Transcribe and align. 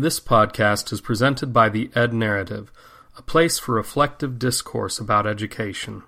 This 0.00 0.20
podcast 0.20 0.92
is 0.92 1.00
presented 1.00 1.52
by 1.52 1.68
the 1.68 1.90
Ed 1.92 2.14
Narrative, 2.14 2.70
a 3.16 3.22
place 3.22 3.58
for 3.58 3.74
reflective 3.74 4.38
discourse 4.38 5.00
about 5.00 5.26
education. 5.26 6.04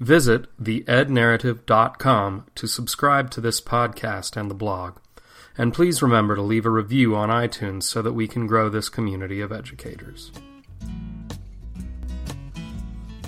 Visit 0.00 0.46
theednarrative.com 0.58 2.46
to 2.54 2.66
subscribe 2.66 3.30
to 3.32 3.42
this 3.42 3.60
podcast 3.60 4.34
and 4.34 4.50
the 4.50 4.54
blog. 4.54 4.96
And 5.58 5.74
please 5.74 6.00
remember 6.00 6.36
to 6.36 6.40
leave 6.40 6.64
a 6.64 6.70
review 6.70 7.14
on 7.16 7.28
iTunes 7.28 7.82
so 7.82 8.00
that 8.00 8.14
we 8.14 8.28
can 8.28 8.46
grow 8.46 8.70
this 8.70 8.88
community 8.88 9.42
of 9.42 9.52
educators. 9.52 10.32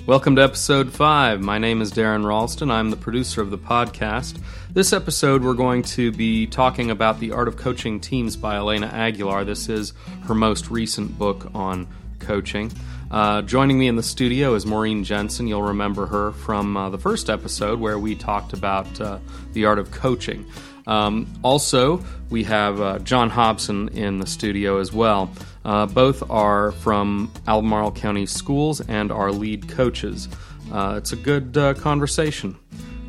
Welcome 0.06 0.34
to 0.36 0.42
episode 0.42 0.92
5. 0.92 1.40
My 1.40 1.58
name 1.58 1.82
is 1.82 1.92
Darren 1.92 2.24
Ralston. 2.24 2.70
I'm 2.70 2.90
the 2.90 2.96
producer 2.96 3.42
of 3.42 3.50
the 3.50 3.58
podcast. 3.58 4.40
This 4.72 4.92
episode, 4.92 5.42
we're 5.44 5.54
going 5.54 5.82
to 5.82 6.10
be 6.10 6.46
talking 6.46 6.90
about 6.90 7.20
The 7.20 7.32
Art 7.32 7.46
of 7.46 7.56
Coaching 7.56 8.00
Teams 8.00 8.34
by 8.34 8.56
Elena 8.56 8.86
Aguilar. 8.86 9.44
This 9.44 9.68
is 9.68 9.92
her 10.22 10.34
most 10.34 10.70
recent 10.70 11.16
book 11.16 11.50
on 11.54 11.86
coaching. 12.18 12.72
Uh, 13.10 13.42
joining 13.42 13.78
me 13.78 13.88
in 13.88 13.96
the 13.96 14.02
studio 14.02 14.54
is 14.54 14.64
Maureen 14.64 15.04
Jensen. 15.04 15.46
You'll 15.46 15.62
remember 15.62 16.06
her 16.06 16.32
from 16.32 16.76
uh, 16.76 16.90
the 16.90 16.98
first 16.98 17.28
episode 17.28 17.78
where 17.78 17.98
we 17.98 18.14
talked 18.14 18.52
about 18.52 19.00
uh, 19.00 19.18
the 19.52 19.66
art 19.66 19.78
of 19.78 19.90
coaching. 19.90 20.46
Um, 20.86 21.26
also, 21.42 22.02
we 22.30 22.44
have 22.44 22.80
uh, 22.80 22.98
John 23.00 23.30
Hobson 23.30 23.88
in 23.88 24.18
the 24.18 24.26
studio 24.26 24.78
as 24.78 24.92
well. 24.92 25.30
Uh, 25.64 25.86
both 25.86 26.28
are 26.30 26.72
from 26.72 27.30
Albemarle 27.46 27.92
County 27.92 28.26
Schools 28.26 28.80
and 28.80 29.12
are 29.12 29.30
lead 29.30 29.68
coaches. 29.68 30.28
Uh, 30.72 30.94
it's 30.96 31.12
a 31.12 31.16
good 31.16 31.56
uh, 31.56 31.74
conversation. 31.74 32.56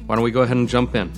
Why 0.06 0.16
don't 0.16 0.24
we 0.24 0.32
go 0.32 0.42
ahead 0.42 0.58
and 0.58 0.68
jump 0.68 0.96
in? 0.96 1.12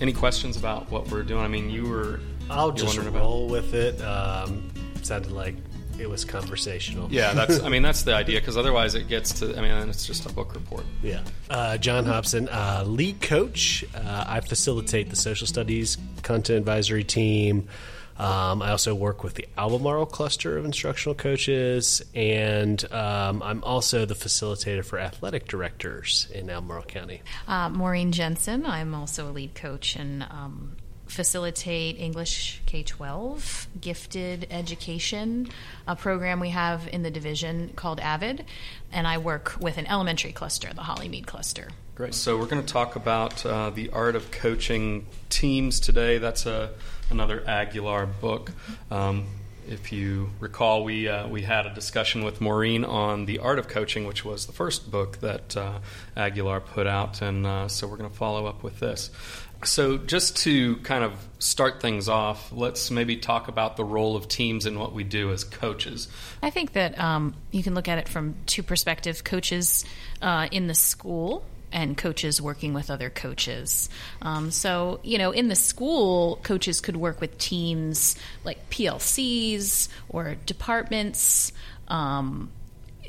Any 0.00 0.12
questions 0.12 0.56
about 0.56 0.90
what 0.90 1.08
we're 1.10 1.22
doing? 1.22 1.42
I 1.44 1.48
mean, 1.48 1.70
you 1.70 1.88
were. 1.88 2.20
I'll 2.50 2.72
just 2.72 2.96
wondering 2.96 3.08
about- 3.14 3.20
roll 3.20 3.46
with 3.48 3.72
it. 3.74 4.00
Um, 4.02 4.68
sounded 5.02 5.30
like 5.30 5.54
it 5.98 6.08
was 6.08 6.24
conversational. 6.24 7.08
Yeah, 7.10 7.32
that's. 7.34 7.60
I 7.60 7.68
mean, 7.68 7.82
that's 7.82 8.02
the 8.02 8.14
idea 8.14 8.40
because 8.40 8.56
otherwise 8.56 8.94
it 8.94 9.08
gets 9.08 9.40
to. 9.40 9.56
I 9.56 9.60
mean, 9.60 9.88
it's 9.88 10.06
just 10.06 10.26
a 10.26 10.32
book 10.32 10.54
report. 10.54 10.84
Yeah. 11.02 11.22
Uh, 11.50 11.76
John 11.78 12.04
Hobson, 12.04 12.48
uh, 12.48 12.84
lead 12.86 13.20
coach. 13.20 13.84
Uh, 13.94 14.24
I 14.26 14.40
facilitate 14.40 15.10
the 15.10 15.16
social 15.16 15.46
studies 15.46 15.98
content 16.22 16.58
advisory 16.58 17.04
team. 17.04 17.68
Um, 18.18 18.62
I 18.62 18.70
also 18.70 18.94
work 18.94 19.24
with 19.24 19.34
the 19.34 19.48
Albemarle 19.56 20.06
cluster 20.06 20.58
of 20.58 20.64
instructional 20.64 21.14
coaches, 21.14 22.02
and 22.14 22.84
um, 22.92 23.42
I'm 23.42 23.64
also 23.64 24.04
the 24.04 24.14
facilitator 24.14 24.84
for 24.84 24.98
athletic 24.98 25.48
directors 25.48 26.28
in 26.32 26.50
Albemarle 26.50 26.84
County. 26.84 27.22
Uh, 27.48 27.70
Maureen 27.70 28.12
Jensen. 28.12 28.66
I'm 28.66 28.94
also 28.94 29.30
a 29.30 29.32
lead 29.32 29.54
coach 29.54 29.96
and 29.96 30.22
um, 30.24 30.76
facilitate 31.12 31.98
English 31.98 32.62
K 32.64 32.82
12 32.82 33.68
gifted 33.80 34.46
education, 34.50 35.48
a 35.86 35.94
program 35.94 36.40
we 36.40 36.48
have 36.48 36.88
in 36.90 37.02
the 37.02 37.10
division 37.10 37.70
called 37.76 38.00
AVID. 38.00 38.44
And 38.90 39.06
I 39.06 39.18
work 39.18 39.54
with 39.60 39.76
an 39.76 39.86
elementary 39.86 40.32
cluster, 40.32 40.72
the 40.72 40.82
Hollymead 40.82 41.26
cluster. 41.26 41.68
Great. 41.94 42.14
So 42.14 42.38
we're 42.38 42.46
going 42.46 42.64
to 42.64 42.72
talk 42.72 42.96
about 42.96 43.44
uh, 43.44 43.70
the 43.70 43.90
art 43.90 44.16
of 44.16 44.30
coaching 44.30 45.06
teams 45.28 45.80
today. 45.80 46.16
That's 46.16 46.46
a 46.46 46.70
another 47.10 47.44
Aguilar 47.46 48.06
book. 48.06 48.52
Um, 48.90 49.26
if 49.68 49.92
you 49.92 50.30
recall, 50.40 50.82
we 50.82 51.08
uh, 51.08 51.28
we 51.28 51.42
had 51.42 51.66
a 51.66 51.74
discussion 51.74 52.24
with 52.24 52.40
Maureen 52.40 52.84
on 52.84 53.26
the 53.26 53.38
art 53.38 53.58
of 53.58 53.68
coaching, 53.68 54.06
which 54.06 54.24
was 54.24 54.46
the 54.46 54.52
first 54.52 54.90
book 54.90 55.18
that 55.20 55.56
uh, 55.56 55.78
Aguilar 56.16 56.60
put 56.60 56.86
out, 56.86 57.22
and 57.22 57.46
uh, 57.46 57.68
so 57.68 57.86
we're 57.86 57.98
going 57.98 58.10
to 58.10 58.16
follow 58.16 58.46
up 58.46 58.62
with 58.62 58.80
this. 58.80 59.10
So, 59.64 59.96
just 59.96 60.36
to 60.38 60.76
kind 60.78 61.04
of 61.04 61.12
start 61.38 61.80
things 61.80 62.08
off, 62.08 62.50
let's 62.52 62.90
maybe 62.90 63.16
talk 63.16 63.48
about 63.48 63.76
the 63.76 63.84
role 63.84 64.16
of 64.16 64.28
teams 64.28 64.66
and 64.66 64.78
what 64.78 64.92
we 64.92 65.04
do 65.04 65.32
as 65.32 65.44
coaches. 65.44 66.08
I 66.42 66.50
think 66.50 66.72
that 66.72 66.98
um, 66.98 67.34
you 67.50 67.62
can 67.62 67.74
look 67.74 67.88
at 67.88 67.98
it 67.98 68.08
from 68.08 68.34
two 68.46 68.62
perspectives 68.62 69.22
coaches 69.22 69.84
uh, 70.20 70.48
in 70.50 70.66
the 70.66 70.74
school 70.74 71.44
and 71.72 71.96
coaches 71.96 72.40
working 72.40 72.74
with 72.74 72.90
other 72.90 73.10
coaches. 73.10 73.88
Um, 74.20 74.50
so, 74.50 75.00
you 75.02 75.18
know, 75.18 75.30
in 75.30 75.48
the 75.48 75.56
school, 75.56 76.38
coaches 76.42 76.80
could 76.80 76.96
work 76.96 77.20
with 77.20 77.38
teams 77.38 78.16
like 78.44 78.70
PLCs 78.70 79.88
or 80.08 80.36
departments. 80.46 81.52
Um, 81.88 82.50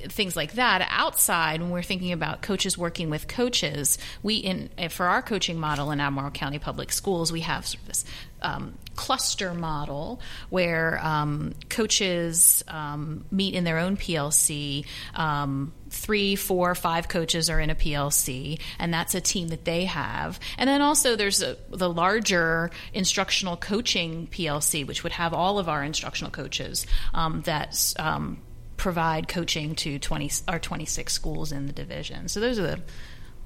things 0.09 0.35
like 0.35 0.53
that 0.53 0.85
outside 0.89 1.61
when 1.61 1.69
we're 1.69 1.81
thinking 1.81 2.11
about 2.11 2.41
coaches 2.41 2.77
working 2.77 3.09
with 3.09 3.27
coaches 3.27 3.97
we 4.21 4.35
in 4.35 4.69
for 4.89 5.05
our 5.05 5.21
coaching 5.21 5.59
model 5.59 5.91
in 5.91 5.99
albemarle 5.99 6.31
county 6.31 6.59
public 6.59 6.91
schools 6.91 7.31
we 7.31 7.41
have 7.41 7.65
sort 7.65 7.81
of 7.81 7.87
this 7.87 8.05
um, 8.41 8.77
cluster 8.95 9.53
model 9.53 10.19
where 10.49 10.99
um, 11.03 11.53
coaches 11.69 12.63
um, 12.67 13.25
meet 13.31 13.53
in 13.53 13.63
their 13.63 13.77
own 13.77 13.97
plc 13.97 14.85
um, 15.15 15.73
three 15.93 16.35
four 16.35 16.75
five 16.75 17.07
coaches 17.07 17.49
are 17.49 17.59
in 17.59 17.69
a 17.69 17.75
plc 17.75 18.59
and 18.79 18.93
that's 18.93 19.15
a 19.15 19.21
team 19.21 19.49
that 19.49 19.65
they 19.65 19.85
have. 19.85 20.39
And 20.57 20.67
then 20.67 20.81
also 20.81 21.15
there's 21.15 21.41
a, 21.41 21.57
the 21.69 21.89
larger 21.89 22.71
instructional 22.93 23.57
coaching 23.57 24.27
plc 24.27 24.85
which 24.87 25.03
would 25.03 25.13
have 25.13 25.33
all 25.33 25.59
of 25.59 25.69
our 25.69 25.83
instructional 25.83 26.31
coaches 26.31 26.85
um, 27.13 27.41
that's 27.45 27.97
um, 27.99 28.41
provide 28.83 29.29
coaching 29.29 29.75
to 29.75 29.97
20 29.97 30.29
or 30.49 30.59
26 30.59 31.13
schools 31.13 31.53
in 31.53 31.67
the 31.67 31.71
division. 31.73 32.27
So 32.27 32.41
those 32.41 32.59
are 32.59 32.63
the 32.63 32.81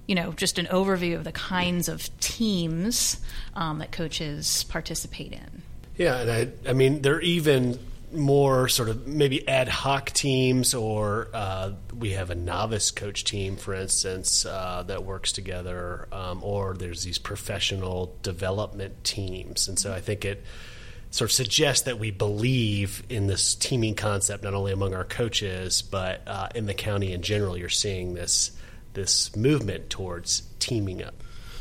you 0.08 0.16
know 0.16 0.32
just 0.32 0.58
an 0.58 0.66
overview 0.66 1.16
of 1.16 1.26
the 1.26 1.32
kinds 1.32 1.88
of 1.88 2.10
teams 2.20 3.22
um, 3.54 3.78
that 3.78 3.92
coaches 3.92 4.64
participate 4.64 5.34
in. 5.34 5.62
Yeah, 5.96 6.22
and 6.22 6.32
I, 6.32 6.70
I 6.70 6.74
mean, 6.74 7.04
they're 7.04 7.22
even 7.22 7.78
more 8.12 8.68
sort 8.68 8.90
of 8.90 9.06
maybe 9.06 9.48
ad 9.48 9.68
hoc 9.68 10.10
teams, 10.10 10.74
or 10.74 11.28
uh, 11.36 11.74
we 11.96 12.12
have 12.12 12.32
a 12.32 12.36
novice 12.36 12.90
coach 12.90 13.24
team, 13.24 13.58
for 13.58 13.76
instance, 13.76 14.44
uh, 14.44 14.84
that 14.88 15.04
works 15.04 15.34
together, 15.34 16.08
um, 16.12 16.44
or 16.44 16.74
there's 16.74 17.04
these 17.04 17.20
professional 17.20 18.16
development 18.24 19.04
teams. 19.04 19.68
And 19.68 19.78
so 19.78 19.94
I 19.94 20.00
think 20.00 20.26
it 20.26 20.44
sort 21.18 21.32
of 21.32 21.34
suggests 21.34 21.86
that 21.86 21.98
we 21.98 22.12
believe 22.12 23.02
in 23.10 23.26
this 23.26 23.56
teaming 23.56 23.96
concept, 23.96 24.44
not 24.44 24.54
only 24.54 24.72
among 24.72 24.94
our 24.94 25.04
coaches, 25.04 25.82
but 25.82 26.22
uh, 26.28 26.50
in 26.54 26.68
the 26.68 26.76
county 26.76 27.12
in 27.12 27.24
general. 27.24 27.58
You're 27.58 27.70
seeing 27.70 28.14
this 28.14 28.52
this 28.94 29.36
movement 29.36 29.90
towards 29.90 30.44
teaming 30.60 31.04
up. 31.04 31.16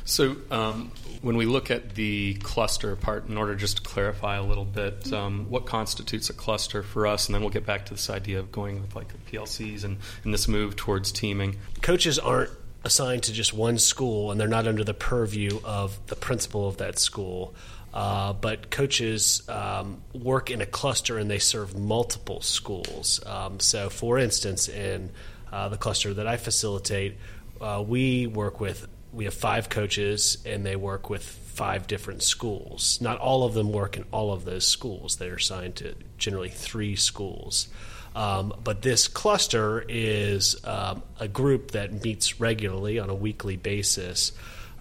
So, 0.05 0.37
um, 0.51 0.93
when 1.23 1.37
we 1.37 1.47
look 1.47 1.71
at 1.71 1.95
the 1.95 2.35
cluster 2.35 2.95
part, 2.97 3.29
in 3.29 3.37
order 3.37 3.55
just 3.57 3.79
to 3.79 3.83
clarify 3.83 4.37
a 4.37 4.43
little 4.43 4.65
bit, 4.65 5.13
um, 5.13 5.47
what 5.51 5.67
constitutes 5.67 6.31
a 6.31 6.35
cluster 6.35 6.83
for 6.83 7.07
us, 7.07 7.27
and 7.27 7.35
then 7.35 7.41
we'll 7.41 7.51
get 7.51 7.67
back 7.67 7.87
to 7.87 7.95
this 7.95 8.11
idea 8.11 8.39
of 8.39 8.53
going 8.53 8.81
with 8.83 8.95
like 8.95 9.09
the 9.09 9.19
PLCs 9.31 9.85
and, 9.85 9.97
and 10.23 10.35
this 10.35 10.47
move 10.47 10.77
towards 10.77 11.11
teaming. 11.11 11.57
Coaches 11.83 12.19
aren't 12.19 12.51
assigned 12.85 13.25
to 13.25 13.33
just 13.33 13.53
one 13.53 13.79
school, 13.79 14.31
and 14.31 14.39
they're 14.39 14.47
not 14.47 14.69
under 14.69 14.85
the 14.85 14.95
purview 14.95 15.61
of 15.65 15.99
the 16.07 16.15
principal 16.15 16.69
of 16.69 16.77
that 16.77 16.99
school. 16.99 17.55
Uh, 17.97 18.35
but 18.35 18.71
coaches 18.71 19.43
um, 19.49 20.03
work 20.13 20.51
in 20.51 20.61
a 20.61 20.67
cluster 20.67 21.17
and 21.17 21.31
they 21.31 21.39
serve 21.39 21.75
multiple 21.75 22.43
schools. 22.43 23.25
Um, 23.25 23.59
so, 23.59 23.89
for 23.89 24.19
instance, 24.19 24.69
in 24.69 25.09
uh, 25.51 25.71
the 25.71 25.79
cluster 25.79 26.13
that 26.13 26.27
I 26.27 26.37
facilitate, 26.37 27.17
uh, 27.59 27.83
we 27.89 28.27
work 28.27 28.61
with 28.61 28.87
we 29.15 29.25
have 29.25 29.33
five 29.33 29.71
coaches 29.71 30.37
and 30.45 30.67
they 30.67 30.77
work 30.77 31.09
with 31.09 31.23
five 31.23 31.87
different 31.87 32.23
schools. 32.23 32.99
Not 33.01 33.17
all 33.17 33.45
of 33.45 33.55
them 33.55 33.73
work 33.73 33.97
in 33.97 34.05
all 34.13 34.31
of 34.31 34.45
those 34.45 34.67
schools. 34.67 35.17
They're 35.17 35.37
assigned 35.37 35.77
to 35.77 35.95
generally 36.19 36.51
three 36.51 36.97
schools. 36.97 37.69
Um, 38.15 38.53
but 38.63 38.83
this 38.83 39.09
cluster 39.09 39.83
is 39.89 40.55
um, 40.67 41.03
a 41.19 41.29
group 41.29 41.71
that 41.71 42.05
meets 42.05 42.41
regularly 42.41 42.99
on 42.99 43.09
a 43.09 43.15
weekly 43.15 43.57
basis 43.57 44.33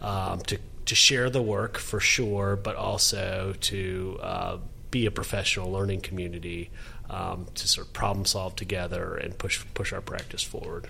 um, 0.01 0.41
to 0.41 0.59
to 0.85 0.95
share 0.95 1.29
the 1.29 1.41
work 1.41 1.77
for 1.77 1.99
sure, 1.99 2.55
but 2.55 2.75
also 2.75 3.55
to 3.61 4.19
uh, 4.21 4.57
be 4.91 5.05
a 5.05 5.11
professional 5.11 5.71
learning 5.71 6.01
community 6.01 6.69
um, 7.09 7.47
to 7.55 7.67
sort 7.67 7.87
of 7.87 7.93
problem 7.93 8.25
solve 8.25 8.55
together 8.55 9.15
and 9.15 9.37
push 9.37 9.63
push 9.73 9.91
our 9.91 10.01
practice 10.01 10.43
forward. 10.43 10.87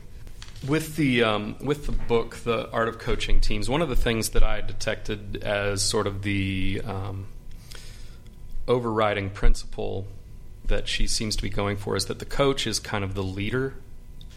With 0.68 0.96
the 0.96 1.24
um, 1.24 1.56
with 1.60 1.86
the 1.86 1.92
book, 1.92 2.38
The 2.38 2.70
Art 2.72 2.88
of 2.88 3.00
Coaching 3.00 3.40
Teams, 3.42 3.70
one 3.70 3.82
of 3.82 3.90
the 3.90 3.96
things 3.96 4.30
that 4.30 4.44
I 4.44 4.62
detected 4.62 5.44
as 5.44 5.82
sort 5.82 6.08
of 6.08 6.24
the 6.24 6.82
um, 6.86 7.28
overriding 8.68 9.30
principle 9.30 10.08
that 10.66 10.88
she 10.88 11.06
seems 11.06 11.36
to 11.36 11.44
be 11.44 11.50
going 11.50 11.78
for 11.78 11.96
is 11.96 12.06
that 12.06 12.20
the 12.20 12.26
coach 12.26 12.66
is 12.66 12.80
kind 12.80 13.04
of 13.04 13.14
the 13.14 13.24
leader 13.24 13.76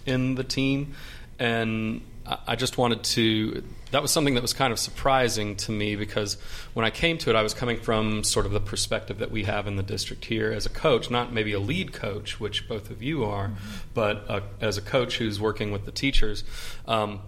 in 0.04 0.34
the 0.34 0.44
team, 0.44 0.94
and 1.38 2.02
I- 2.46 2.56
just 2.56 2.76
wanted 2.76 3.04
to. 3.04 3.62
That 3.90 4.02
was 4.02 4.10
something 4.10 4.34
that 4.34 4.42
was 4.42 4.52
kind 4.52 4.72
of 4.72 4.78
surprising 4.78 5.56
to 5.56 5.72
me 5.72 5.96
because 5.96 6.34
when 6.74 6.84
I 6.84 6.90
came 6.90 7.16
to 7.18 7.30
it, 7.30 7.36
I 7.36 7.42
was 7.42 7.54
coming 7.54 7.78
from 7.78 8.22
sort 8.22 8.44
of 8.44 8.52
the 8.52 8.60
perspective 8.60 9.18
that 9.18 9.30
we 9.30 9.44
have 9.44 9.66
in 9.66 9.76
the 9.76 9.82
district 9.82 10.26
here 10.26 10.52
as 10.52 10.66
a 10.66 10.70
coach, 10.70 11.10
not 11.10 11.32
maybe 11.32 11.52
a 11.52 11.60
lead 11.60 11.92
coach, 11.92 12.38
which 12.38 12.68
both 12.68 12.90
of 12.90 13.02
you 13.02 13.24
are, 13.24 13.52
but 13.94 14.28
uh, 14.28 14.40
as 14.60 14.76
a 14.76 14.82
coach 14.82 15.18
who's 15.18 15.40
working 15.40 15.70
with 15.70 15.84
the 15.86 15.92
teachers. 15.92 16.44
Um, 16.86 17.20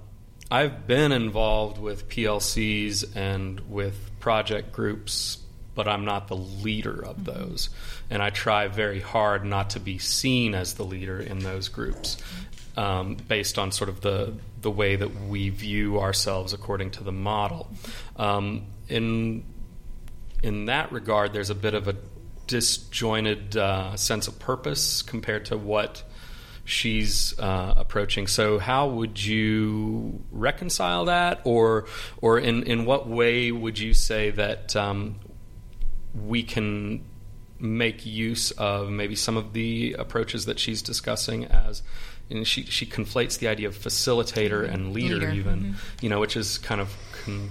I've 0.50 0.87
been 0.87 1.12
involved 1.12 1.79
with 1.79 2.08
PLCs 2.08 3.17
and 3.17 3.61
with 3.70 4.11
project 4.19 4.73
groups 4.73 5.38
but 5.75 5.88
I'm 5.88 6.05
not 6.05 6.29
the 6.29 6.37
leader 6.37 7.05
of 7.05 7.25
those. 7.25 7.70
And 8.11 8.23
I 8.23 8.31
try 8.31 8.69
very 8.69 9.00
hard 9.00 9.44
not 9.44 9.70
to 9.70 9.81
be 9.81 9.99
seen 9.99 10.55
as 10.55 10.75
the 10.75 10.85
leader 10.85 11.20
in 11.20 11.38
those 11.38 11.69
groups. 11.69 12.17
Um, 12.76 13.17
based 13.17 13.58
on 13.58 13.72
sort 13.72 13.90
of 13.90 14.00
the 14.00 14.34
the 14.61 14.70
way 14.70 14.94
that 14.94 15.26
we 15.26 15.49
view 15.49 15.99
ourselves 15.99 16.52
according 16.52 16.93
to 16.93 17.05
the 17.05 17.12
model, 17.12 17.69
um, 18.17 18.67
in 18.88 19.44
in 20.43 20.67
that 20.67 20.93
regard, 20.93 21.32
there's 21.32 21.50
a 21.50 21.55
bit 21.55 21.75
of 21.75 21.88
a 21.88 21.96
disjointed 22.46 23.56
uh, 23.56 23.96
sense 23.96 24.26
of 24.26 24.38
purpose 24.38 25.02
compared 25.02 25.46
to 25.46 25.56
what 25.56 26.02
she's 26.64 27.38
uh, 27.38 27.75
approaching. 27.76 28.26
So, 28.26 28.58
how 28.58 28.88
would 28.88 29.23
you 29.23 30.23
reconcile 30.31 31.06
that, 31.06 31.40
or 31.44 31.87
or 32.20 32.38
in 32.38 32.62
in 32.64 32.84
what 32.84 33.08
way 33.08 33.52
would 33.52 33.78
you 33.78 33.94
say 33.94 34.31
that 34.31 34.75
um, 34.76 35.20
we 36.14 36.43
can 36.43 37.05
make 37.58 38.06
use 38.06 38.52
of 38.52 38.88
maybe 38.90 39.14
some 39.14 39.37
of 39.37 39.52
the 39.52 39.94
approaches 39.99 40.46
that 40.46 40.58
she's 40.58 40.81
discussing 40.81 41.44
as 41.44 41.82
and 42.31 42.47
she 42.47 42.65
she 42.65 42.87
conflates 42.87 43.38
the 43.38 43.49
idea 43.49 43.69
of 43.69 43.77
facilitator 43.77 44.69
and 44.69 44.93
leader, 44.93 45.17
Leader, 45.17 45.31
even 45.32 45.61
mhm. 45.61 46.03
you 46.03 46.09
know 46.09 46.21
which 46.21 46.37
is 46.37 46.59
kind 46.59 46.81
of 46.81 46.94
con- 47.25 47.50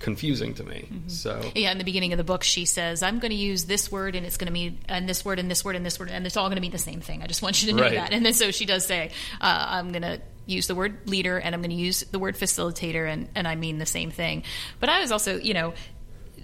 confusing 0.00 0.54
to 0.54 0.64
me 0.64 0.88
so 1.08 1.40
Yeah, 1.54 1.72
in 1.72 1.78
the 1.78 1.84
beginning 1.84 2.12
of 2.12 2.18
the 2.18 2.24
book, 2.24 2.42
she 2.42 2.64
says, 2.64 3.02
"I'm 3.02 3.18
going 3.18 3.30
to 3.32 3.36
use 3.36 3.64
this 3.64 3.90
word, 3.92 4.14
and 4.14 4.24
it's 4.24 4.36
going 4.36 4.46
to 4.46 4.52
mean 4.52 4.78
and 4.88 5.08
this 5.08 5.24
word, 5.24 5.38
and 5.38 5.50
this 5.50 5.64
word, 5.64 5.76
and 5.76 5.84
this 5.84 5.98
word, 5.98 6.10
and 6.10 6.24
it's 6.26 6.36
all 6.36 6.46
going 6.46 6.56
to 6.56 6.62
mean 6.62 6.70
the 6.70 6.78
same 6.78 7.00
thing. 7.00 7.22
I 7.22 7.26
just 7.26 7.42
want 7.42 7.62
you 7.62 7.70
to 7.70 7.76
know 7.76 7.82
Right. 7.82 7.94
that." 7.94 8.12
And 8.12 8.24
then 8.24 8.32
so 8.32 8.50
she 8.50 8.64
does 8.64 8.86
say, 8.86 9.10
uh, 9.40 9.66
"I'm 9.68 9.90
going 9.90 10.02
to 10.02 10.20
use 10.46 10.66
the 10.68 10.74
word 10.74 11.08
leader, 11.08 11.36
and 11.38 11.54
I'm 11.54 11.60
going 11.60 11.70
to 11.70 11.76
use 11.76 12.00
the 12.00 12.18
word 12.18 12.36
facilitator, 12.36 13.06
and 13.12 13.28
and 13.34 13.46
I 13.48 13.56
mean 13.56 13.78
the 13.78 13.86
same 13.86 14.10
thing." 14.10 14.44
But 14.80 14.88
I 14.88 15.00
was 15.00 15.10
also, 15.12 15.36
you 15.38 15.54
know. 15.54 15.74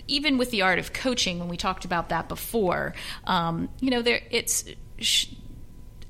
Even 0.06 0.36
with 0.36 0.50
the 0.50 0.60
art 0.60 0.78
of 0.78 0.92
coaching, 0.92 1.38
when 1.38 1.48
we 1.48 1.56
talked 1.56 1.86
about 1.86 2.10
that 2.10 2.28
before, 2.28 2.94
um, 3.26 3.70
you 3.80 3.90
know, 3.90 4.02
there 4.02 4.20
it's 4.30 4.66
sh- 4.98 5.28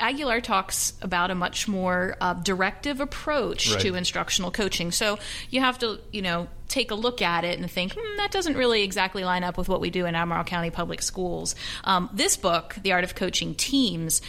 Aguilar 0.00 0.40
talks 0.40 0.92
about 1.02 1.30
a 1.30 1.34
much 1.34 1.68
more 1.68 2.16
uh, 2.20 2.34
directive 2.34 3.00
approach 3.00 3.70
Right. 3.70 3.80
to 3.80 3.94
instructional 3.94 4.50
coaching. 4.50 4.90
So 4.92 5.18
you 5.50 5.60
have 5.60 5.78
to, 5.80 6.00
you 6.12 6.22
know, 6.22 6.48
take 6.68 6.90
a 6.90 6.94
look 6.94 7.22
at 7.22 7.44
it 7.44 7.58
and 7.58 7.70
think, 7.70 7.94
hmm, 7.96 8.16
that 8.16 8.30
doesn't 8.32 8.56
really 8.56 8.82
exactly 8.82 9.24
line 9.24 9.44
up 9.44 9.56
with 9.56 9.68
what 9.68 9.80
we 9.80 9.90
do 9.90 10.06
in 10.06 10.14
Albemarle 10.14 10.44
County 10.44 10.70
Public 10.70 11.02
Schools. 11.02 11.54
Um, 11.84 12.10
this 12.12 12.36
book, 12.36 12.76
The 12.82 12.92
Art 12.92 13.04
of 13.04 13.14
Coaching 13.14 13.54
Teams, 13.54 14.20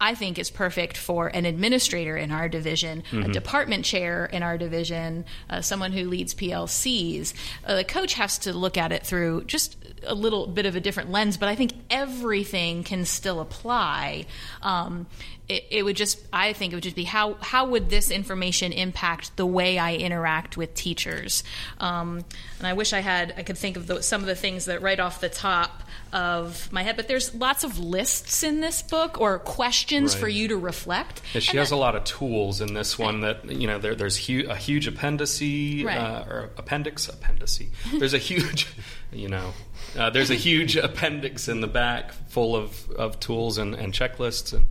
I 0.00 0.14
think 0.14 0.38
is 0.38 0.50
perfect 0.50 0.96
for 0.96 1.28
an 1.28 1.46
administrator 1.46 2.16
in 2.16 2.30
our 2.30 2.48
division, 2.48 3.02
a 3.12 3.28
department 3.28 3.84
chair 3.84 4.26
in 4.26 4.42
our 4.42 4.58
division, 4.58 5.24
uh, 5.48 5.62
someone 5.62 5.92
who 5.92 6.08
leads 6.08 6.34
PLCs. 6.34 7.32
Uh, 7.64 7.76
the 7.76 7.84
coach 7.84 8.14
has 8.14 8.38
to 8.38 8.52
look 8.52 8.76
at 8.76 8.92
it 8.92 9.06
through 9.06 9.44
just 9.44 9.76
a 10.06 10.14
little 10.14 10.46
bit 10.46 10.66
of 10.66 10.76
a 10.76 10.80
different 10.80 11.10
lens, 11.10 11.36
but 11.36 11.48
I 11.48 11.54
think 11.54 11.72
everything 11.88 12.84
can 12.84 13.04
still 13.06 13.40
apply. 13.40 14.26
Um, 14.62 15.06
it, 15.48 15.64
it 15.70 15.82
would 15.84 15.96
just, 15.96 16.18
I 16.32 16.52
think 16.52 16.72
it 16.72 16.76
would 16.76 16.82
just 16.82 16.96
be 16.96 17.04
how 17.04 17.34
how 17.40 17.66
would 17.66 17.88
this 17.88 18.10
information 18.10 18.72
impact 18.72 19.36
the 19.36 19.46
way 19.46 19.78
I 19.78 19.94
interact 19.94 20.56
with 20.56 20.74
teachers? 20.74 21.44
Um, 21.78 22.24
and 22.58 22.66
I 22.66 22.72
wish 22.72 22.92
I 22.92 23.00
had, 23.00 23.34
I 23.36 23.42
could 23.42 23.56
think 23.58 23.76
of 23.76 23.86
the, 23.86 24.02
some 24.02 24.20
of 24.22 24.26
the 24.26 24.34
things 24.34 24.64
that 24.64 24.82
right 24.82 24.98
off 24.98 25.20
the 25.20 25.28
top 25.28 25.82
of 26.12 26.70
my 26.72 26.82
head, 26.82 26.96
but 26.96 27.08
there's 27.08 27.34
lots 27.34 27.62
of 27.64 27.78
lists 27.78 28.42
in 28.42 28.60
this 28.60 28.80
book 28.82 29.20
or 29.20 29.38
questions 29.38 30.14
for 30.14 30.28
you 30.28 30.48
to 30.48 30.56
reflect. 30.56 31.20
Yeah, 31.34 31.40
she 31.40 31.50
And 31.50 31.58
has 31.60 31.70
that- 31.70 31.76
a 31.76 31.78
lot 31.78 31.94
of 31.94 32.04
tools 32.04 32.60
in 32.60 32.74
this 32.74 32.98
one 32.98 33.20
that 33.20 33.44
you 33.50 33.66
know 33.66 33.78
there, 33.78 33.94
there's 33.94 34.26
hu- 34.26 34.46
a 34.48 34.56
huge 34.56 34.86
appendice 34.88 35.40
Right. 35.84 35.96
uh, 35.96 36.24
or 36.28 36.50
appendix 36.56 37.06
appendice. 37.08 37.68
There's 37.98 38.14
a 38.14 38.18
huge, 38.18 38.66
you 39.12 39.28
know, 39.28 39.52
uh, 39.96 40.10
there's 40.10 40.30
a 40.30 40.34
huge 40.34 40.76
appendix 40.88 41.48
in 41.48 41.60
the 41.60 41.66
back 41.68 42.12
full 42.30 42.56
of, 42.56 42.90
of 42.92 43.20
tools 43.20 43.58
and, 43.58 43.74
and 43.74 43.92
checklists 43.92 44.52
and 44.52 44.64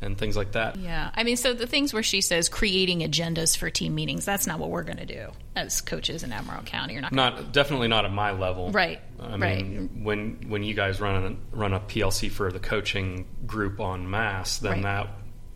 and 0.00 0.16
things 0.16 0.36
like 0.36 0.52
that. 0.52 0.76
Yeah, 0.76 1.10
I 1.14 1.24
mean, 1.24 1.36
so 1.36 1.52
the 1.52 1.66
things 1.66 1.92
where 1.92 2.02
she 2.02 2.20
says 2.20 2.48
creating 2.48 3.00
agendas 3.00 3.56
for 3.56 3.68
team 3.70 3.94
meetings, 3.94 4.24
that's 4.24 4.46
not 4.46 4.58
what 4.58 4.70
we're 4.70 4.84
going 4.84 4.98
to 4.98 5.06
do 5.06 5.28
as 5.56 5.80
coaches 5.80 6.22
in 6.22 6.32
Albemarle 6.32 6.62
County. 6.62 6.92
You're 6.94 7.02
not 7.02 7.12
going 7.14 7.34
Not 7.34 7.52
definitely 7.52 7.88
not 7.88 8.04
at 8.04 8.12
my 8.12 8.30
level. 8.32 8.70
Right, 8.70 9.00
I 9.20 9.36
right. 9.36 9.64
mean, 9.66 10.00
when 10.04 10.48
when 10.48 10.62
you 10.62 10.74
guys 10.74 11.00
run 11.00 11.38
a, 11.52 11.56
run 11.56 11.72
a 11.72 11.80
PLC 11.80 12.30
for 12.30 12.52
the 12.52 12.60
coaching 12.60 13.26
group 13.46 13.80
on 13.80 14.08
mass, 14.08 14.58
then 14.58 14.82
Right. 14.84 15.06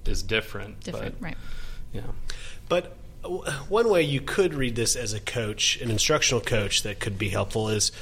that 0.05 0.11
is 0.11 0.23
different. 0.23 0.81
different, 0.81 1.21
but, 1.21 1.25
right? 1.25 1.37
Yeah. 1.93 2.03
But 2.69 2.97
one 3.69 3.89
way 3.89 4.03
you 4.03 4.21
could 4.21 4.55
read 4.55 4.75
this 4.75 4.97
as 4.97 5.12
a 5.12 5.21
coach, 5.21 5.81
an 5.81 5.91
instructional 5.91 6.41
coach, 6.41 6.83
that 6.83 6.99
could 6.99 7.19
be 7.19 7.29
helpful 7.29 7.69
is 7.69 7.93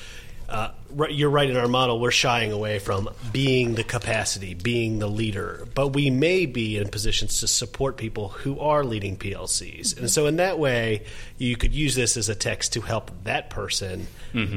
uh, 0.49 0.71
right, 0.71 0.75
you're 1.11 1.31
right 1.31 1.49
in 1.49 1.57
our 1.57 1.69
model, 1.69 2.01
we're 2.01 2.11
shying 2.11 2.53
away 2.53 2.79
from 2.79 3.09
being 3.33 3.75
the 3.75 3.85
capacity, 3.85 4.55
being 4.55 4.99
the 4.99 5.07
leader, 5.07 5.67
but 5.75 5.89
we 5.89 6.11
may 6.11 6.47
be 6.47 6.77
in 6.77 6.89
positions 6.89 7.41
to 7.41 7.47
support 7.47 7.97
people 7.97 8.29
who 8.29 8.59
are 8.61 8.85
leading 8.85 9.17
PLCs. 9.17 9.99
And 9.99 10.11
so, 10.11 10.27
in 10.27 10.37
that 10.37 10.59
way, 10.59 11.05
you 11.39 11.57
could 11.57 11.75
use 11.75 11.95
this 11.95 12.17
as 12.17 12.29
a 12.29 12.35
text 12.35 12.73
to 12.75 12.81
help 12.81 13.11
that 13.25 13.51
person 13.51 14.07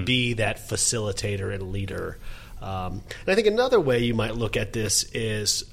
be 0.05 0.33
that 0.33 0.57
facilitator 0.57 1.53
and 1.53 1.71
leader. 1.71 2.17
Um, 2.61 3.03
and 3.21 3.29
I 3.29 3.35
think 3.35 3.47
another 3.47 3.79
way 3.79 3.99
you 3.99 4.13
might 4.13 4.35
look 4.35 4.55
at 4.55 4.73
this 4.73 5.03
is 5.13 5.65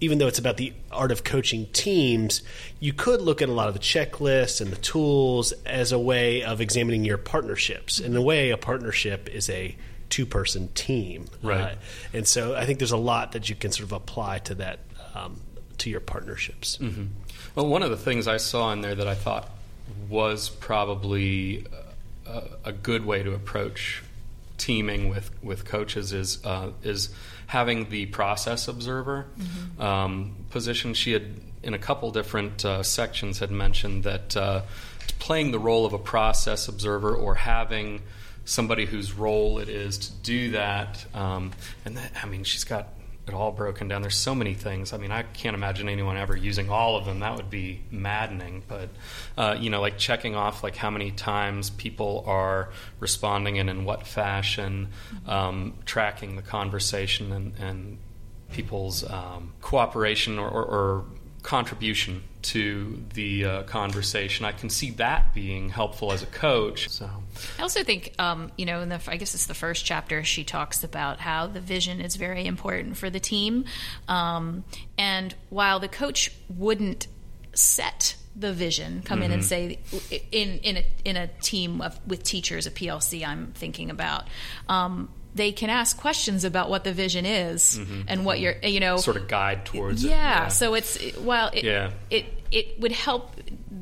even 0.00 0.18
though 0.18 0.26
it's 0.26 0.38
about 0.38 0.56
the 0.56 0.72
art 0.90 1.12
of 1.12 1.24
coaching 1.24 1.66
teams, 1.72 2.42
you 2.80 2.92
could 2.92 3.20
look 3.20 3.42
at 3.42 3.48
a 3.48 3.52
lot 3.52 3.68
of 3.68 3.74
the 3.74 3.80
checklists 3.80 4.60
and 4.60 4.70
the 4.70 4.76
tools 4.76 5.52
as 5.66 5.92
a 5.92 5.98
way 5.98 6.42
of 6.42 6.60
examining 6.60 7.04
your 7.04 7.18
partnerships. 7.18 8.00
In 8.00 8.16
a 8.16 8.22
way, 8.22 8.50
a 8.50 8.56
partnership 8.56 9.28
is 9.28 9.50
a 9.50 9.76
two 10.10 10.26
person 10.26 10.68
team. 10.74 11.26
Right. 11.42 11.72
Uh, 11.72 11.74
and 12.12 12.28
so 12.28 12.54
I 12.54 12.66
think 12.66 12.78
there's 12.78 12.92
a 12.92 12.96
lot 12.98 13.32
that 13.32 13.48
you 13.48 13.54
can 13.54 13.72
sort 13.72 13.84
of 13.84 13.92
apply 13.92 14.40
to 14.40 14.54
that, 14.56 14.80
um, 15.14 15.40
to 15.78 15.88
your 15.88 16.00
partnerships. 16.00 16.78
Well, 17.54 17.66
one 17.66 17.82
of 17.82 17.90
the 17.90 17.96
things 17.96 18.28
I 18.28 18.36
saw 18.36 18.72
in 18.72 18.82
there 18.82 18.94
that 18.94 19.08
I 19.08 19.14
thought 19.14 19.48
was 20.08 20.48
probably 20.48 21.64
a, 22.26 22.42
a 22.66 22.72
good 22.72 23.04
way 23.04 23.22
to 23.22 23.32
approach 23.32 24.02
teaming 24.58 25.08
with, 25.08 25.30
with 25.42 25.64
coaches 25.64 26.12
is 26.12 26.44
uh, 26.44 26.70
is 26.82 27.08
having 27.46 27.88
the 27.88 28.06
process 28.06 28.68
observer 28.68 29.26
um, 29.78 30.36
position. 30.50 30.94
She 30.94 31.12
had 31.12 31.24
in 31.62 31.74
a 31.74 31.78
couple 31.78 32.10
different 32.10 32.64
uh, 32.64 32.82
sections 32.82 33.38
had 33.38 33.50
mentioned 33.50 34.04
that 34.04 34.36
uh, 34.36 34.62
playing 35.18 35.50
the 35.50 35.58
role 35.58 35.84
of 35.84 35.92
a 35.92 35.98
process 35.98 36.68
observer 36.68 37.14
or 37.14 37.34
having 37.34 38.02
somebody 38.50 38.84
whose 38.84 39.12
role 39.12 39.60
it 39.60 39.68
is 39.68 39.96
to 39.96 40.12
do 40.12 40.50
that. 40.50 41.04
Um, 41.14 41.52
and 41.84 41.96
that, 41.96 42.12
I 42.20 42.26
mean, 42.26 42.42
she's 42.42 42.64
got 42.64 42.88
it 43.28 43.32
all 43.32 43.52
broken 43.52 43.86
down. 43.86 44.02
There's 44.02 44.16
so 44.16 44.34
many 44.34 44.54
things. 44.54 44.92
I 44.92 44.96
mean, 44.96 45.12
I 45.12 45.22
can't 45.22 45.54
imagine 45.54 45.88
anyone 45.88 46.16
ever 46.16 46.36
using 46.36 46.68
all 46.68 46.96
of 46.96 47.04
them. 47.04 47.20
That 47.20 47.36
would 47.36 47.48
be 47.48 47.82
maddening. 47.92 48.64
But 48.66 48.88
uh, 49.38 49.56
you 49.58 49.70
know, 49.70 49.80
like 49.80 49.98
checking 49.98 50.34
off 50.34 50.64
like 50.64 50.74
how 50.74 50.90
many 50.90 51.12
times 51.12 51.70
people 51.70 52.24
are 52.26 52.70
responding 52.98 53.60
and 53.60 53.70
in 53.70 53.84
what 53.84 54.04
fashion, 54.04 54.88
um, 55.28 55.74
tracking 55.84 56.34
the 56.34 56.42
conversation 56.42 57.30
and, 57.30 57.52
and 57.60 57.98
people's 58.50 59.08
um, 59.08 59.52
cooperation 59.60 60.40
or, 60.40 60.48
or, 60.48 60.64
or 60.64 61.04
contribution 61.42 62.24
to 62.42 63.02
the 63.14 63.44
uh, 63.44 63.62
conversation. 63.64 64.44
I 64.44 64.52
can 64.52 64.70
see 64.70 64.90
that 64.92 65.34
being 65.34 65.68
helpful 65.68 66.12
as 66.12 66.22
a 66.22 66.26
coach. 66.26 66.88
So. 66.88 67.08
I 67.58 67.62
also 67.62 67.82
think, 67.82 68.14
um, 68.18 68.50
you 68.56 68.66
know, 68.66 68.80
in 68.80 68.88
the 68.88 69.00
I 69.06 69.16
guess 69.16 69.34
it's 69.34 69.46
the 69.46 69.54
first 69.54 69.84
chapter, 69.84 70.24
she 70.24 70.44
talks 70.44 70.84
about 70.84 71.20
how 71.20 71.46
the 71.46 71.60
vision 71.60 72.00
is 72.00 72.16
very 72.16 72.46
important 72.46 72.96
for 72.96 73.10
the 73.10 73.20
team, 73.20 73.64
um, 74.08 74.64
and 74.98 75.34
while 75.48 75.80
the 75.80 75.88
coach 75.88 76.32
wouldn't 76.48 77.06
set 77.54 78.16
the 78.36 78.52
vision, 78.52 79.02
come 79.04 79.22
in 79.22 79.32
and 79.32 79.44
say 79.44 79.78
in 80.30 80.58
in 80.58 80.76
a 80.78 80.84
in 81.04 81.16
a 81.16 81.26
team 81.26 81.80
of, 81.80 81.98
with 82.06 82.22
teachers, 82.22 82.66
a 82.66 82.70
PLC, 82.70 83.26
I'm 83.26 83.52
thinking 83.52 83.90
about. 83.90 84.28
Um, 84.68 85.10
they 85.34 85.52
can 85.52 85.70
ask 85.70 85.96
questions 85.96 86.44
about 86.44 86.70
what 86.70 86.84
the 86.84 86.92
vision 86.92 87.24
is 87.24 87.78
mm-hmm. 87.78 88.02
and 88.08 88.24
what 88.24 88.40
you're, 88.40 88.56
you 88.62 88.80
know, 88.80 88.96
Sort 88.96 89.16
of 89.16 89.28
guide 89.28 89.64
towards 89.64 90.04
it. 90.04 90.10
yeah, 90.10 90.48
so 90.48 90.74
it's 90.74 90.98
while 91.16 91.50
it, 91.52 91.64
Yeah. 91.64 91.90
it 92.10 92.26
it 92.50 92.80
would 92.80 92.92
help. 92.92 93.32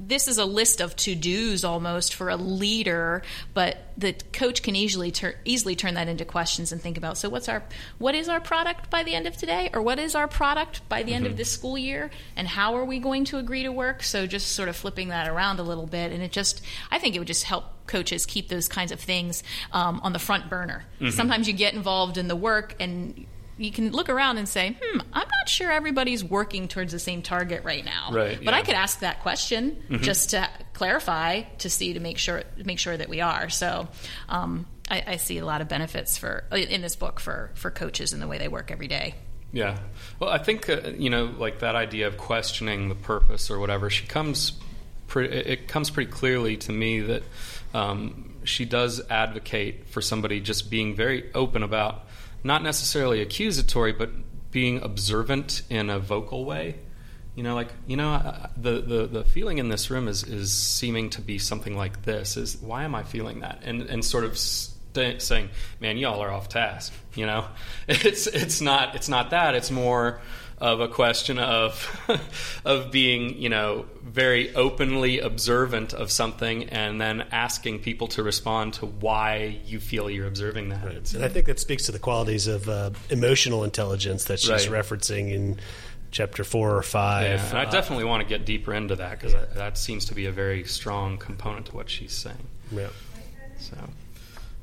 This 0.09 0.27
is 0.27 0.39
a 0.39 0.47
list 0.47 0.81
of 0.81 0.97
to 0.97 1.15
dos 1.15 1.65
almost 1.65 2.15
for 2.15 2.31
a 2.31 2.37
leader, 2.37 3.23
but 3.53 3.77
the 3.99 4.15
coach 4.33 4.63
can 4.63 4.75
easily 4.75 5.11
tur- 5.11 5.37
easily 5.45 5.77
turn 5.77 5.95
that 5.95 6.09
into 6.09 6.25
questions 6.25 6.73
and 6.73 6.81
think 6.81 6.97
about. 6.97 7.19
So 7.19 7.29
what's 7.29 7.49
our 7.49 7.63
what 7.99 8.15
is 8.15 8.29
our 8.29 8.41
product 8.41 8.89
by 8.89 9.03
the 9.03 9.15
end 9.15 9.27
of 9.27 9.37
today, 9.37 9.69
or 9.75 9.83
what 9.83 9.99
is 9.99 10.15
our 10.15 10.27
product 10.27 10.89
by 10.89 11.03
the 11.03 11.13
end 11.13 11.27
of 11.27 11.37
this 11.37 11.53
school 11.53 11.77
year, 11.77 12.11
and 12.37 12.49
how 12.49 12.77
are 12.77 12.85
we 12.85 12.99
going 12.99 13.27
to 13.27 13.37
agree 13.37 13.65
to 13.65 13.71
work? 13.71 14.03
So 14.03 14.27
just 14.27 14.53
sort 14.53 14.71
of 14.71 14.77
flipping 14.77 15.09
that 15.09 15.29
around 15.29 15.61
a 15.61 15.63
little 15.63 15.87
bit, 15.87 16.11
and 16.11 16.23
it 16.23 16.33
just 16.33 16.63
I 16.91 16.99
think 16.99 17.15
it 17.15 17.19
would 17.19 17.29
just 17.29 17.45
help 17.45 17.65
coaches 17.87 18.25
keep 18.25 18.49
those 18.49 18.69
kinds 18.69 18.93
of 18.93 19.01
things 19.01 19.43
um, 19.73 20.01
on 20.03 20.15
the 20.15 20.19
front 20.19 20.49
burner. 20.49 20.85
Sometimes 21.11 21.49
you 21.49 21.55
get 21.55 21.75
involved 21.75 22.17
in 22.17 22.29
the 22.29 22.37
work 22.37 22.75
and 22.81 23.27
you 23.59 23.71
can 23.71 23.91
look 23.91 24.09
around 24.09 24.39
and 24.39 24.49
say, 24.49 24.77
"Hmm, 24.81 25.01
I'm 25.13 25.29
not 25.29 25.49
sure 25.49 25.71
everybody's 25.71 26.25
working 26.25 26.69
towards 26.69 26.93
the 26.93 26.99
same 26.99 27.23
target 27.23 27.65
right 27.65 27.85
now." 27.85 28.11
Right, 28.13 28.43
But 28.43 28.55
I 28.55 28.63
could 28.63 28.75
ask 28.75 29.01
that 29.01 29.21
question 29.21 29.83
just 30.01 30.31
to 30.31 30.49
clarify 30.73 31.43
to 31.59 31.69
see 31.69 31.93
to 31.95 32.01
make 32.01 32.19
sure 32.19 32.45
make 32.65 32.79
sure 32.79 32.97
that 32.97 33.09
we 33.09 33.21
are. 33.21 33.51
So, 33.51 33.89
um, 34.29 34.67
I, 34.91 35.03
I 35.07 35.17
see 35.17 35.39
a 35.39 35.45
lot 35.45 35.61
of 35.61 35.69
benefits 35.69 36.17
for 36.17 36.45
in 36.53 36.81
this 36.81 36.97
book 36.97 37.21
for 37.21 37.51
for 37.55 37.71
coaches 37.71 38.13
and 38.13 38.23
the 38.23 38.27
way 38.27 38.39
they 38.39 38.49
work 38.49 38.71
every 38.71 38.89
day. 38.89 39.15
Yeah. 39.53 39.79
Well, 40.19 40.31
I 40.31 40.39
think 40.39 40.69
uh, 40.69 40.91
you 40.97 41.11
know, 41.11 41.25
like 41.25 41.61
that 41.61 41.75
idea 41.75 42.07
of 42.07 42.19
questioning 42.19 42.89
the 42.89 42.95
purpose 42.95 43.51
or 43.51 43.59
whatever. 43.59 43.91
She 43.91 44.07
comes, 44.07 44.53
pre- 45.07 45.29
it 45.29 45.69
comes 45.69 45.91
pretty 45.91 46.11
clearly 46.11 46.57
to 46.59 46.73
me 46.73 47.01
that 47.01 47.23
um, 47.75 48.35
she 48.45 48.65
does 48.65 49.01
advocate 49.11 49.89
for 49.89 50.01
somebody 50.03 50.41
just 50.41 50.71
being 50.71 50.95
very 50.95 51.33
open 51.35 51.63
about, 51.63 52.07
not 52.45 52.63
necessarily 52.63 53.21
accusatory, 53.21 53.93
but 53.93 54.11
being 54.51 54.83
observant 54.83 55.63
in 55.69 55.91
a 55.91 55.99
vocal 55.99 56.45
way. 56.45 56.77
You 57.35 57.45
know, 57.45 57.55
like 57.55 57.69
you 57.87 57.97
know, 57.97 58.15
uh, 58.15 58.49
the, 58.57 58.81
the 58.81 59.07
the 59.07 59.25
feeling 59.25 59.59
in 59.59 59.69
this 59.69 59.91
room 59.91 60.09
is 60.09 60.25
is 60.25 60.53
seeming 60.53 61.11
to 61.11 61.21
be 61.21 61.39
something 61.39 61.77
like 61.77 62.03
this. 62.03 62.37
Is 62.37 62.57
why 62.57 62.85
am 62.85 62.95
I 62.95 63.05
feeling 63.05 63.41
that? 63.41 63.61
And 63.63 63.83
and 63.83 64.05
sort 64.05 64.25
of 64.25 64.37
st- 64.37 65.23
saying, 65.23 65.51
"Man, 65.79 65.99
y'all 65.99 66.21
are 66.21 66.33
off 66.33 66.49
task." 66.49 66.93
You 67.15 67.27
know, 67.27 67.47
it's 67.89 68.27
it's 68.27 68.61
not 68.61 68.97
it's 68.97 69.09
not 69.09 69.31
that. 69.31 69.55
It's 69.55 69.71
more 69.71 70.21
of 70.61 70.81
a 70.81 70.89
question 70.89 71.39
of 71.39 71.89
of 72.65 72.91
being 72.91 73.41
you 73.41 73.49
know 73.49 73.87
very 74.03 74.55
openly 74.55 75.21
observant 75.21 75.95
of 75.95 76.11
something 76.11 76.65
and 76.65 77.01
then 77.01 77.25
asking 77.31 77.79
people 77.79 78.09
to 78.09 78.23
respond 78.23 78.75
to 78.75 78.87
why 78.87 79.61
you 79.65 79.79
feel 79.79 80.11
you're 80.11 80.27
observing 80.27 80.71
that. 80.71 80.85
Right. 80.85 81.15
And 81.15 81.25
I 81.25 81.29
think 81.29 81.47
that 81.47 81.61
speaks 81.61 81.87
to 81.87 81.93
the 81.93 81.99
qualities 81.99 82.47
of 82.47 82.69
uh, 82.69 82.91
emotional 83.11 83.65
intelligence 83.65 84.25
that 84.25 84.41
she's 84.41 84.69
right. 84.69 84.85
referencing 84.85 85.33
in 85.33 85.61
chapter 86.11 86.43
four 86.43 86.75
or 86.75 86.83
five. 86.83 87.41
Yeah, 87.53 87.61
I 87.61 87.65
uh, 87.65 87.71
definitely 87.71 88.05
want 88.05 88.23
to 88.23 88.29
get 88.29 88.45
deeper 88.45 88.73
into 88.75 88.97
that 88.97 89.19
because 89.19 89.35
yeah. 89.35 89.45
that 89.55 89.79
seems 89.79 90.07
to 90.07 90.15
be 90.15 90.27
a 90.27 90.33
very 90.33 90.65
strong 90.65 91.19
component 91.19 91.67
to 91.67 91.77
what 91.77 91.89
she's 91.91 92.13
saying. 92.13 92.37
Yeah. 92.73 92.89
So. 93.59 93.77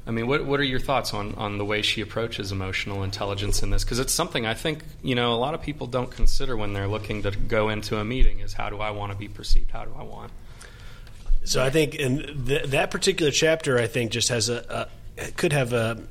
I 0.07 0.11
mean, 0.11 0.27
what 0.27 0.45
what 0.45 0.59
are 0.59 0.63
your 0.63 0.79
thoughts 0.79 1.13
on, 1.13 1.33
on 1.35 1.57
the 1.57 1.65
way 1.65 1.81
she 1.81 2.01
approaches 2.01 2.51
emotional 2.51 3.03
intelligence 3.03 3.63
in 3.63 3.71
this? 3.71 3.83
Because 3.83 3.99
it's 3.99 4.13
something 4.13 4.45
I 4.45 4.53
think 4.53 4.83
you 5.01 5.15
know 5.15 5.33
a 5.33 5.35
lot 5.35 5.53
of 5.55 5.61
people 5.61 5.87
don't 5.87 6.11
consider 6.11 6.55
when 6.55 6.73
they're 6.73 6.87
looking 6.87 7.23
to 7.23 7.31
go 7.31 7.69
into 7.69 7.97
a 7.97 8.05
meeting. 8.05 8.39
Is 8.39 8.53
how 8.53 8.69
do 8.69 8.79
I 8.79 8.91
want 8.91 9.11
to 9.13 9.17
be 9.17 9.27
perceived? 9.27 9.71
How 9.71 9.85
do 9.85 9.91
I 9.97 10.03
want? 10.03 10.31
So 11.43 11.63
I 11.63 11.69
think 11.69 11.95
in 11.95 12.45
th- 12.45 12.65
that 12.67 12.91
particular 12.91 13.31
chapter, 13.31 13.77
I 13.79 13.87
think 13.87 14.11
just 14.11 14.29
has 14.29 14.49
a, 14.49 14.87
a 15.17 15.31
could 15.31 15.53
have 15.53 15.73
a 15.73 16.03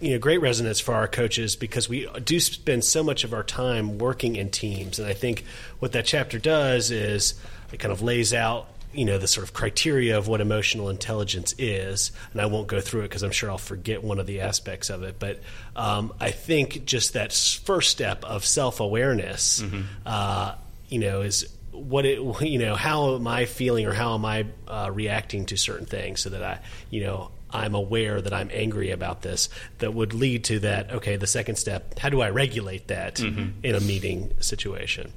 you 0.00 0.12
know 0.12 0.18
great 0.18 0.40
resonance 0.40 0.80
for 0.80 0.94
our 0.94 1.08
coaches 1.08 1.54
because 1.54 1.86
we 1.86 2.08
do 2.24 2.40
spend 2.40 2.84
so 2.84 3.02
much 3.02 3.24
of 3.24 3.34
our 3.34 3.42
time 3.42 3.98
working 3.98 4.36
in 4.36 4.50
teams, 4.50 4.98
and 4.98 5.06
I 5.06 5.12
think 5.12 5.44
what 5.80 5.92
that 5.92 6.06
chapter 6.06 6.38
does 6.38 6.90
is 6.90 7.34
it 7.72 7.78
kind 7.78 7.92
of 7.92 8.00
lays 8.00 8.32
out 8.32 8.68
you 8.92 9.04
know 9.04 9.18
the 9.18 9.28
sort 9.28 9.46
of 9.46 9.52
criteria 9.52 10.16
of 10.16 10.28
what 10.28 10.40
emotional 10.40 10.88
intelligence 10.88 11.54
is, 11.58 12.12
and 12.32 12.40
I 12.40 12.46
won't 12.46 12.68
go 12.68 12.80
through 12.80 13.02
it 13.02 13.08
because 13.08 13.22
I'm 13.22 13.30
sure 13.30 13.50
I'll 13.50 13.58
forget 13.58 14.02
one 14.02 14.18
of 14.18 14.26
the 14.26 14.40
aspects 14.40 14.90
of 14.90 15.02
it. 15.02 15.18
But 15.18 15.40
um, 15.76 16.12
I 16.20 16.30
think 16.30 16.84
just 16.84 17.12
that 17.12 17.32
first 17.32 17.90
step 17.90 18.24
of 18.24 18.44
self 18.44 18.80
awareness, 18.80 19.60
mm-hmm. 19.60 19.82
uh, 20.06 20.54
you 20.88 20.98
know, 20.98 21.22
is 21.22 21.48
what 21.78 22.04
it 22.04 22.20
you 22.42 22.58
know 22.58 22.74
how 22.74 23.14
am 23.14 23.26
I 23.26 23.44
feeling 23.44 23.86
or 23.86 23.92
how 23.92 24.14
am 24.14 24.24
I 24.24 24.46
uh, 24.66 24.90
reacting 24.92 25.46
to 25.46 25.56
certain 25.56 25.86
things 25.86 26.20
so 26.20 26.30
that 26.30 26.42
I 26.42 26.60
you 26.90 27.04
know 27.04 27.30
I'm 27.50 27.74
aware 27.74 28.20
that 28.20 28.32
I'm 28.32 28.50
angry 28.52 28.90
about 28.90 29.22
this 29.22 29.48
that 29.78 29.94
would 29.94 30.12
lead 30.12 30.44
to 30.44 30.60
that 30.60 30.90
okay 30.92 31.16
the 31.16 31.26
second 31.26 31.56
step 31.56 31.98
how 31.98 32.08
do 32.08 32.20
I 32.20 32.30
regulate 32.30 32.88
that 32.88 33.16
mm-hmm. 33.16 33.60
in 33.62 33.74
a 33.74 33.80
meeting 33.80 34.34
situation 34.40 35.12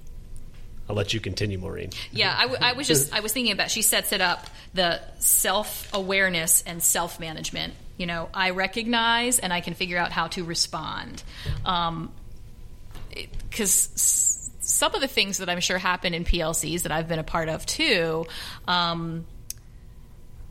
I'll 0.90 0.96
let 0.96 1.14
you 1.14 1.20
continue, 1.20 1.58
Maureen. 1.58 1.92
Yeah, 2.12 2.36
I, 2.38 2.42
w- 2.42 2.60
I 2.62 2.74
was 2.74 2.88
just 2.88 3.14
I 3.14 3.22
was 3.22 3.32
thinking 3.32 3.54
about. 3.54 3.72
She 3.72 3.82
sets 3.82 4.12
it 4.12 4.20
up 4.22 4.48
the 4.74 5.00
self 5.20 5.88
awareness 5.94 6.64
and 6.66 6.84
self 6.84 7.20
management. 7.20 7.74
You 7.98 8.08
know, 8.08 8.30
I 8.34 8.50
recognize 8.50 9.40
and 9.40 9.54
I 9.54 9.62
can 9.62 9.74
figure 9.74 9.98
out 9.98 10.12
how 10.12 10.28
to 10.28 10.44
respond. 10.44 11.24
Because 13.50 13.88
um, 13.88 14.54
some 14.60 14.96
of 14.96 15.02
the 15.02 15.08
things 15.08 15.38
that 15.38 15.50
I'm 15.50 15.60
sure 15.60 15.78
happen 15.78 16.14
in 16.14 16.26
PLCs 16.26 16.84
that 16.84 16.92
I've 16.92 17.08
been 17.08 17.20
a 17.20 17.24
part 17.24 17.48
of 17.48 17.66
too. 17.66 18.26
Um, 18.68 19.26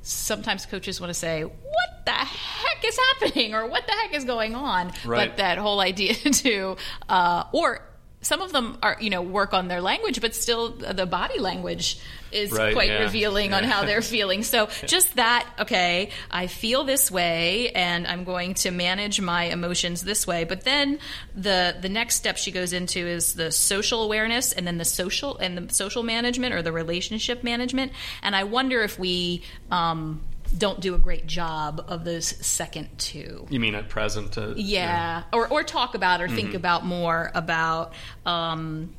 sometimes 0.03 0.67
coaches 0.67 1.01
want 1.01 1.11
to 1.11 1.19
say, 1.19 1.43
"What 1.43 2.05
the 2.05 2.13
heck 2.13 2.85
is 2.85 2.99
happening?" 3.21 3.55
or 3.55 3.67
"What 3.67 3.87
the 3.87 3.93
heck 3.93 4.15
is 4.15 4.25
going 4.25 4.55
on?" 4.55 4.93
Right. 5.05 5.29
But 5.29 5.39
that 5.39 5.59
whole 5.59 5.81
idea 5.81 6.15
to, 6.15 6.77
uh, 7.09 7.45
or 7.53 7.83
some 8.23 8.43
of 8.43 8.53
them 8.53 8.79
are 8.83 8.97
you 9.00 9.11
know 9.11 9.23
work 9.23 9.55
on 9.55 9.69
their 9.69 9.81
language 9.81 10.21
but 10.21 10.35
still 10.35 10.71
the 10.71 11.07
body 11.07 11.39
language 11.39 11.99
is 12.33 12.53
right, 12.53 12.75
quite 12.75 12.89
yeah. 12.89 13.03
revealing 13.03 13.50
yeah. 13.50 13.57
on 13.57 13.65
how 13.65 13.85
they're 13.85 14.03
feeling 14.17 14.43
so 14.43 14.69
just 14.87 15.17
that 15.17 15.49
okay 15.59 16.11
i 16.31 16.47
feel 16.47 16.85
this 16.85 17.11
way 17.11 17.71
and 17.71 18.07
i'm 18.07 18.25
going 18.25 18.55
to 18.55 18.71
manage 18.71 19.21
my 19.21 19.45
emotions 19.45 20.03
this 20.05 20.27
way 20.27 20.45
but 20.45 20.65
then 20.65 20.99
the 21.35 21.75
the 21.81 21.89
next 21.89 22.17
step 22.17 22.37
she 22.37 22.50
goes 22.50 22.73
into 22.73 22.99
is 22.99 23.35
the 23.35 23.50
social 23.50 24.03
awareness 24.03 24.53
and 24.53 24.67
then 24.67 24.79
the 24.79 24.85
social 24.85 25.37
and 25.39 25.57
the 25.57 25.75
social 25.75 26.03
management 26.03 26.55
or 26.55 26.62
the 26.62 26.73
relationship 26.73 27.43
management 27.43 27.93
and 28.23 28.37
i 28.37 28.45
wonder 28.45 28.83
if 28.83 28.99
we 28.99 29.43
um, 29.71 30.21
don't 30.57 30.80
do 30.80 30.95
a 30.95 30.99
great 30.99 31.26
job 31.26 31.85
of 31.88 32.04
those 32.04 32.26
second 32.26 32.88
two. 32.99 33.47
You 33.50 33.61
mean 33.61 33.75
at 33.75 33.88
present? 33.88 34.37
Uh, 34.37 34.54
yeah. 34.57 34.57
yeah. 34.57 35.23
or 35.33 35.49
or 35.49 35.62
talk 35.62 35.95
about 35.95 36.21
or 36.21 36.26
mm-hmm. 36.26 36.37
think 36.37 36.54
about 36.54 36.85
more 36.85 37.30
about 37.35 37.92
um, 38.26 38.95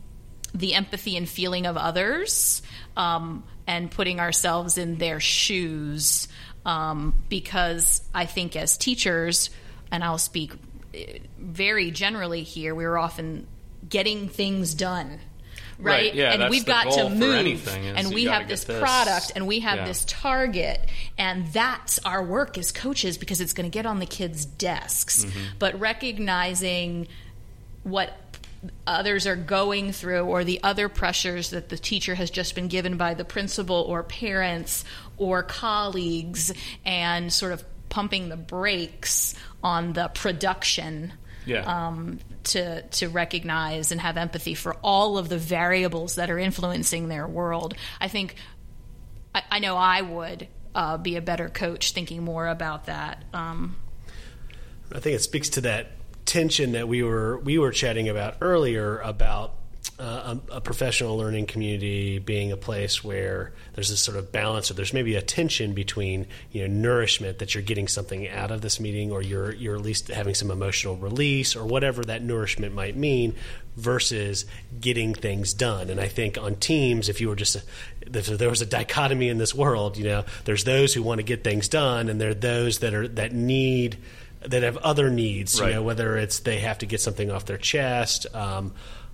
the 0.53 0.73
empathy 0.73 1.17
and 1.17 1.27
feeling 1.27 1.65
of 1.65 1.77
others, 1.77 2.61
um, 2.95 3.43
and 3.67 3.91
putting 3.91 4.19
ourselves 4.19 4.77
in 4.77 4.97
their 4.97 5.19
shoes. 5.19 6.27
Um, 6.63 7.15
because 7.27 8.03
I 8.13 8.25
think 8.25 8.55
as 8.55 8.77
teachers, 8.77 9.49
and 9.91 10.03
I'll 10.03 10.19
speak 10.19 10.53
eh, 10.93 11.17
very 11.39 11.89
generally 11.89 12.43
here, 12.43 12.75
we're 12.75 12.97
often 12.97 13.47
getting 13.89 14.29
things 14.29 14.75
done 14.75 15.19
right? 15.81 16.05
right 16.05 16.15
yeah, 16.15 16.33
and 16.33 16.49
we've 16.49 16.65
got 16.65 16.91
to 16.93 17.09
move, 17.09 17.67
and 17.67 18.13
we 18.13 18.25
have 18.25 18.47
this, 18.47 18.63
this, 18.63 18.79
product, 18.79 19.33
and 19.35 19.47
we 19.47 19.59
have 19.59 19.79
yeah. 19.79 19.85
this 19.85 20.05
target, 20.05 20.79
and 21.17 21.47
that's 21.47 21.99
our 22.05 22.23
work 22.23 22.57
as 22.57 22.71
coaches 22.71 23.17
because 23.17 23.41
it's 23.41 23.53
going 23.53 23.69
to 23.69 23.73
get 23.73 23.85
on 23.85 23.99
the 23.99 24.05
kids' 24.05 24.45
desks. 24.45 25.25
Mm-hmm. 25.25 25.39
But 25.59 25.79
recognizing 25.79 27.07
what 27.83 28.17
others 28.85 29.25
are 29.25 29.35
going 29.35 29.91
through 29.91 30.21
or 30.21 30.43
the 30.43 30.59
other 30.63 30.87
pressures 30.87 31.49
that 31.49 31.69
the 31.69 31.77
teacher 31.77 32.15
has 32.15 32.29
just 32.29 32.53
been 32.53 32.67
given 32.67 32.97
by 32.97 33.13
the 33.13 33.25
principal 33.25 33.77
or 33.77 34.03
parents 34.03 34.85
or 35.17 35.41
colleagues 35.41 36.53
and 36.85 37.33
sort 37.33 37.53
of 37.53 37.63
pumping 37.89 38.29
the 38.29 38.37
brakes 38.37 39.35
on 39.63 39.93
the 39.93 40.07
production 40.09 41.13
yeah. 41.45 41.87
um, 41.87 42.19
to 42.45 42.81
to 42.81 43.09
recognize 43.09 43.91
and 43.91 44.01
have 44.01 44.17
empathy 44.17 44.53
for 44.53 44.75
all 44.83 45.17
of 45.17 45.29
the 45.29 45.37
variables 45.37 46.15
that 46.15 46.29
are 46.29 46.39
influencing 46.39 47.07
their 47.07 47.27
world. 47.27 47.75
I 47.99 48.07
think 48.07 48.35
I, 49.33 49.43
I 49.51 49.59
know 49.59 49.75
I 49.75 50.01
would 50.01 50.47
uh, 50.75 50.97
be 50.97 51.15
a 51.15 51.21
better 51.21 51.49
coach 51.49 51.91
thinking 51.91 52.23
more 52.23 52.47
about 52.47 52.85
that. 52.85 53.23
Um, 53.33 53.75
I 54.93 54.99
think 54.99 55.15
it 55.15 55.21
speaks 55.21 55.49
to 55.49 55.61
that 55.61 55.91
tension 56.25 56.73
that 56.73 56.87
we 56.87 57.03
were 57.03 57.39
we 57.39 57.57
were 57.57 57.71
chatting 57.71 58.09
about 58.09 58.37
earlier 58.41 58.99
about 58.99 59.55
uh, 60.01 60.37
a, 60.49 60.55
a, 60.55 60.61
professional 60.61 61.15
learning 61.15 61.45
community 61.45 62.17
being 62.17 62.51
a 62.51 62.57
place 62.57 63.03
where 63.03 63.53
there's 63.73 63.89
this 63.89 64.01
sort 64.01 64.17
of 64.17 64.31
balance, 64.31 64.71
or 64.71 64.73
there's 64.73 64.93
maybe 64.93 65.13
a 65.13 65.21
tension 65.21 65.73
between 65.73 66.25
you 66.51 66.67
know 66.67 66.73
nourishment 66.73 67.37
that 67.37 67.53
you're 67.53 67.61
getting 67.61 67.87
something 67.87 68.27
out 68.27 68.49
of 68.49 68.61
this 68.61 68.79
meeting, 68.79 69.11
or 69.11 69.21
you're 69.21 69.53
you're 69.53 69.75
at 69.75 69.81
least 69.81 70.07
having 70.07 70.33
some 70.33 70.49
emotional 70.49 70.97
release, 70.97 71.55
or 71.55 71.65
whatever 71.65 72.03
that 72.03 72.23
nourishment 72.23 72.73
might 72.73 72.97
mean, 72.97 73.35
versus 73.77 74.45
getting 74.79 75.13
things 75.13 75.53
done. 75.53 75.91
And 75.91 75.99
I 75.99 76.07
think 76.07 76.35
on 76.35 76.55
teams, 76.55 77.07
if 77.07 77.21
you 77.21 77.29
were 77.29 77.35
just 77.35 77.57
a, 77.57 77.63
if 78.01 78.25
there 78.25 78.49
was 78.49 78.63
a 78.63 78.65
dichotomy 78.65 79.29
in 79.29 79.37
this 79.37 79.53
world, 79.53 79.97
you 79.97 80.05
know, 80.05 80.25
there's 80.45 80.63
those 80.63 80.95
who 80.95 81.03
want 81.03 81.19
to 81.19 81.23
get 81.23 81.43
things 81.43 81.67
done, 81.67 82.09
and 82.09 82.19
there 82.19 82.31
are 82.31 82.33
those 82.33 82.79
that 82.79 82.95
are 82.95 83.07
that 83.07 83.33
need 83.33 83.99
that 84.47 84.63
have 84.63 84.77
other 84.77 85.11
needs, 85.11 85.61
right. 85.61 85.67
you 85.67 85.75
know, 85.75 85.83
whether 85.83 86.17
it's 86.17 86.39
they 86.39 86.59
have 86.59 86.79
to 86.79 86.87
get 86.87 86.99
something 87.01 87.29
off 87.29 87.45
their 87.45 87.59
chest. 87.59 88.25
Um, 88.33 88.73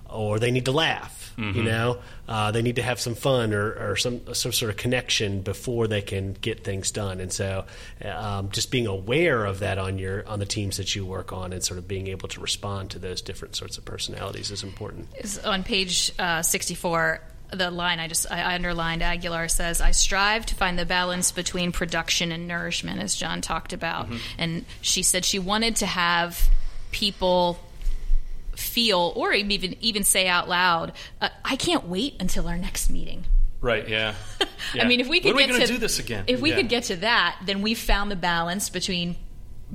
or 0.09 0.39
they 0.39 0.51
need 0.51 0.65
to 0.65 0.71
laugh. 0.71 1.33
Mm-hmm. 1.37 1.57
You 1.57 1.63
know, 1.65 1.97
uh, 2.27 2.51
they 2.51 2.63
need 2.63 2.77
to 2.77 2.81
have 2.81 2.99
some 2.99 3.13
fun 3.13 3.53
or, 3.53 3.91
or, 3.91 3.95
some 3.95 4.33
some 4.33 4.51
sort 4.51 4.71
of 4.71 4.77
connection 4.77 5.41
before 5.41 5.87
they 5.87 6.01
can 6.01 6.33
get 6.33 6.63
things 6.63 6.89
done. 6.89 7.19
And 7.19 7.31
so, 7.31 7.65
um, 8.03 8.49
just 8.49 8.71
being 8.71 8.87
aware 8.87 9.45
of 9.45 9.59
that 9.59 9.77
on 9.77 9.99
your 9.99 10.27
on 10.27 10.39
the 10.39 10.47
teams 10.47 10.77
that 10.77 10.95
you 10.95 11.05
work 11.05 11.31
on, 11.31 11.53
and 11.53 11.63
sort 11.63 11.77
of 11.77 11.87
being 11.87 12.07
able 12.07 12.27
to 12.29 12.39
respond 12.39 12.89
to 12.91 12.99
those 12.99 13.21
different 13.21 13.55
sorts 13.55 13.77
of 13.77 13.85
personalities 13.85 14.49
is 14.49 14.63
important. 14.63 15.09
Is 15.19 15.37
on 15.37 15.63
page 15.63 16.11
uh, 16.17 16.41
sixty 16.41 16.73
four 16.73 17.21
the 17.51 17.71
line 17.71 17.99
I 17.99 18.07
just 18.07 18.29
I 18.31 18.55
underlined 18.55 19.01
Aguilar 19.01 19.47
says 19.47 19.79
I 19.79 19.91
strive 19.91 20.45
to 20.47 20.55
find 20.55 20.77
the 20.77 20.85
balance 20.85 21.31
between 21.31 21.71
production 21.71 22.31
and 22.31 22.47
nourishment 22.47 23.01
as 23.01 23.15
John 23.15 23.41
talked 23.41 23.73
about 23.73 24.07
mm-hmm. 24.07 24.17
and 24.37 24.65
she 24.81 25.03
said 25.03 25.23
she 25.23 25.39
wanted 25.39 25.77
to 25.77 25.85
have 25.85 26.49
people 26.91 27.59
feel 28.57 29.13
or 29.15 29.33
even 29.33 29.75
even 29.81 30.03
say 30.03 30.27
out 30.27 30.49
loud, 30.49 30.93
uh, 31.21 31.29
"I 31.45 31.55
can't 31.55 31.87
wait 31.87 32.15
until 32.19 32.47
our 32.47 32.57
next 32.57 32.89
meeting." 32.89 33.25
Right. 33.61 33.87
Yeah. 33.87 34.13
yeah. 34.73 34.83
I 34.83 34.87
mean, 34.87 34.99
if 34.99 35.07
we 35.07 35.19
could 35.19 35.35
get 35.37 35.49
to 35.49 35.65
do 35.67 35.77
this 35.77 35.99
again, 35.99 36.25
if 36.27 36.39
we 36.41 36.49
yeah. 36.51 36.57
could 36.57 36.69
get 36.69 36.83
to 36.85 36.97
that, 36.97 37.39
then 37.45 37.61
we 37.61 37.73
found 37.73 38.11
the 38.11 38.15
balance 38.15 38.69
between 38.69 39.15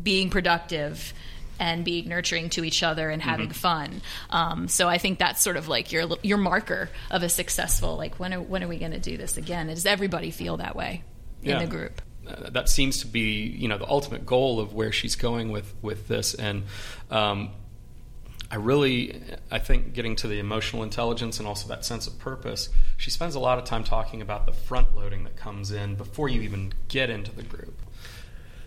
being 0.00 0.30
productive 0.30 1.12
and 1.58 1.84
being 1.84 2.08
nurturing 2.08 2.48
to 2.50 2.64
each 2.64 2.82
other 2.82 3.10
and 3.10 3.20
having 3.22 3.46
Mm-hmm. 3.48 3.52
fun. 3.54 4.02
Um, 4.30 4.68
so 4.68 4.88
I 4.88 4.98
think 4.98 5.18
that's 5.18 5.42
sort 5.42 5.56
of 5.56 5.68
like 5.68 5.92
your 5.92 6.08
your 6.22 6.38
marker 6.38 6.90
of 7.10 7.22
a 7.22 7.28
successful. 7.28 7.96
Like 7.96 8.18
when 8.18 8.32
are, 8.34 8.40
when 8.40 8.62
are 8.64 8.68
we 8.68 8.78
going 8.78 8.92
to 8.92 9.00
do 9.00 9.16
this 9.16 9.36
again? 9.36 9.66
Does 9.68 9.86
everybody 9.86 10.30
feel 10.30 10.56
that 10.58 10.74
way 10.76 11.02
in 11.42 11.50
Yeah. 11.50 11.58
the 11.60 11.66
group? 11.66 12.00
Uh, 12.26 12.50
that 12.50 12.68
seems 12.68 13.00
to 13.00 13.06
be 13.08 13.42
you 13.42 13.66
know 13.68 13.78
the 13.78 13.88
ultimate 13.88 14.24
goal 14.24 14.60
of 14.60 14.72
where 14.74 14.92
she's 14.92 15.16
going 15.16 15.50
with 15.50 15.72
with 15.82 16.06
this 16.08 16.34
and 16.34 16.62
um, 17.10 17.50
I 18.52 18.56
really 18.56 19.18
I 19.50 19.58
think 19.58 19.94
getting 19.94 20.14
to 20.16 20.28
the 20.28 20.38
emotional 20.38 20.82
intelligence 20.82 21.38
and 21.38 21.48
also 21.48 21.66
that 21.68 21.86
sense 21.86 22.06
of 22.06 22.18
purpose 22.18 22.68
she 22.98 23.10
spends 23.10 23.34
a 23.34 23.40
lot 23.40 23.58
of 23.58 23.64
time 23.64 23.82
talking 23.82 24.20
about 24.20 24.44
the 24.44 24.52
front 24.52 24.94
loading 24.94 25.24
that 25.24 25.36
comes 25.36 25.72
in 25.72 25.94
before 25.94 26.28
you 26.28 26.42
even 26.42 26.74
get 26.88 27.08
into 27.08 27.34
the 27.34 27.42
group 27.42 27.80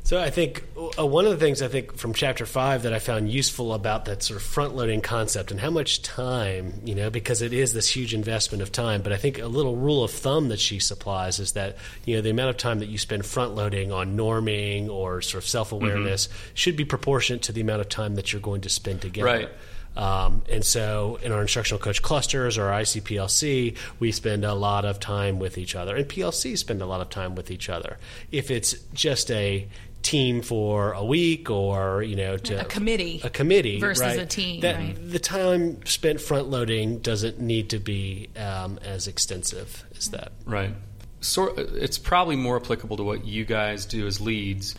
So 0.05 0.21
I 0.21 0.29
think 0.29 0.63
uh, 0.99 1.05
one 1.05 1.25
of 1.25 1.31
the 1.31 1.37
things 1.37 1.63
I 1.63 1.67
think 1.67 1.97
from 1.97 2.13
chapter 2.13 2.45
five 2.45 2.83
that 2.83 2.93
I 2.93 2.99
found 2.99 3.31
useful 3.31 3.73
about 3.73 4.05
that 4.05 4.21
sort 4.21 4.37
of 4.37 4.43
front 4.43 4.75
loading 4.75 5.01
concept 5.01 5.49
and 5.49 5.59
how 5.59 5.71
much 5.71 6.03
time, 6.03 6.79
you 6.85 6.93
know, 6.93 7.09
because 7.09 7.41
it 7.41 7.53
is 7.53 7.73
this 7.73 7.89
huge 7.89 8.13
investment 8.13 8.61
of 8.61 8.71
time. 8.71 9.01
But 9.01 9.13
I 9.13 9.17
think 9.17 9.39
a 9.39 9.47
little 9.47 9.75
rule 9.75 10.03
of 10.03 10.11
thumb 10.11 10.49
that 10.49 10.59
she 10.59 10.77
supplies 10.77 11.39
is 11.39 11.53
that, 11.53 11.77
you 12.05 12.15
know, 12.15 12.21
the 12.21 12.29
amount 12.29 12.51
of 12.51 12.57
time 12.57 12.79
that 12.79 12.89
you 12.89 12.99
spend 12.99 13.25
front 13.25 13.55
loading 13.55 13.91
on 13.91 14.15
norming 14.15 14.89
or 14.89 15.23
sort 15.23 15.43
of 15.43 15.49
self 15.49 15.71
awareness 15.71 16.29
should 16.53 16.75
be 16.75 16.85
proportionate 16.85 17.41
to 17.41 17.51
the 17.51 17.61
amount 17.61 17.81
of 17.81 17.89
time 17.89 18.13
that 18.13 18.31
you're 18.31 18.41
going 18.41 18.61
to 18.61 18.69
spend 18.69 19.01
together. 19.01 19.25
Right. 19.25 19.49
Um, 19.95 20.43
and 20.49 20.63
so 20.65 21.19
in 21.23 21.31
our 21.31 21.41
instructional 21.41 21.79
coach 21.79 22.01
clusters 22.01 22.57
or 22.57 22.67
our 22.67 22.81
ICPLC, 22.81 23.77
we 23.99 24.11
spend 24.11 24.43
a 24.43 24.53
lot 24.53 24.85
of 24.85 24.99
time 24.99 25.39
with 25.39 25.57
each 25.57 25.75
other. 25.75 25.95
And 25.95 26.07
PLC 26.07 26.57
spend 26.57 26.81
a 26.81 26.85
lot 26.85 27.01
of 27.01 27.09
time 27.09 27.35
with 27.35 27.51
each 27.51 27.69
other. 27.69 27.97
If 28.31 28.51
it's 28.51 28.73
just 28.93 29.31
a 29.31 29.67
team 30.01 30.41
for 30.41 30.91
a 30.93 31.03
week 31.03 31.49
or, 31.49 32.03
you 32.03 32.15
know, 32.15 32.37
to 32.37 32.61
A 32.61 32.65
committee 32.65 33.21
a 33.23 33.29
committee 33.29 33.79
versus 33.79 34.01
right, 34.01 34.19
a 34.19 34.25
team, 34.25 34.61
that 34.61 34.75
right. 34.75 34.95
the 35.11 35.17
time 35.17 35.83
spent 35.85 36.21
front 36.21 36.47
loading 36.47 36.99
doesn't 36.99 37.39
need 37.39 37.69
to 37.71 37.79
be 37.79 38.29
um, 38.37 38.79
as 38.83 39.07
extensive 39.07 39.83
as 39.97 40.09
that. 40.09 40.31
right 40.45 40.71
so 41.21 41.55
it's 41.57 41.97
probably 41.97 42.35
more 42.35 42.57
applicable 42.57 42.97
to 42.97 43.03
what 43.03 43.25
you 43.25 43.45
guys 43.45 43.87
do 43.87 44.05
as 44.05 44.21
leads 44.21 44.75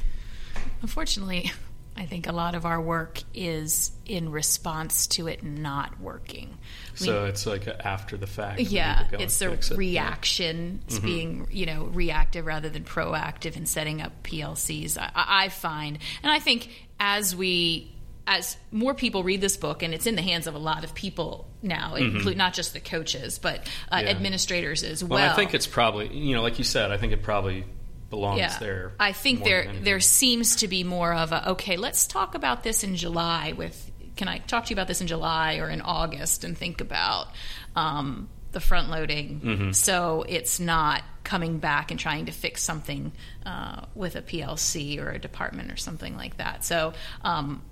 Unfortunately, 0.83 1.51
I 1.97 2.05
think 2.07 2.27
a 2.27 2.33
lot 2.33 2.55
of 2.55 2.67
our 2.67 2.81
work 2.81 3.23
is 3.35 3.91
in 4.05 4.31
response 4.31 5.07
to 5.09 5.27
it 5.29 5.43
not 5.43 6.01
working. 6.01 6.59
So 6.95 7.25
it's 7.25 7.47
like 7.47 7.67
a 7.67 7.87
after 7.87 8.17
the 8.17 8.27
fact 8.27 8.61
yeah, 8.61 9.07
it's 9.13 9.41
a 9.41 9.51
fix 9.51 9.71
it. 9.71 9.79
reaction. 9.79 10.83
It's 10.87 10.99
being 10.99 11.49
you 11.51 11.67
know 11.67 11.85
reactive 11.85 12.47
rather 12.47 12.69
than 12.69 12.85
proactive 12.85 13.57
in 13.57 13.67
setting 13.67 14.01
up 14.03 14.23
PLCs. 14.23 14.99
I, 14.99 15.11
I 15.15 15.49
find, 15.49 15.99
and 16.23 16.31
I 16.33 16.39
think 16.39 16.69
as 17.01 17.35
we 17.35 17.93
as 18.27 18.57
more 18.73 18.93
people 18.93 19.23
read 19.23 19.41
this 19.41 19.57
book, 19.57 19.83
and 19.83 19.95
it's 19.95 20.07
in 20.07 20.17
the 20.17 20.23
hands 20.23 20.47
of 20.47 20.55
a 20.55 20.59
lot 20.59 20.83
of 20.85 20.95
people 20.95 21.49
now, 21.63 21.95
include 21.95 22.37
not 22.37 22.55
just 22.55 22.73
the 22.73 22.81
coaches, 22.81 23.39
but 23.39 23.61
uh, 23.93 24.01
Yeah. 24.03 24.11
administrators 24.11 24.83
as 24.83 25.03
well. 25.05 25.21
well 25.21 25.33
I 25.33 25.37
think 25.37 25.55
it's 25.55 25.67
probably 25.67 26.09
you 26.17 26.35
know 26.35 26.43
like 26.43 26.59
you 26.59 26.65
said 26.65 26.91
I 26.91 26.97
think 26.99 27.13
it 27.13 27.23
probably 27.23 27.65
belongs 28.11 28.39
yeah. 28.39 28.59
there 28.59 28.93
I 29.01 29.13
think 29.13 29.45
there 29.45 29.73
there 29.83 30.01
seems 30.01 30.57
to 30.57 30.69
be 30.69 30.85
more 30.85 31.13
of 31.13 31.33
a 31.33 31.51
okay. 31.51 31.77
Let's 31.77 32.07
talk 32.07 32.35
about 32.35 32.63
this 32.63 32.85
in 32.85 32.97
July. 32.97 33.53
With 33.53 33.91
can 34.17 34.29
I 34.29 34.39
talk 34.39 34.67
to 34.67 34.71
you 34.71 34.75
about 34.75 34.89
this 34.89 35.01
in 35.01 35.07
July 35.07 35.57
or 35.57 35.69
in 35.69 35.81
August 35.81 36.45
and 36.45 36.57
think 36.57 36.81
about 36.81 37.29
um, 37.75 38.29
the 38.53 38.61
front 38.61 38.91
loading 38.91 39.41
Mm-hmm. 39.41 39.73
so 39.73 40.25
it's 40.29 40.61
not 40.61 41.03
coming 41.25 41.59
back 41.59 41.91
and 41.91 41.99
trying 41.99 42.27
to 42.27 42.33
fix 42.33 42.63
something 42.63 43.13
uh, 43.45 43.83
with 43.95 44.17
a 44.17 44.23
PLC 44.23 45.01
or 45.01 45.11
a 45.11 45.19
department 45.19 45.73
or 45.73 45.77
something 45.77 46.17
like 46.17 46.37
that. 46.39 46.65
So. 46.65 46.93
Um, 47.23 47.63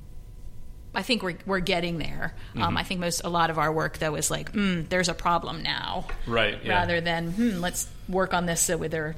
I 0.97 1.03
think 1.03 1.25
we're 1.25 1.35
we're 1.45 1.59
getting 1.59 1.99
there. 1.99 2.37
Mm-hmm. 2.51 2.63
Um, 2.63 2.77
I 2.77 2.85
think 2.85 3.01
most 3.01 3.23
a 3.25 3.29
lot 3.29 3.51
of 3.51 3.59
our 3.59 3.73
work 3.73 3.99
though 3.99 4.15
is 4.15 4.31
like, 4.31 4.53
mm, 4.53 4.89
there's 4.89 5.09
a 5.09 5.15
problem 5.15 5.65
now, 5.65 6.07
Right, 6.25 6.57
yeah. 6.63 6.71
Rather 6.71 7.01
than 7.01 7.33
hmm, 7.33 7.59
let's 7.59 7.89
work 8.09 8.33
on 8.33 8.47
this 8.47 8.61
so 8.61 8.77
there 8.77 9.17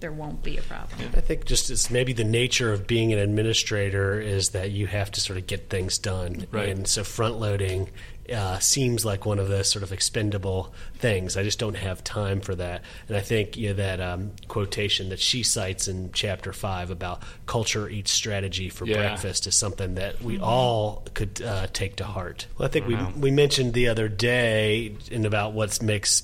there 0.00 0.12
won't 0.12 0.42
be 0.42 0.56
a 0.56 0.62
problem. 0.62 1.10
I 1.16 1.20
think 1.20 1.44
just 1.44 1.70
it's 1.70 1.90
maybe 1.90 2.12
the 2.12 2.24
nature 2.24 2.72
of 2.72 2.86
being 2.86 3.12
an 3.12 3.18
administrator 3.18 4.20
is 4.20 4.50
that 4.50 4.70
you 4.70 4.86
have 4.86 5.10
to 5.12 5.20
sort 5.20 5.38
of 5.38 5.46
get 5.46 5.68
things 5.70 5.98
done, 5.98 6.46
Right. 6.50 6.68
and 6.68 6.86
so 6.86 7.04
front 7.04 7.38
loading 7.40 7.90
uh, 8.32 8.58
seems 8.58 9.06
like 9.06 9.24
one 9.24 9.38
of 9.38 9.48
the 9.48 9.64
sort 9.64 9.82
of 9.82 9.90
expendable 9.90 10.74
things. 10.98 11.34
I 11.38 11.42
just 11.42 11.58
don't 11.58 11.76
have 11.76 12.04
time 12.04 12.42
for 12.42 12.54
that, 12.56 12.82
and 13.08 13.16
I 13.16 13.20
think 13.20 13.56
you 13.56 13.68
know, 13.68 13.74
that 13.74 14.00
um, 14.02 14.32
quotation 14.48 15.08
that 15.08 15.18
she 15.18 15.42
cites 15.42 15.88
in 15.88 16.10
chapter 16.12 16.52
five 16.52 16.90
about 16.90 17.22
culture 17.46 17.88
eats 17.88 18.10
strategy 18.10 18.68
for 18.68 18.84
Yeah. 18.86 18.96
breakfast 18.98 19.46
is 19.46 19.54
something 19.54 19.94
that 19.94 20.20
we 20.22 20.38
all 20.38 21.04
could 21.14 21.40
uh, 21.40 21.68
take 21.72 21.96
to 21.96 22.04
heart. 22.04 22.46
Well, 22.58 22.68
I 22.68 22.70
think 22.70 22.86
we 22.86 22.96
Wow. 22.96 23.12
we 23.16 23.30
mentioned 23.30 23.72
the 23.72 23.88
other 23.88 24.08
day 24.08 24.94
in 25.10 25.24
about 25.24 25.54
what 25.54 25.80
makes 25.82 26.22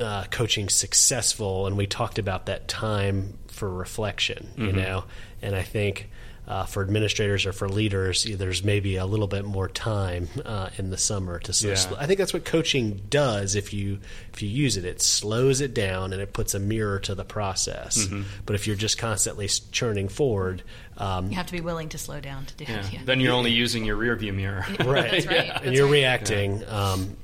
uh, 0.00 0.24
coaching 0.30 0.68
successful, 0.68 1.66
and 1.66 1.76
we 1.76 1.86
talked 1.86 2.18
about 2.18 2.46
that 2.46 2.68
time 2.68 3.38
for 3.48 3.68
reflection, 3.72 4.48
you 4.56 4.72
know. 4.72 5.04
And 5.42 5.54
I 5.56 5.62
think 5.62 6.08
uh, 6.46 6.64
for 6.64 6.82
administrators 6.82 7.44
or 7.44 7.52
for 7.52 7.68
leaders, 7.68 8.24
there's 8.24 8.64
maybe 8.64 8.96
a 8.96 9.04
little 9.04 9.26
bit 9.26 9.44
more 9.44 9.68
time 9.68 10.28
uh, 10.46 10.70
in 10.78 10.88
the 10.90 10.96
summer 10.96 11.38
to. 11.40 11.52
Sort 11.52 11.72
of 11.74 11.78
Yeah. 11.78 11.88
sl- 11.88 11.94
I 11.98 12.06
think 12.06 12.18
that's 12.18 12.32
what 12.32 12.44
coaching 12.44 13.02
does 13.10 13.54
if 13.54 13.74
you 13.74 13.98
if 14.32 14.42
you 14.42 14.48
use 14.48 14.76
it. 14.76 14.84
It 14.84 15.02
slows 15.02 15.60
it 15.60 15.74
down 15.74 16.12
and 16.12 16.22
it 16.22 16.32
puts 16.32 16.54
a 16.54 16.58
mirror 16.58 16.98
to 17.00 17.14
the 17.14 17.24
process. 17.24 18.06
But 18.46 18.54
if 18.56 18.66
you're 18.66 18.76
just 18.76 18.96
constantly 18.96 19.48
churning 19.72 20.08
forward, 20.08 20.62
um, 20.96 21.28
You 21.30 21.36
have 21.36 21.46
to 21.46 21.52
be 21.52 21.60
willing 21.60 21.88
to 21.90 21.98
slow 21.98 22.20
down 22.20 22.46
to 22.46 22.54
do 22.54 22.64
yeah. 22.64 22.78
it. 22.86 22.92
Yeah. 22.94 23.00
then 23.04 23.20
you're 23.20 23.34
only 23.34 23.50
using 23.50 23.84
your 23.84 23.96
rear 23.96 24.16
view 24.16 24.32
mirror 24.32 24.64
right, 24.80 25.10
That's 25.10 25.26
right. 25.26 25.36
and 25.50 25.64
That's 25.66 25.76
you're 25.76 25.84
right. 25.86 25.92
reacting. 25.92 26.64
Um, 26.68 27.16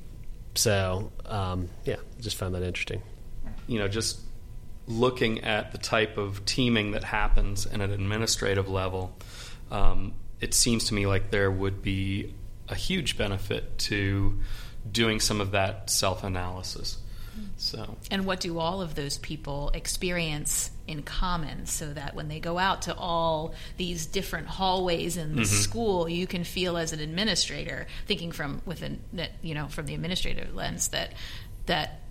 so 0.54 1.10
um, 1.26 1.68
yeah, 1.84 1.96
just 2.24 2.36
found 2.36 2.54
that 2.54 2.62
interesting. 2.62 3.02
you 3.66 3.78
know, 3.78 3.88
just 3.88 4.20
looking 4.86 5.44
at 5.44 5.72
the 5.72 5.78
type 5.78 6.18
of 6.18 6.44
teaming 6.44 6.90
that 6.92 7.04
happens 7.04 7.66
at 7.66 7.80
an 7.80 7.90
administrative 7.90 8.68
level, 8.68 9.16
um, 9.70 10.12
it 10.40 10.52
seems 10.54 10.84
to 10.86 10.94
me 10.94 11.06
like 11.06 11.30
there 11.30 11.50
would 11.50 11.80
be 11.82 12.34
a 12.68 12.74
huge 12.74 13.16
benefit 13.16 13.78
to 13.78 14.38
doing 14.90 15.20
some 15.20 15.40
of 15.40 15.52
that 15.52 15.88
self 15.90 16.24
analysis. 16.24 16.98
So, 17.56 17.96
And 18.12 18.26
what 18.26 18.38
do 18.38 18.58
all 18.60 18.80
of 18.80 18.94
those 18.94 19.18
people 19.18 19.70
experience 19.74 20.70
in 20.86 21.02
common 21.02 21.66
so 21.66 21.92
that 21.92 22.14
when 22.14 22.28
they 22.28 22.38
go 22.38 22.58
out 22.58 22.82
to 22.82 22.94
all 22.94 23.54
these 23.76 24.06
different 24.06 24.46
hallways 24.46 25.16
in 25.16 25.34
the 25.34 25.42
Mm-hmm. 25.42 25.54
school, 25.62 26.08
you 26.08 26.28
can 26.28 26.44
feel 26.44 26.76
as 26.76 26.92
an 26.92 27.00
administrator, 27.00 27.88
thinking 28.06 28.30
from 28.30 28.62
within 28.66 29.00
that, 29.14 29.30
you 29.42 29.52
know, 29.54 29.66
from 29.66 29.86
the 29.86 29.94
administrative 29.94 30.54
lens 30.54 30.88
that 30.88 31.12
that 31.66 32.02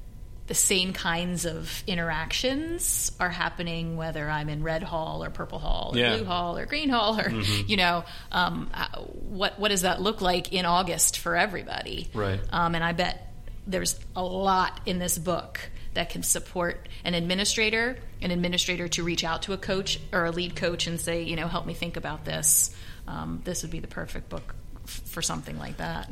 the 0.47 0.53
same 0.53 0.91
kinds 0.93 1.45
of 1.45 1.83
interactions 1.87 3.11
are 3.19 3.29
happening 3.29 3.95
whether 3.95 4.29
I'm 4.29 4.49
in 4.49 4.61
red 4.63 4.83
hall 4.83 5.23
or 5.23 5.29
purple 5.29 5.59
hall 5.59 5.91
or 5.93 5.97
Yeah. 5.97 6.09
Mm-hmm. 6.09 6.17
blue 6.17 6.25
hall 6.25 6.57
or 6.57 6.65
green 6.65 6.89
hall 6.89 7.19
or 7.19 7.29
you 7.67 7.77
know 7.77 8.03
um, 8.31 8.69
uh, 8.73 8.99
what 8.99 9.57
what 9.59 9.69
does 9.69 9.81
that 9.81 10.01
look 10.01 10.21
like 10.21 10.51
in 10.53 10.65
August 10.65 11.17
for 11.19 11.35
everybody 11.35 12.09
Right. 12.13 12.39
um, 12.51 12.75
and 12.75 12.83
I 12.83 12.91
bet 12.93 13.33
there's 13.65 13.97
a 14.15 14.23
lot 14.23 14.81
in 14.85 14.99
this 14.99 15.17
book 15.17 15.59
that 15.93 16.09
can 16.09 16.23
support 16.23 16.89
an 17.05 17.13
administrator, 17.13 17.97
an 18.21 18.31
administrator 18.31 18.87
to 18.89 19.03
reach 19.03 19.23
out 19.23 19.43
to 19.43 19.53
a 19.53 19.57
coach 19.57 19.99
or 20.11 20.25
a 20.25 20.31
lead 20.31 20.55
coach 20.55 20.87
and 20.87 20.99
say, 20.99 21.21
you 21.21 21.35
know, 21.35 21.47
help 21.47 21.65
me 21.67 21.75
think 21.75 21.95
about 21.97 22.25
this. 22.25 22.75
Um, 23.07 23.41
this 23.45 23.61
would 23.61 23.69
be 23.71 23.79
the 23.79 23.87
perfect 23.87 24.27
book 24.27 24.55
f- 24.85 25.01
for 25.05 25.21
something 25.21 25.57
like 25.59 25.77
that. 25.77 26.11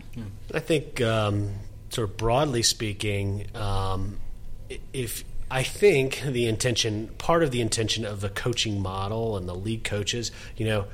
I 0.53 0.59
think, 0.59 1.01
um, 1.01 1.51
sort 1.91 2.09
of 2.09 2.17
broadly 2.17 2.63
speaking, 2.63 3.45
um, 3.55 4.17
i- 4.71 4.79
if 4.93 5.23
I 5.49 5.63
think 5.63 6.21
the 6.25 6.47
intention, 6.47 7.09
part 7.17 7.43
of 7.43 7.51
the 7.51 7.59
intention 7.61 8.05
of 8.05 8.21
the 8.21 8.29
coaching 8.29 8.79
model 8.81 9.35
and 9.35 9.47
the 9.47 9.53
lead 9.55 9.83
coaches, 9.83 10.31
you 10.55 10.65
know, 10.65 10.85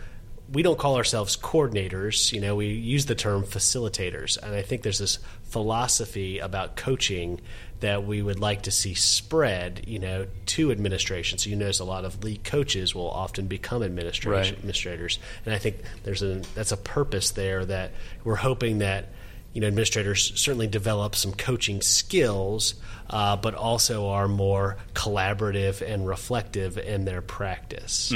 we 0.52 0.64
don't 0.64 0.80
call 0.80 0.96
ourselves 0.96 1.38
coordinators. 1.38 2.32
You 2.32 2.40
know, 2.42 2.56
we 2.56 2.68
use 2.68 3.06
the 3.06 3.14
term 3.16 3.44
facilitators, 3.44 4.38
and 4.42 4.56
I 4.56 4.62
think 4.64 4.82
there's 4.82 4.98
this 4.98 5.20
philosophy 5.44 6.40
about 6.40 6.76
coaching 6.76 7.40
that 7.82 8.06
we 8.08 8.22
would 8.24 8.40
like 8.40 8.64
to 8.64 8.72
see 8.72 8.96
spread, 8.96 9.84
you 9.86 10.00
know, 10.00 10.26
to 10.48 10.72
administration. 10.72 11.38
So 11.38 11.50
you 11.52 11.56
notice 11.56 11.80
a 11.80 11.84
lot 11.84 12.06
of 12.06 12.24
lead 12.24 12.44
coaches 12.44 12.96
will 12.96 13.12
often 13.12 13.46
become 13.48 13.84
administration, 13.84 14.32
Right. 14.32 14.54
administrators, 14.54 15.20
and 15.46 15.54
I 15.54 15.60
think 15.60 15.76
there's 16.04 16.24
a 16.24 16.42
that's 16.56 16.72
a 16.72 16.78
purpose 16.78 17.30
there 17.32 17.64
that 17.66 17.92
we're 18.24 18.36
hoping 18.38 18.80
that 18.80 19.10
you 19.58 19.62
know 19.62 19.68
administrators 19.70 20.40
certainly 20.40 20.68
develop 20.68 21.16
some 21.16 21.34
coaching 21.34 21.82
skills, 21.82 22.76
uh, 23.10 23.36
but 23.36 23.56
also 23.56 24.10
are 24.10 24.28
more 24.28 24.78
collaborative 24.94 25.82
and 25.82 26.08
reflective 26.08 26.78
in 26.78 27.06
their 27.06 27.24
practice. 27.24 28.12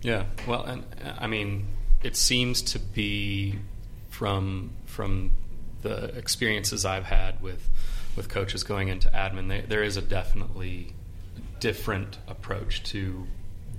yeah, 0.00 0.26
well, 0.46 0.62
and 0.62 0.84
I 1.18 1.26
mean, 1.26 1.66
it 2.04 2.14
seems 2.14 2.62
to 2.62 2.78
be 2.78 3.58
from 4.10 4.70
from 4.86 5.32
the 5.82 6.16
experiences 6.16 6.84
I've 6.84 7.06
had 7.06 7.42
with 7.42 7.68
with 8.14 8.28
coaches 8.28 8.62
going 8.62 8.86
into 8.86 9.08
admin, 9.08 9.48
they, 9.48 9.62
there 9.62 9.82
is 9.82 9.96
a 9.96 10.02
definitely 10.02 10.94
different 11.58 12.16
approach 12.28 12.84
to 12.84 13.26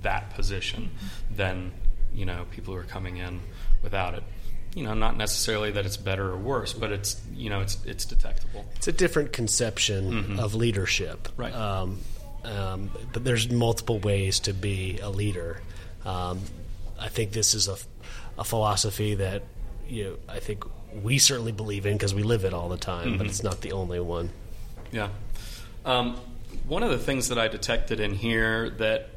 that 0.02 0.28
position 0.34 0.90
than 1.34 1.72
you 2.12 2.26
know 2.26 2.44
people 2.50 2.74
who 2.74 2.80
are 2.80 2.84
coming 2.84 3.16
in 3.16 3.40
without 3.82 4.12
it. 4.12 4.24
You 4.74 4.84
know, 4.84 4.94
not 4.94 5.16
necessarily 5.16 5.72
that 5.72 5.84
it's 5.84 5.96
better 5.96 6.30
or 6.30 6.36
worse, 6.36 6.72
but 6.72 6.92
it's 6.92 7.20
you 7.34 7.50
know 7.50 7.60
it's 7.60 7.78
it's 7.84 8.04
detectable. 8.04 8.64
It's 8.76 8.88
a 8.88 8.92
different 8.92 9.32
conception 9.32 10.38
of 10.38 10.54
leadership, 10.54 11.28
Right. 11.36 11.54
Um, 11.54 11.98
um, 12.44 12.90
but 13.12 13.24
there's 13.24 13.50
multiple 13.50 13.98
ways 13.98 14.40
to 14.40 14.54
be 14.54 14.98
a 15.02 15.10
leader. 15.10 15.60
Um, 16.04 16.40
I 16.98 17.08
think 17.08 17.32
this 17.32 17.52
is 17.54 17.68
a, 17.68 17.76
a 18.38 18.44
philosophy 18.44 19.16
that 19.16 19.42
you 19.88 20.04
know 20.04 20.16
I 20.28 20.38
think 20.38 20.64
we 21.02 21.18
certainly 21.18 21.52
believe 21.52 21.86
in 21.86 21.94
because 21.96 22.14
we 22.14 22.22
live 22.22 22.44
it 22.44 22.54
all 22.54 22.68
the 22.68 22.76
time, 22.76 23.18
but 23.18 23.26
it's 23.26 23.42
not 23.42 23.60
the 23.60 23.72
only 23.72 24.00
one. 24.00 24.30
Yeah. 24.92 25.08
Um, 25.84 26.18
one 26.66 26.82
of 26.82 26.90
the 26.90 26.98
things 26.98 27.28
that 27.28 27.38
I 27.38 27.48
detected 27.48 28.00
in 28.00 28.14
here 28.14 28.70
that, 28.70 29.08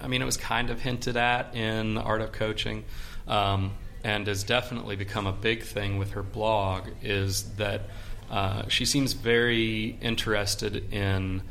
I 0.00 0.08
mean, 0.08 0.22
it 0.22 0.24
was 0.24 0.36
kind 0.36 0.70
of 0.70 0.80
hinted 0.80 1.16
at 1.16 1.54
in 1.54 1.94
the 1.94 2.00
Art 2.00 2.20
of 2.22 2.32
Coaching 2.32 2.84
um, 3.26 3.72
and 4.08 4.26
has 4.26 4.42
definitely 4.42 4.96
become 4.96 5.26
a 5.26 5.32
big 5.32 5.62
thing 5.62 5.98
with 5.98 6.12
her 6.12 6.22
blog 6.22 6.88
is 7.02 7.42
that 7.56 7.82
uh, 8.30 8.66
she 8.68 8.86
seems 8.86 9.12
very 9.12 9.98
interested 10.00 10.94
in 10.94 11.42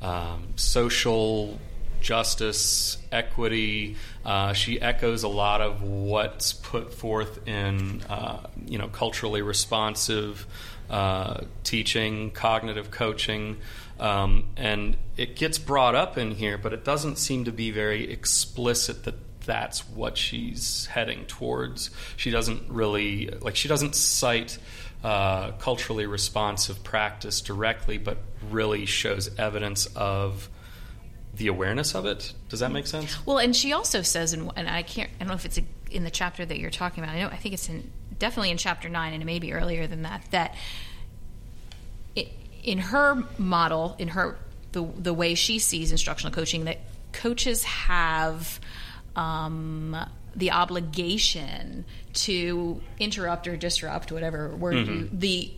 um, 0.00 0.46
social 0.54 1.58
justice, 2.00 2.98
equity. 3.10 3.96
Uh, 4.24 4.52
she 4.52 4.80
echoes 4.80 5.24
a 5.24 5.28
lot 5.28 5.60
of 5.60 5.82
what's 5.82 6.52
put 6.52 6.94
forth 6.94 7.48
in, 7.48 8.00
uh, 8.02 8.46
you 8.64 8.78
know, 8.78 8.86
culturally 8.86 9.42
responsive 9.42 10.46
uh, 10.88 11.40
teaching, 11.64 12.30
cognitive 12.30 12.92
coaching, 12.92 13.56
um, 13.98 14.44
and 14.56 14.96
it 15.16 15.34
gets 15.34 15.58
brought 15.58 15.96
up 15.96 16.16
in 16.16 16.30
here, 16.30 16.58
but 16.58 16.72
it 16.72 16.84
doesn't 16.84 17.18
seem 17.18 17.44
to 17.44 17.52
be 17.52 17.72
very 17.72 18.08
explicit 18.08 19.02
that 19.02 19.23
that's 19.44 19.88
what 19.88 20.16
she's 20.16 20.86
heading 20.86 21.26
towards. 21.26 21.90
She 22.16 22.30
doesn't 22.30 22.70
really 22.70 23.28
like. 23.40 23.56
She 23.56 23.68
doesn't 23.68 23.94
cite. 23.94 24.58
Uh, 25.02 25.52
culturally 25.58 26.06
responsive 26.06 26.82
practice 26.82 27.42
directly, 27.42 27.98
but 27.98 28.16
really 28.50 28.86
shows 28.86 29.28
evidence 29.38 29.84
of 29.94 30.48
the 31.34 31.46
awareness 31.48 31.94
of 31.94 32.06
it. 32.06 32.32
Does 32.48 32.60
that 32.60 32.72
make 32.72 32.86
sense? 32.86 33.14
Well, 33.26 33.36
and 33.36 33.54
she 33.54 33.74
also 33.74 34.00
says, 34.00 34.32
in, 34.32 34.50
and 34.56 34.66
I 34.66 34.82
can't, 34.82 35.10
I 35.16 35.18
don't 35.18 35.28
know 35.28 35.34
if 35.34 35.44
it's 35.44 35.60
in 35.90 36.04
the 36.04 36.10
chapter 36.10 36.46
that 36.46 36.58
you're 36.58 36.70
talking 36.70 37.04
about. 37.04 37.14
I 37.14 37.20
know, 37.20 37.28
I 37.28 37.36
think 37.36 37.52
it's 37.52 37.68
in 37.68 37.92
definitely 38.18 38.50
in 38.50 38.56
chapter 38.56 38.88
nine, 38.88 39.12
and 39.12 39.22
it 39.22 39.26
may 39.26 39.40
be 39.40 39.52
earlier 39.52 39.86
than 39.86 40.04
that. 40.04 40.24
That 40.30 40.54
in 42.62 42.78
her 42.78 43.24
model, 43.36 43.96
in 43.98 44.08
her 44.08 44.38
the 44.72 44.88
the 44.96 45.12
way 45.12 45.34
she 45.34 45.58
sees 45.58 45.92
instructional 45.92 46.32
coaching, 46.32 46.64
that 46.64 46.78
coaches 47.12 47.62
have. 47.64 48.58
Um, 49.16 49.96
the 50.36 50.50
obligation 50.50 51.84
to 52.12 52.80
interrupt 52.98 53.46
or 53.46 53.56
disrupt, 53.56 54.10
whatever 54.10 54.48
word 54.48 54.88
you, 54.88 55.08
the 55.12 55.52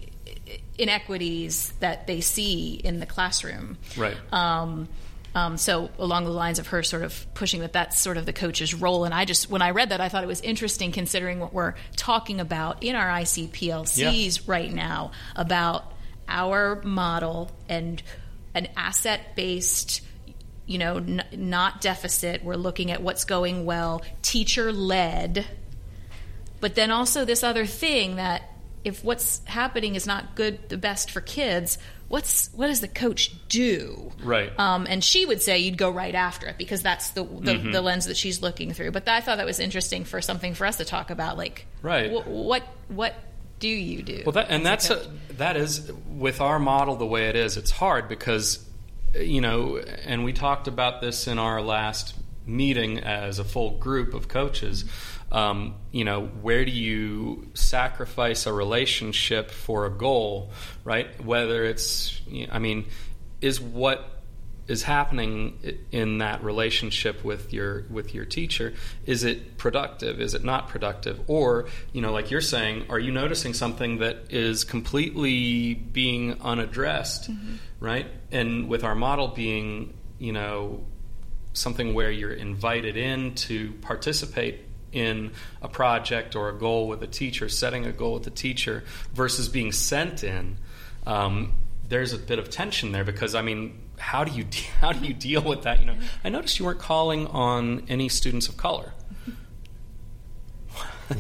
inequities 0.79 1.73
that 1.81 2.07
they 2.07 2.21
see 2.21 2.75
in 2.75 3.01
the 3.01 3.07
classroom. 3.07 3.79
Right. 3.97 4.17
Um, 4.33 4.89
um, 5.35 5.59
so 5.59 5.91
along 5.99 6.25
the 6.25 6.31
lines 6.31 6.59
of 6.59 6.69
her 6.69 6.83
sort 6.83 7.03
of 7.03 7.27
pushing 7.35 7.61
that 7.61 7.75
that's 7.75 8.01
sort 8.01 8.17
of 8.17 8.25
the 8.25 8.33
coach's 8.33 8.73
role, 8.73 9.05
and 9.05 9.13
I 9.13 9.27
just 9.27 9.51
when 9.51 9.61
I 9.61 9.71
read 9.71 9.91
that 9.91 10.01
I 10.01 10.09
thought 10.09 10.25
it 10.25 10.29
was 10.29 10.41
interesting 10.41 10.93
considering 10.93 11.41
what 11.41 11.53
we're 11.53 11.75
talking 11.95 12.41
about 12.41 12.83
in 12.83 12.97
our 12.97 13.07
ICPLCs 13.07 14.49
right 14.49 14.73
now 14.73 15.13
about 15.35 15.93
our 16.27 16.81
model 16.83 17.51
and 17.69 18.03
an 18.55 18.69
asset 18.77 19.37
based 19.37 20.01
you 20.67 20.79
know 20.79 20.97
n- 20.97 21.25
not 21.33 21.81
deficit 21.81 22.43
we're 22.45 22.57
looking 22.57 22.91
at 22.91 23.01
what's 23.03 23.25
going 23.25 23.65
well 23.65 24.03
teacher 24.23 24.73
led 24.73 25.47
but 26.61 26.75
then 26.75 26.91
also 26.91 27.25
this 27.25 27.43
other 27.45 27.67
thing 27.67 28.17
that 28.17 28.43
if 28.85 29.03
what's 29.05 29.45
happening 29.45 29.95
is 29.95 30.07
not 30.07 30.35
good 30.35 30.69
the 30.69 30.77
best 30.77 31.11
for 31.11 31.21
kids 31.21 31.79
what's 32.09 32.49
what 32.55 32.69
does 32.69 32.81
the 32.81 32.89
coach 32.89 33.33
do 33.49 34.13
Right. 34.23 34.53
um, 34.59 34.87
and 34.89 35.03
she 35.03 35.27
would 35.27 35.43
say 35.43 35.59
you'd 35.59 35.79
go 35.79 35.91
right 35.91 36.15
after 36.15 36.47
it 36.47 36.57
because 36.59 36.83
that's 36.83 37.11
the 37.11 37.23
the, 37.25 37.53
Mm-hmm. 37.55 37.71
the 37.73 37.83
lens 37.83 38.07
that 38.07 38.17
she's 38.17 38.43
looking 38.43 38.73
through 38.73 38.91
but 38.93 39.09
i 39.09 39.21
thought 39.21 39.37
that 39.39 39.47
was 39.47 39.59
interesting 39.61 40.05
for 40.05 40.21
something 40.21 40.55
for 40.55 40.67
us 40.67 40.77
to 40.79 40.85
talk 40.85 41.11
about 41.11 41.37
like 41.37 41.67
Right. 41.83 42.11
wh- 42.11 42.27
what 42.29 42.63
what 42.89 43.15
do 43.59 43.69
you 43.69 44.03
do 44.03 44.23
Well, 44.27 44.33
that, 44.33 44.49
and 44.51 44.67
that's 44.67 44.91
a, 44.91 45.11
that 45.39 45.57
is 45.57 45.91
with 46.11 46.43
our 46.43 46.59
model 46.59 46.95
the 46.97 47.07
way 47.07 47.31
it 47.31 47.37
is. 47.37 47.57
It's 47.57 47.71
hard 47.71 48.07
because 48.07 48.63
you 49.21 49.41
know, 49.41 49.79
and 49.79 50.25
we 50.25 50.33
talked 50.33 50.69
about 50.69 51.01
this 51.01 51.27
in 51.27 51.39
our 51.39 51.61
last 51.63 52.15
meeting 52.47 53.01
as 53.01 53.39
a 53.39 53.45
full 53.45 53.79
group 53.79 54.15
of 54.15 54.29
coaches. 54.29 54.85
Um, 55.33 55.75
you 55.91 56.05
know, 56.05 56.27
where 56.27 56.65
do 56.65 56.71
you 56.71 57.51
sacrifice 57.55 58.47
a 58.47 58.53
relationship 58.53 59.51
for 59.51 59.87
a 59.87 59.91
goal, 59.91 60.53
right? 60.85 61.23
Whether 61.25 61.65
it's, 61.65 62.21
I 62.51 62.61
mean, 62.61 62.87
is 63.41 63.61
what 63.61 64.16
is 64.69 64.83
happening 64.83 65.59
in 65.93 66.19
that 66.19 66.43
relationship 66.43 67.25
with 67.25 67.53
your 67.53 67.85
with 67.91 68.15
your 68.15 68.25
teacher 68.25 68.75
is 69.05 69.25
it 69.25 69.57
productive? 69.59 70.21
Is 70.21 70.35
it 70.35 70.45
not 70.45 70.69
productive? 70.69 71.21
Or 71.29 71.67
you 71.93 72.01
know 72.01 72.13
like 72.13 72.31
you're 72.31 72.41
saying 72.41 72.87
are 72.91 72.99
you 72.99 73.13
noticing 73.13 73.55
something 73.55 73.99
that 73.99 74.31
is 74.31 74.65
completely 74.65 75.75
being 75.75 76.41
unaddressed 76.43 77.31
right? 77.81 78.07
And 78.33 78.69
with 78.69 78.85
our 78.85 78.95
model 78.95 79.29
being 79.29 79.95
you 80.19 80.33
know 80.33 80.85
something 81.53 81.95
where 81.95 82.11
you're 82.11 82.33
invited 82.33 82.97
in 82.97 83.35
to 83.35 83.73
participate 83.81 84.61
in 84.93 85.33
a 85.63 85.69
project 85.69 86.37
or 86.37 86.49
a 86.49 86.59
goal 86.59 86.89
with 86.89 87.03
a 87.03 87.07
teacher 87.07 87.49
setting 87.49 87.87
a 87.87 87.93
goal 87.93 88.15
with 88.15 88.27
a 88.27 88.31
teacher 88.31 88.85
versus 89.13 89.49
being 89.49 89.73
sent 89.73 90.23
in 90.23 90.57
um, 91.07 91.53
there's 91.89 92.13
a 92.13 92.19
bit 92.19 92.39
of 92.39 92.51
tension 92.51 92.93
there 92.93 93.05
because 93.05 93.35
I 93.35 93.43
mean, 93.43 93.79
how 93.99 94.25
do 94.25 94.33
you 94.33 94.45
de- 94.45 94.59
how 94.81 94.93
do 94.93 95.07
you 95.07 95.15
deal 95.15 95.43
with 95.43 95.63
that? 95.63 95.81
You 95.81 95.87
know, 95.87 95.97
I 96.25 96.29
noticed 96.29 96.59
you 96.59 96.65
weren't 96.65 96.81
calling 96.81 97.27
on 97.29 97.85
any 97.89 98.09
students 98.09 98.49
of 98.49 98.57
color. 98.57 98.93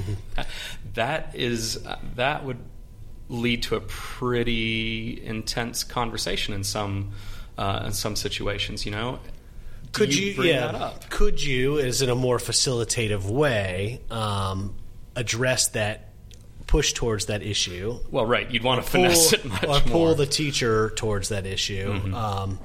that 0.94 1.34
is 1.34 1.84
uh, 1.86 1.98
that 2.16 2.44
would 2.44 2.58
lead 3.28 3.62
to 3.64 3.76
a 3.76 3.80
pretty 3.80 5.24
intense 5.24 5.84
conversation 5.84 6.54
in 6.54 6.64
some 6.64 7.12
uh, 7.58 7.84
in 7.86 7.92
some 7.92 8.16
situations. 8.16 8.84
You 8.84 8.92
know, 8.92 9.18
Do 9.84 9.88
Could 9.92 10.14
you, 10.14 10.34
bring 10.34 10.48
yeah? 10.48 10.66
that 10.66 10.74
up? 10.74 11.08
Could 11.10 11.42
you, 11.42 11.78
as 11.78 12.02
in 12.02 12.10
a 12.10 12.14
more 12.14 12.38
facilitative 12.38 13.24
way, 13.24 14.00
um, 14.10 14.74
address 15.14 15.68
that 15.68 16.05
push 16.76 16.92
towards 16.92 17.26
that 17.26 17.42
issue? 17.42 17.98
Well, 18.10 18.26
right, 18.26 18.50
you'd 18.50 18.62
want 18.62 18.84
to 18.84 18.90
finesse 18.90 19.32
it 19.32 19.44
much 19.44 19.62
or 19.64 19.68
more. 19.68 19.80
pull 19.80 20.14
the 20.14 20.26
teacher 20.26 20.90
towards 20.90 21.30
that 21.30 21.46
issue. 21.46 21.92
Mm-hmm. 21.92 22.14
Um, 22.14 22.58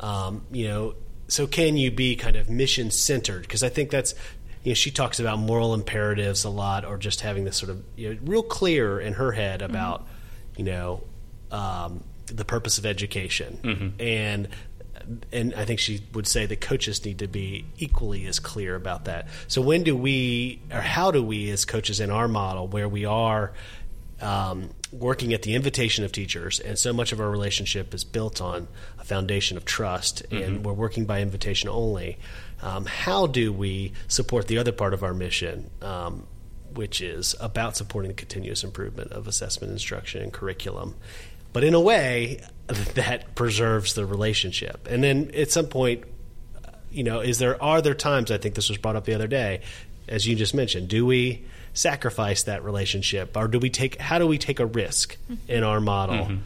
um, 0.00 0.42
you 0.52 0.68
know, 0.68 0.94
so 1.26 1.46
can 1.46 1.76
you 1.76 1.90
be 1.90 2.14
kind 2.16 2.36
of 2.36 2.48
mission 2.48 2.90
centered? 2.90 3.42
Because 3.42 3.62
I 3.62 3.68
think 3.68 3.90
that's 3.90 4.14
you 4.62 4.70
know 4.70 4.74
she 4.74 4.90
talks 4.90 5.18
about 5.20 5.38
moral 5.38 5.74
imperatives 5.74 6.44
a 6.44 6.50
lot, 6.50 6.84
or 6.84 6.98
just 6.98 7.20
having 7.22 7.44
this 7.44 7.56
sort 7.56 7.70
of 7.70 7.82
you 7.96 8.14
know, 8.14 8.20
real 8.24 8.42
clear 8.42 9.00
in 9.00 9.14
her 9.14 9.32
head 9.32 9.60
Mm-hmm. 9.60 9.70
about 9.70 10.06
you 10.56 10.64
know 10.64 11.02
um, 11.50 12.04
the 12.26 12.44
purpose 12.44 12.78
of 12.78 12.86
education 12.86 13.58
Mm-hmm. 13.62 14.00
and. 14.00 14.48
And 15.32 15.54
I 15.54 15.64
think 15.64 15.80
she 15.80 16.02
would 16.12 16.26
say 16.26 16.46
that 16.46 16.60
coaches 16.60 17.04
need 17.04 17.18
to 17.20 17.28
be 17.28 17.64
equally 17.78 18.26
as 18.26 18.38
clear 18.38 18.74
about 18.74 19.06
that. 19.06 19.28
So, 19.46 19.62
when 19.62 19.82
do 19.82 19.96
we, 19.96 20.60
or 20.72 20.80
how 20.80 21.10
do 21.10 21.22
we, 21.22 21.50
as 21.50 21.64
coaches 21.64 22.00
in 22.00 22.10
our 22.10 22.28
model, 22.28 22.66
where 22.68 22.88
we 22.88 23.04
are 23.04 23.52
um, 24.20 24.70
working 24.92 25.32
at 25.32 25.42
the 25.42 25.54
invitation 25.54 26.04
of 26.04 26.12
teachers, 26.12 26.60
and 26.60 26.78
so 26.78 26.92
much 26.92 27.12
of 27.12 27.20
our 27.20 27.30
relationship 27.30 27.94
is 27.94 28.04
built 28.04 28.40
on 28.40 28.68
a 28.98 29.04
foundation 29.04 29.56
of 29.56 29.64
trust, 29.64 30.22
and 30.30 30.64
we're 30.64 30.72
working 30.72 31.04
by 31.04 31.20
invitation 31.20 31.68
only. 31.68 32.18
Um, 32.62 32.86
how 32.86 33.26
do 33.26 33.52
we 33.52 33.92
support 34.08 34.48
the 34.48 34.58
other 34.58 34.72
part 34.72 34.92
of 34.92 35.02
our 35.02 35.14
mission, 35.14 35.70
um, 35.80 36.26
which 36.74 37.00
is 37.00 37.34
about 37.40 37.76
supporting 37.76 38.08
the 38.08 38.14
continuous 38.14 38.64
improvement 38.64 39.12
of 39.12 39.28
assessment, 39.28 39.72
instruction, 39.72 40.22
and 40.22 40.32
curriculum, 40.32 40.96
but 41.52 41.64
in 41.64 41.74
a 41.74 41.80
way 41.80 42.40
that 42.94 43.34
preserves 43.34 43.94
the 43.94 44.06
relationship? 44.06 44.86
And 44.90 45.02
then 45.02 45.30
at 45.34 45.50
some 45.50 45.66
point, 45.66 46.04
you 46.90 47.04
know, 47.04 47.20
is 47.20 47.38
there 47.38 47.62
are 47.62 47.82
there 47.82 47.94
times 47.94 48.30
I 48.30 48.38
think 48.38 48.54
this 48.54 48.68
was 48.68 48.78
brought 48.78 48.96
up 48.96 49.04
the 49.04 49.14
other 49.14 49.26
day, 49.26 49.62
as 50.08 50.26
you 50.26 50.36
just 50.36 50.54
mentioned, 50.54 50.88
do 50.88 51.04
we 51.04 51.44
sacrifice 51.74 52.44
that 52.44 52.64
relationship, 52.64 53.36
or 53.36 53.48
do 53.48 53.58
we 53.58 53.70
take 53.70 54.00
how 54.00 54.18
do 54.18 54.26
we 54.26 54.38
take 54.38 54.60
a 54.60 54.66
risk 54.66 55.16
in 55.46 55.62
our 55.62 55.80
model 55.80 56.38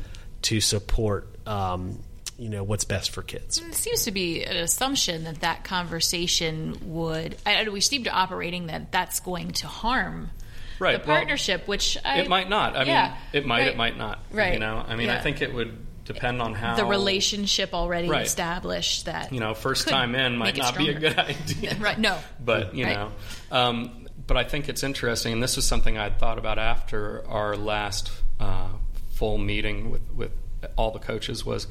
to 0.42 0.61
support, 0.61 1.28
um, 1.46 2.00
you 2.38 2.48
know, 2.48 2.64
what's 2.64 2.85
best 2.85 3.11
for 3.11 3.22
kids? 3.22 3.58
It 3.58 3.74
seems 3.74 4.04
to 4.04 4.11
be 4.11 4.44
an 4.44 4.56
assumption 4.56 5.24
that 5.24 5.40
that 5.40 5.64
conversation 5.64 6.76
would. 6.92 7.37
I, 7.46 7.68
we 7.68 7.80
seem 7.80 8.04
to 8.04 8.11
operating 8.11 8.66
that 8.66 8.90
that's 8.90 9.20
going 9.20 9.52
to 9.52 9.66
harm 9.68 10.30
Right, 10.78 11.00
the 11.00 11.08
well, 11.08 11.16
partnership, 11.16 11.68
which 11.68 11.96
I, 12.04 12.18
it 12.18 12.28
might 12.28 12.48
not. 12.48 12.76
I 12.76 12.82
yeah, 12.82 13.08
mean, 13.08 13.16
it 13.32 13.46
might. 13.46 13.58
right, 13.61 13.68
It 13.68 13.76
might 13.76 13.96
not. 13.96 14.18
Right. 14.32 14.54
You 14.54 14.58
know. 14.58 14.85
I 14.87 14.96
mean, 14.96 15.11
I 15.11 15.20
think 15.20 15.40
it 15.40 15.54
would 15.54 15.76
depend 16.04 16.42
on 16.42 16.54
how 16.54 16.74
the 16.76 16.84
relationship 16.84 17.72
already 17.74 18.08
Right. 18.08 18.26
established 18.26 19.04
that 19.06 19.32
you 19.32 19.38
know 19.40 19.54
first 19.54 19.86
time 19.88 20.14
in 20.14 20.36
might 20.36 20.56
not 20.56 20.76
be 20.76 20.88
a 20.88 20.94
good 20.98 21.18
idea 21.18 21.76
right? 21.80 21.98
No, 21.98 22.18
but 22.44 22.74
you 22.74 22.84
Right. 22.84 22.94
know 22.96 23.12
um, 23.50 24.06
but 24.26 24.36
I 24.36 24.44
think 24.44 24.68
it's 24.68 24.82
interesting, 24.84 25.32
and 25.32 25.42
this 25.42 25.56
was 25.56 25.66
something 25.66 25.98
I'd 25.98 26.18
thought 26.18 26.38
about 26.38 26.58
after 26.58 27.26
our 27.28 27.56
last 27.56 28.10
uh, 28.38 28.68
full 29.14 29.36
meeting 29.36 29.90
with, 29.90 30.02
with 30.14 30.30
all 30.76 30.90
the 30.92 30.98
coaches 31.00 31.44
was 31.44 31.66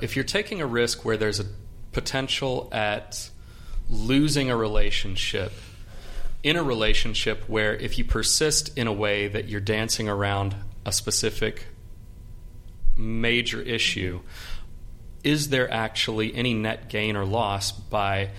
if 0.00 0.16
you're 0.16 0.24
taking 0.24 0.60
a 0.60 0.66
risk 0.66 1.04
where 1.04 1.16
there's 1.16 1.38
a 1.40 1.44
potential 1.92 2.68
at 2.72 3.30
losing 3.88 4.50
a 4.50 4.56
relationship 4.56 5.52
in 6.42 6.56
a 6.56 6.62
relationship 6.62 7.44
where 7.48 7.74
if 7.76 7.98
you 7.98 8.04
persist 8.04 8.76
in 8.76 8.86
a 8.88 8.92
way 8.92 9.28
that 9.28 9.46
you're 9.48 9.60
dancing 9.60 10.08
around 10.08 10.56
a 10.84 10.90
specific 10.92 11.66
major 13.02 13.60
issue, 13.60 14.20
is 15.24 15.50
there 15.50 15.70
actually 15.70 16.34
any 16.34 16.54
net 16.54 16.88
gain 16.88 17.16
or 17.16 17.24
loss 17.24 17.72
by 17.72 18.30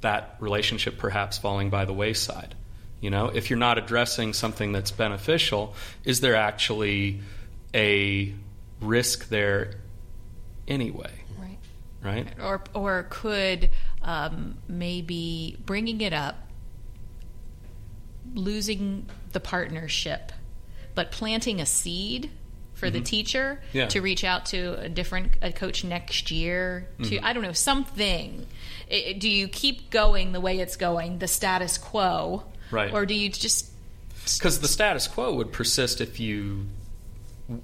that 0.00 0.36
relationship 0.40 0.98
perhaps 0.98 1.38
falling 1.38 1.70
by 1.70 1.84
the 1.84 1.92
wayside? 1.92 2.54
You 3.00 3.10
know, 3.10 3.26
if 3.26 3.50
you're 3.50 3.58
not 3.58 3.78
addressing 3.78 4.32
something 4.32 4.72
that's 4.72 4.90
beneficial, 4.90 5.74
is 6.04 6.20
there 6.20 6.34
actually 6.34 7.20
a 7.74 8.34
risk 8.80 9.28
there 9.28 9.74
anyway? 10.66 11.12
Right. 11.38 11.58
Right? 12.02 12.26
Or, 12.40 12.62
or 12.74 13.06
could 13.10 13.70
um, 14.02 14.58
maybe 14.68 15.56
bringing 15.64 16.00
it 16.00 16.12
up, 16.12 16.36
losing 18.34 19.06
the 19.32 19.40
partnership, 19.40 20.32
but 20.94 21.10
planting 21.10 21.60
a 21.60 21.66
seed 21.66 22.30
for 22.76 22.88
the 22.90 23.00
teacher 23.00 23.58
Mm-hmm. 23.68 23.76
Yeah. 23.78 23.86
to 23.88 24.00
reach 24.00 24.22
out 24.22 24.46
to 24.46 24.78
a 24.80 24.88
different 24.88 25.32
a 25.42 25.50
coach 25.52 25.82
next 25.84 26.30
year 26.30 26.86
to 26.98 27.04
Mm-hmm. 27.04 27.24
I 27.24 27.32
don't 27.32 27.42
know 27.42 27.52
something. 27.52 28.46
I- 28.90 29.16
do 29.18 29.28
you 29.28 29.48
keep 29.48 29.90
going 29.90 30.32
the 30.32 30.40
way 30.40 30.60
it's 30.60 30.76
going, 30.76 31.18
the 31.18 31.28
status 31.28 31.76
quo, 31.78 32.44
Right. 32.70 32.92
Or 32.92 33.04
do 33.06 33.14
you 33.14 33.28
just 33.28 33.70
Because 34.38 34.60
the 34.60 34.68
status 34.68 35.06
quo 35.08 35.34
would 35.34 35.52
persist 35.52 36.00
if 36.00 36.18
you 36.20 36.66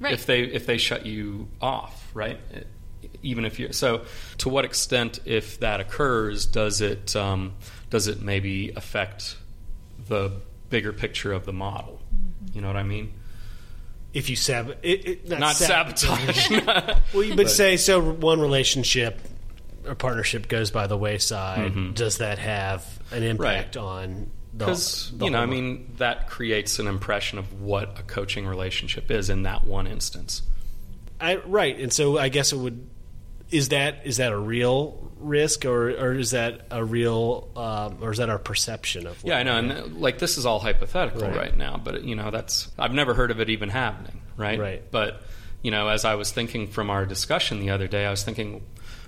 right? 0.01 0.12
if 0.12 0.27
they 0.27 0.42
if 0.42 0.66
they 0.66 0.79
shut 0.79 1.07
you 1.07 1.48
off, 1.61 2.11
right? 2.14 2.38
Even 3.25 3.44
if 3.44 3.59
you 3.61 3.72
so, 3.72 4.05
to 4.38 4.48
what 4.48 4.64
extent, 4.64 5.20
if 5.25 5.61
that 5.61 5.81
occurs, 5.81 6.46
does 6.46 6.81
it 6.81 7.14
um, 7.16 7.53
does 7.90 8.07
it 8.09 8.20
maybe 8.22 8.70
affect 8.75 9.37
the 10.09 10.33
bigger 10.70 10.92
picture 10.92 11.33
of 11.33 11.44
the 11.44 11.53
model? 11.53 12.01
You 12.55 12.61
know 12.61 12.66
what 12.68 12.77
I 12.77 12.83
mean? 12.83 13.12
If 14.12 14.29
you 14.29 14.37
sab, 14.37 14.77
it, 14.83 15.07
it, 15.09 15.29
not, 15.29 15.40
Not 15.40 15.57
sab- 15.57 15.96
sabotage. 15.98 16.51
Well, 17.14 17.22
you- 17.22 17.35
but, 17.35 17.51
say 17.51 17.77
so 17.77 18.01
one 18.01 18.40
relationship 18.40 19.20
or 19.87 19.94
partnership 19.94 20.48
goes 20.48 20.70
by 20.70 20.87
the 20.87 20.96
wayside. 20.96 21.72
Mm-hmm. 21.72 21.92
Does 21.92 22.18
that 22.18 22.38
have 22.38 22.87
an 23.11 23.22
impact 23.22 23.77
on 23.77 24.31
the? 24.53 24.66
Because 24.66 25.11
the 25.16 25.25
you 25.27 25.31
know, 25.31 25.40
I 25.40 25.46
mean, 25.46 25.94
that 25.96 26.29
creates 26.29 26.79
an 26.79 26.87
impression 26.87 27.38
of 27.38 27.61
what 27.61 27.98
a 27.98 28.03
coaching 28.03 28.46
relationship 28.46 29.11
is 29.11 29.31
in 29.31 29.42
that 29.44 29.64
one 29.64 29.87
instance. 29.87 30.42
I, 31.20 31.37
right, 31.37 31.79
and 31.79 31.92
so 31.92 32.18
I 32.18 32.29
guess 32.29 32.53
it 32.53 32.57
would. 32.59 32.88
Is 33.53 33.69
that 33.69 34.01
is 34.05 34.17
that 34.17 34.33
a 34.33 34.38
real 34.38 35.11
risk, 35.19 35.65
or 35.67 35.91
or 35.91 36.15
is 36.15 36.31
that 36.33 36.62
a 36.71 36.83
real, 36.85 37.49
um, 37.55 37.99
or 38.01 38.11
is 38.11 38.19
that 38.19 38.29
our 38.31 38.38
perception 38.38 39.07
of? 39.07 39.23
what- 39.23 39.29
Yeah, 39.31 39.38
I 39.38 39.43
know, 39.43 39.57
and 39.59 39.73
uh, 39.73 39.83
like 39.95 40.19
this 40.19 40.38
is 40.38 40.47
all 40.47 40.59
hypothetical 40.59 41.23
Right. 41.23 41.37
right. 41.37 41.57
now, 41.57 41.81
but 41.83 42.03
you 42.03 42.15
know, 42.17 42.31
that's 42.31 42.69
I've 42.79 42.93
never 42.95 43.15
heard 43.15 43.31
of 43.31 43.41
it 43.41 43.51
even 43.51 43.69
happening, 43.69 44.21
right? 44.37 44.59
Right. 44.59 44.83
But 44.91 45.23
you 45.62 45.71
know, 45.71 45.88
as 45.88 46.05
I 46.05 46.15
was 46.17 46.33
thinking 46.33 46.67
from 46.67 46.88
our 46.91 47.05
discussion 47.07 47.61
the 47.61 47.71
other 47.71 47.87
day, 47.87 48.05
I 48.07 48.11
was 48.11 48.23
thinking, 48.25 48.62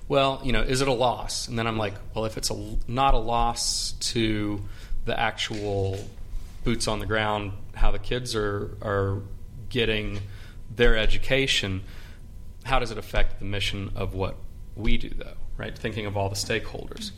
well, 0.07 0.41
you 0.45 0.53
know, 0.53 0.61
is 0.63 0.83
it 0.83 0.89
a 0.89 0.93
loss? 0.93 1.49
And 1.49 1.59
then 1.59 1.67
I'm 1.67 1.79
like, 1.79 1.95
well, 2.15 2.27
if 2.27 2.37
it's 2.37 2.51
a 2.51 2.77
not 2.87 3.15
a 3.15 3.19
loss 3.19 3.93
to 4.13 4.61
the 5.07 5.19
actual 5.19 5.99
boots 6.65 6.87
on 6.87 6.99
the 7.01 7.07
ground, 7.07 7.53
how 7.75 7.91
the 7.91 7.99
kids 7.99 8.35
are 8.37 8.77
are 8.83 9.23
getting 9.71 10.21
their 10.77 10.97
education, 10.97 11.83
how 12.65 12.79
does 12.79 12.91
it 12.91 12.99
affect 12.99 13.39
the 13.39 13.45
mission 13.45 13.93
of 13.95 14.15
what 14.15 14.37
we 14.75 14.97
do, 14.97 15.11
though? 15.11 15.35
Right? 15.57 15.77
Thinking 15.77 16.07
of 16.07 16.17
all 16.17 16.29
the 16.29 16.35
stakeholders. 16.35 17.13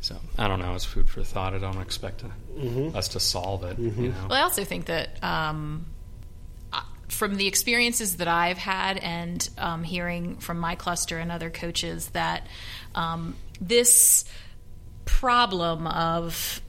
So 0.00 0.16
I 0.38 0.48
don't 0.48 0.60
know. 0.60 0.74
It's 0.74 0.84
food 0.84 1.08
for 1.08 1.22
thought. 1.22 1.54
I 1.54 1.58
don't 1.58 1.80
expect 1.80 2.24
to, 2.24 2.92
us 2.96 3.08
to 3.08 3.20
solve 3.20 3.64
it. 3.64 3.78
You 3.78 3.90
know? 3.90 4.14
Well, 4.28 4.38
I 4.38 4.42
also 4.42 4.64
think 4.64 4.86
that 4.86 5.22
um, 5.22 5.86
uh, 6.72 6.80
from 7.08 7.36
the 7.36 7.46
experiences 7.46 8.16
that 8.16 8.28
I've 8.28 8.58
had 8.58 8.98
and 8.98 9.48
um, 9.58 9.82
hearing 9.82 10.36
from 10.36 10.58
my 10.58 10.74
cluster 10.74 11.18
and 11.18 11.32
other 11.32 11.50
coaches 11.50 12.08
that 12.10 12.46
um, 12.94 13.36
this 13.60 14.24
problem 15.04 15.86
of 15.86 16.60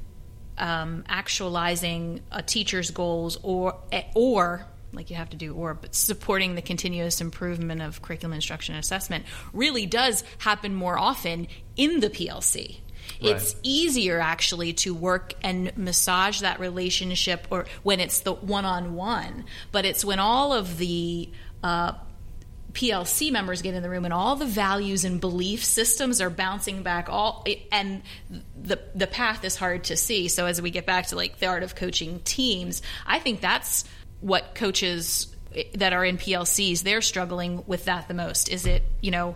um, 0.58 1.04
actualizing 1.08 2.22
a 2.32 2.42
teacher's 2.42 2.92
goals 2.92 3.38
or 3.44 3.76
or 4.16 4.66
like 4.98 5.10
you 5.10 5.16
have 5.16 5.30
to 5.30 5.38
do 5.38 5.54
or 5.54 5.74
but 5.74 5.96
supporting 5.96 6.56
the 6.56 6.62
continuous 6.62 7.22
improvement 7.22 7.82
of 7.82 8.02
curriculum 8.02 8.34
instruction 8.34 8.76
and 8.76 8.84
assessment 8.84 9.26
really 9.54 9.86
does 9.86 10.24
happen 10.40 10.76
more 10.76 10.98
often 10.98 11.48
in 11.76 12.00
the 12.02 12.10
PLC. 12.10 12.80
It's 13.22 13.56
easier 13.64 14.20
actually 14.20 14.74
to 14.74 14.94
work 14.94 15.34
and 15.42 15.76
massage 15.78 16.42
that 16.42 16.60
relationship 16.60 17.48
or 17.50 17.66
when 17.84 18.02
it's 18.02 18.20
the 18.20 18.34
one-on-one 18.34 19.46
but 19.72 19.86
it's 19.86 20.04
when 20.04 20.20
all 20.20 20.54
of 20.54 20.78
the 20.78 21.30
uh, 21.64 21.94
PLC 22.74 23.32
members 23.32 23.64
get 23.64 23.74
in 23.74 23.82
the 23.82 23.90
room 23.90 24.06
and 24.06 24.14
all 24.14 24.36
the 24.36 24.46
values 24.46 25.04
and 25.04 25.20
belief 25.20 25.64
systems 25.64 26.22
are 26.22 26.30
bouncing 26.30 26.84
back 26.84 27.10
all 27.10 27.44
and 27.72 28.04
the 28.62 28.80
the 28.94 29.08
path 29.08 29.44
is 29.44 29.56
hard 29.56 29.86
to 29.86 29.98
see 29.98 30.28
so 30.28 30.46
as 30.46 30.62
we 30.62 30.70
get 30.70 30.86
back 30.86 31.08
to 31.08 31.16
like 31.16 31.40
the 31.40 31.48
art 31.48 31.64
of 31.64 31.76
coaching 31.76 32.20
teams 32.20 32.84
I 33.08 33.18
think 33.18 33.42
that's 33.42 33.84
what 34.22 34.56
coaches 34.56 35.28
that 35.74 35.94
are 35.94 36.06
in 36.06 36.18
PLCs 36.18 36.84
they're 36.84 37.02
struggling 37.02 37.64
with 37.68 37.86
that 37.86 38.08
the 38.08 38.14
most. 38.14 38.50
Is 38.50 38.66
it 38.66 38.84
you 39.02 39.12
know 39.12 39.36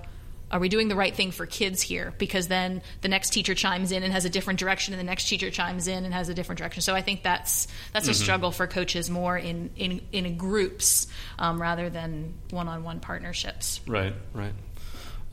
are 0.52 0.60
we 0.60 0.68
doing 0.68 0.90
the 0.90 0.96
right 0.96 1.16
thing 1.16 1.32
for 1.32 1.46
kids 1.46 1.82
here? 1.82 2.14
Because 2.18 2.50
then 2.50 2.82
the 3.00 3.08
next 3.08 3.30
teacher 3.30 3.56
chimes 3.56 3.94
in 3.94 4.04
and 4.04 4.12
has 4.12 4.26
a 4.26 4.30
different 4.30 4.60
direction 4.60 4.94
and 4.94 5.00
the 5.00 5.06
next 5.06 5.30
teacher 5.30 5.50
chimes 5.50 5.88
in 5.88 6.04
and 6.04 6.14
has 6.14 6.28
a 6.28 6.34
different 6.34 6.60
direction. 6.60 6.82
So 6.82 6.94
i 6.94 7.02
think 7.02 7.24
that's 7.24 7.68
that's 7.94 8.08
a 8.08 8.14
struggle 8.14 8.52
for 8.52 8.68
coaches 8.68 9.10
more 9.10 9.38
in 9.38 9.70
in, 9.78 10.02
in 10.12 10.38
groups 10.38 11.08
um, 11.40 11.62
rather 11.62 11.90
than 11.90 12.34
one-on-one 12.50 13.00
partnerships. 13.00 13.80
Right, 13.88 14.14
right. 14.34 14.54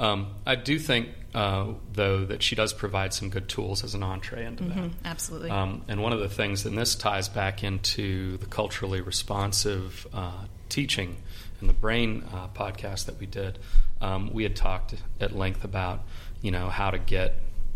Um, 0.01 0.35
I 0.47 0.55
do 0.55 0.79
think, 0.79 1.09
uh, 1.35 1.73
though, 1.93 2.25
that 2.25 2.43
she 2.43 2.55
does 2.55 2.73
provide 2.73 3.13
some 3.13 3.31
good 3.31 3.49
tools 3.49 3.83
as 3.83 3.95
an 3.95 4.03
entree 4.03 4.45
into 4.45 4.65
that. 4.65 4.91
absolutely 5.05 5.51
Um, 5.51 5.83
and 5.89 6.03
one 6.03 6.13
of 6.13 6.21
the 6.21 6.29
things, 6.29 6.65
and 6.67 6.79
this 6.79 6.95
ties 6.95 7.29
back 7.29 7.65
into 7.65 8.37
the 8.37 8.47
culturally 8.47 9.01
responsive 9.01 10.07
uh, 10.13 10.45
teaching 10.69 11.17
and 11.61 11.69
the 11.69 11.75
brain 11.75 12.25
uh, 12.33 12.49
podcast 12.49 13.07
that 13.07 13.19
we 13.19 13.27
did. 13.27 13.59
Um, 14.01 14.33
we 14.33 14.45
had 14.45 14.55
talked 14.55 14.95
at 15.21 15.35
length 15.35 15.65
about, 15.65 16.05
you 16.41 16.53
know, 16.53 16.69
how 16.69 16.91
to 16.91 16.99
get 16.99 17.35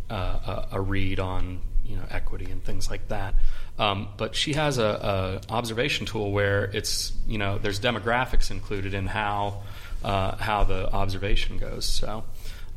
uh, 0.08 0.66
a, 0.72 0.76
a 0.76 0.80
read 0.80 1.18
on, 1.18 1.60
you 1.84 1.96
know, 1.96 2.04
equity 2.10 2.50
and 2.50 2.62
things 2.62 2.88
like 2.88 3.08
that. 3.08 3.34
Um, 3.78 4.08
but 4.16 4.36
she 4.36 4.52
has 4.52 4.78
a, 4.78 5.40
a 5.48 5.52
observation 5.52 6.06
tool 6.06 6.30
where 6.30 6.64
it's, 6.66 7.12
you 7.26 7.38
know, 7.38 7.58
there's 7.58 7.80
demographics 7.80 8.50
included 8.50 8.94
in 8.94 9.06
how 9.06 9.62
uh, 10.04 10.36
how 10.36 10.64
the 10.64 10.90
observation 10.92 11.58
goes. 11.58 11.84
So, 11.84 12.24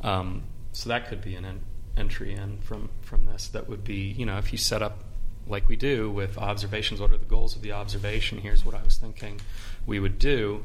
um, 0.02 0.44
so 0.72 0.88
that 0.88 1.08
could 1.08 1.22
be 1.22 1.34
an 1.34 1.44
en- 1.44 1.60
entry 1.96 2.34
in 2.34 2.58
from 2.58 2.90
from 3.02 3.26
this. 3.26 3.48
That 3.48 3.68
would 3.68 3.84
be, 3.84 4.14
you 4.16 4.26
know, 4.26 4.38
if 4.38 4.52
you 4.52 4.58
set 4.58 4.82
up 4.82 5.04
like 5.46 5.68
we 5.68 5.76
do 5.76 6.10
with 6.10 6.38
observations, 6.38 7.00
what 7.00 7.12
are 7.12 7.18
the 7.18 7.24
goals 7.24 7.56
of 7.56 7.62
the 7.62 7.72
observation? 7.72 8.38
Here's 8.38 8.64
what 8.64 8.74
I 8.74 8.82
was 8.82 8.96
thinking 8.96 9.40
we 9.86 10.00
would 10.00 10.18
do. 10.18 10.64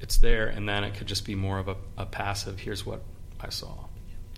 It's 0.00 0.18
there, 0.18 0.48
and 0.48 0.68
then 0.68 0.84
it 0.84 0.94
could 0.94 1.06
just 1.06 1.24
be 1.24 1.34
more 1.34 1.58
of 1.58 1.68
a, 1.68 1.76
a 1.96 2.04
passive. 2.04 2.58
Here's 2.58 2.84
what 2.84 3.02
I 3.40 3.48
saw. 3.48 3.86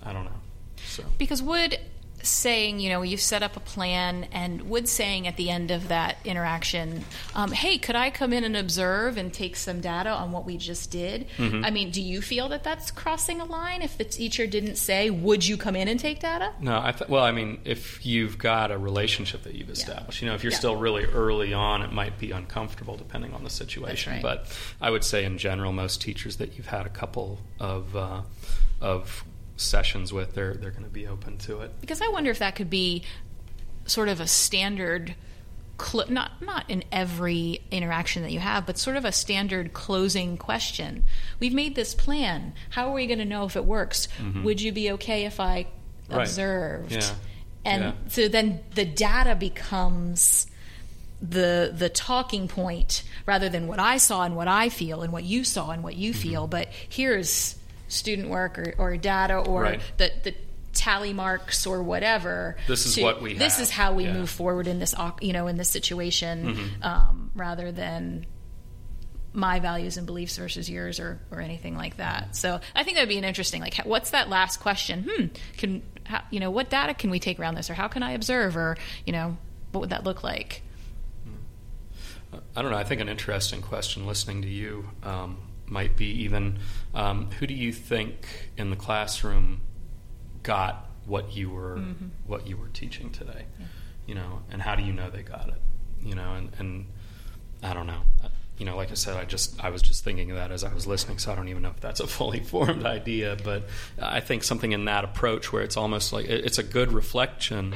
I 0.03 0.13
don't 0.13 0.25
know. 0.25 0.41
So 0.85 1.05
because 1.19 1.43
would 1.43 1.79
saying 2.23 2.81
you 2.81 2.89
know 2.89 3.03
you've 3.03 3.21
set 3.21 3.43
up 3.43 3.57
a 3.57 3.61
plan 3.61 4.27
and 4.33 4.63
would 4.63 4.89
saying 4.89 5.29
at 5.29 5.37
the 5.37 5.49
end 5.51 5.71
of 5.71 5.89
that 5.89 6.17
interaction 6.25 7.05
um, 7.35 7.53
hey 7.53 7.79
could 7.79 7.95
i 7.95 8.11
come 8.11 8.33
in 8.33 8.43
and 8.43 8.57
observe 8.57 9.17
and 9.17 9.33
take 9.33 9.55
some 9.55 9.81
data 9.81 10.11
on 10.11 10.33
what 10.33 10.45
we 10.45 10.57
just 10.57 10.91
did 10.91 11.27
Mm-hmm. 11.37 11.65
i 11.65 11.71
mean 11.71 11.91
do 11.91 12.03
you 12.03 12.21
feel 12.21 12.49
that 12.49 12.65
that's 12.65 12.91
crossing 12.91 13.41
a 13.41 13.45
line 13.45 13.81
if 13.83 13.97
the 13.97 14.05
teacher 14.05 14.47
didn't 14.47 14.77
say 14.77 15.09
would 15.11 15.47
you 15.47 15.57
come 15.57 15.77
in 15.77 15.87
and 15.89 16.01
take 16.01 16.19
data 16.21 16.53
No, 16.61 16.81
I 16.83 16.93
th- 16.93 17.09
well, 17.09 17.23
I 17.23 17.31
mean, 17.33 17.61
if 17.65 18.05
you've 18.05 18.39
got 18.39 18.71
a 18.71 18.79
relationship 18.79 19.43
that 19.45 19.55
you've 19.55 19.71
established, 19.71 20.21
you 20.23 20.29
know, 20.29 20.35
if 20.35 20.43
you're 20.43 20.53
Yeah. 20.53 20.59
still 20.59 20.77
really 20.77 21.05
early 21.05 21.53
on, 21.53 21.83
it 21.83 21.93
might 21.93 22.19
be 22.19 22.31
uncomfortable 22.33 22.97
depending 22.97 23.35
on 23.35 23.45
the 23.45 23.51
situation. 23.51 24.15
right. 24.15 24.23
But 24.23 24.59
I 24.81 24.91
would 24.91 25.05
say, 25.05 25.25
in 25.25 25.39
general, 25.39 25.73
most 25.73 26.01
teachers 26.01 26.37
that 26.37 26.57
you've 26.57 26.67
had 26.69 26.87
a 26.87 26.89
couple 26.89 27.39
of 27.61 27.95
uh, 27.97 28.23
of 28.81 29.25
sessions 29.57 30.13
with, 30.13 30.35
they're 30.35 30.55
they're 30.55 30.71
going 30.71 30.85
to 30.85 30.89
be 30.91 31.07
open 31.07 31.39
to 31.39 31.61
it. 31.61 31.81
because 31.81 32.01
I 32.03 32.09
wonder 32.09 32.31
if 32.31 32.39
that 32.41 32.55
could 32.57 32.71
be 32.71 33.03
sort 33.87 34.09
of 34.09 34.21
a 34.21 34.27
standard, 34.27 35.15
cl- 35.81 36.07
not 36.09 36.43
not 36.43 36.69
in 36.69 36.85
every 36.93 37.61
interaction 37.71 38.23
that 38.23 38.33
you 38.33 38.41
have, 38.41 38.67
but 38.67 38.79
sort 38.79 38.97
of 38.97 39.05
a 39.05 39.13
standard 39.13 39.73
closing 39.73 40.37
question. 40.37 41.03
We've 41.41 41.55
made 41.55 41.75
this 41.75 41.95
plan. 41.95 42.53
How 42.71 42.89
are 42.91 42.95
we 42.95 43.07
going 43.07 43.19
to 43.21 43.25
know 43.25 43.45
if 43.45 43.57
it 43.57 43.65
works? 43.65 44.09
Would 44.43 44.61
you 44.61 44.73
be 44.73 44.91
okay 44.93 45.25
if 45.25 45.41
I 45.41 45.67
Mm-hmm. 46.09 46.19
Right. 46.19 46.23
observed? 46.29 46.93
Yeah. 46.93 47.15
And 47.65 47.83
Yeah. 47.83 47.93
so 48.09 48.29
then 48.29 48.61
the 48.77 48.85
data 48.85 49.35
becomes 49.35 50.47
the 51.23 51.73
the 51.77 51.89
talking 51.89 52.47
point 52.47 53.03
rather 53.27 53.49
than 53.49 53.67
what 53.67 53.81
I 53.81 53.97
saw 53.97 54.23
and 54.23 54.37
what 54.37 54.47
I 54.49 54.69
feel 54.69 55.03
and 55.03 55.13
what 55.13 55.25
you 55.25 55.43
saw 55.45 55.71
and 55.71 55.83
what 55.83 55.97
you 55.97 56.13
Mm-hmm. 56.13 56.21
feel. 56.21 56.47
But 56.47 56.69
here's 56.89 57.57
student 57.97 58.29
work 58.29 58.59
or, 58.59 58.75
or 58.79 58.97
data 58.97 59.37
or 59.39 59.63
Right. 59.63 59.81
the 59.97 60.13
the 60.23 60.35
tally 60.73 61.13
marks 61.15 61.67
or 61.67 61.83
whatever. 61.83 62.57
This 62.69 62.85
is 62.87 62.99
what 62.99 63.23
we 63.23 63.33
This 63.35 63.55
have. 63.55 63.63
is 63.63 63.71
how 63.71 63.95
we 63.95 64.05
Yeah. 64.05 64.13
move 64.13 64.29
forward 64.31 64.67
in 64.69 64.79
this 64.79 64.95
you 65.21 65.33
know 65.33 65.47
in 65.47 65.57
this 65.57 65.69
situation 65.71 66.55
Mm-hmm. 66.55 66.83
um, 66.83 67.31
rather 67.35 67.73
than 67.73 68.27
my 69.33 69.61
values 69.61 69.97
and 69.99 70.07
beliefs 70.07 70.39
versus 70.39 70.69
yours 70.71 70.99
or, 70.99 71.21
or 71.31 71.41
anything 71.43 71.77
like 71.77 71.99
that. 71.99 72.35
So 72.35 72.59
I 72.75 72.83
think 72.85 72.97
that 72.97 73.03
would 73.03 73.11
be 73.11 73.19
an 73.19 73.25
interesting, 73.25 73.61
like, 73.61 73.75
what's 73.85 74.13
that 74.13 74.31
last 74.31 74.61
question? 74.61 75.07
Hmm, 75.11 75.27
can, 75.59 75.83
how, 76.05 76.23
you 76.31 76.41
know, 76.41 76.51
what 76.51 76.71
data 76.71 76.95
can 76.95 77.11
we 77.11 77.19
take 77.21 77.39
around 77.39 77.55
this 77.55 77.69
or 77.69 77.75
how 77.75 77.87
can 77.87 78.03
I 78.03 78.13
observe 78.13 78.57
or, 78.57 78.79
you 79.05 79.13
know, 79.13 79.37
what 79.73 79.81
would 79.83 79.91
that 79.91 80.05
look 80.05 80.25
like? 80.25 80.63
I 82.57 82.63
don't 82.63 82.71
know. 82.71 82.79
I 82.79 82.85
think 82.85 83.01
an 83.03 83.11
interesting 83.11 83.61
question 83.61 84.07
listening 84.07 84.41
to 84.41 84.49
you 84.49 84.89
um, 85.03 85.37
might 85.69 85.97
be 85.97 86.07
even 86.25 86.59
um, 86.95 87.31
who 87.39 87.47
do 87.47 87.55
you 87.55 87.73
think 87.73 88.51
in 88.57 88.71
the 88.71 88.77
classroom 88.77 89.61
got 90.43 90.89
what 91.07 91.35
you 91.37 91.51
were 91.51 91.77
Mm-hmm. 91.77 92.07
what 92.27 92.47
you 92.47 92.57
were 92.57 92.69
teaching 92.69 93.11
today? 93.11 93.47
You 94.07 94.15
know, 94.15 94.43
and 94.51 94.63
how 94.63 94.75
do 94.77 94.83
you 94.83 94.93
know 94.93 95.11
they 95.11 95.23
got 95.23 95.49
it? 95.49 95.61
You 96.03 96.15
know, 96.15 96.35
and, 96.35 96.53
and 96.59 96.87
I 97.63 97.75
don't 97.75 97.87
know. 97.87 98.03
Uh, 98.23 98.29
You 98.59 98.65
know, 98.65 98.77
like 98.77 98.91
I 98.91 98.95
said, 98.95 99.17
I 99.17 99.25
just 99.25 99.63
I 99.63 99.71
was 99.71 99.83
just 99.83 100.03
thinking 100.05 100.31
of 100.31 100.37
that 100.39 100.51
as 100.51 100.65
I 100.65 100.73
was 100.73 100.87
listening, 100.87 101.19
so 101.19 101.31
I 101.33 101.35
don't 101.35 101.49
even 101.49 101.63
know 101.63 101.71
if 101.71 101.81
that's 101.81 102.01
a 102.01 102.07
fully 102.19 102.41
formed 102.41 102.87
idea. 102.87 103.37
But 103.45 103.65
I 104.01 104.21
think 104.21 104.45
something 104.45 104.73
in 104.73 104.85
that 104.87 105.05
approach 105.05 105.53
where 105.53 105.63
it's 105.63 105.77
almost 105.77 106.13
like 106.13 106.27
it's 106.27 106.59
a 106.59 106.63
good 106.63 106.93
reflection 106.93 107.75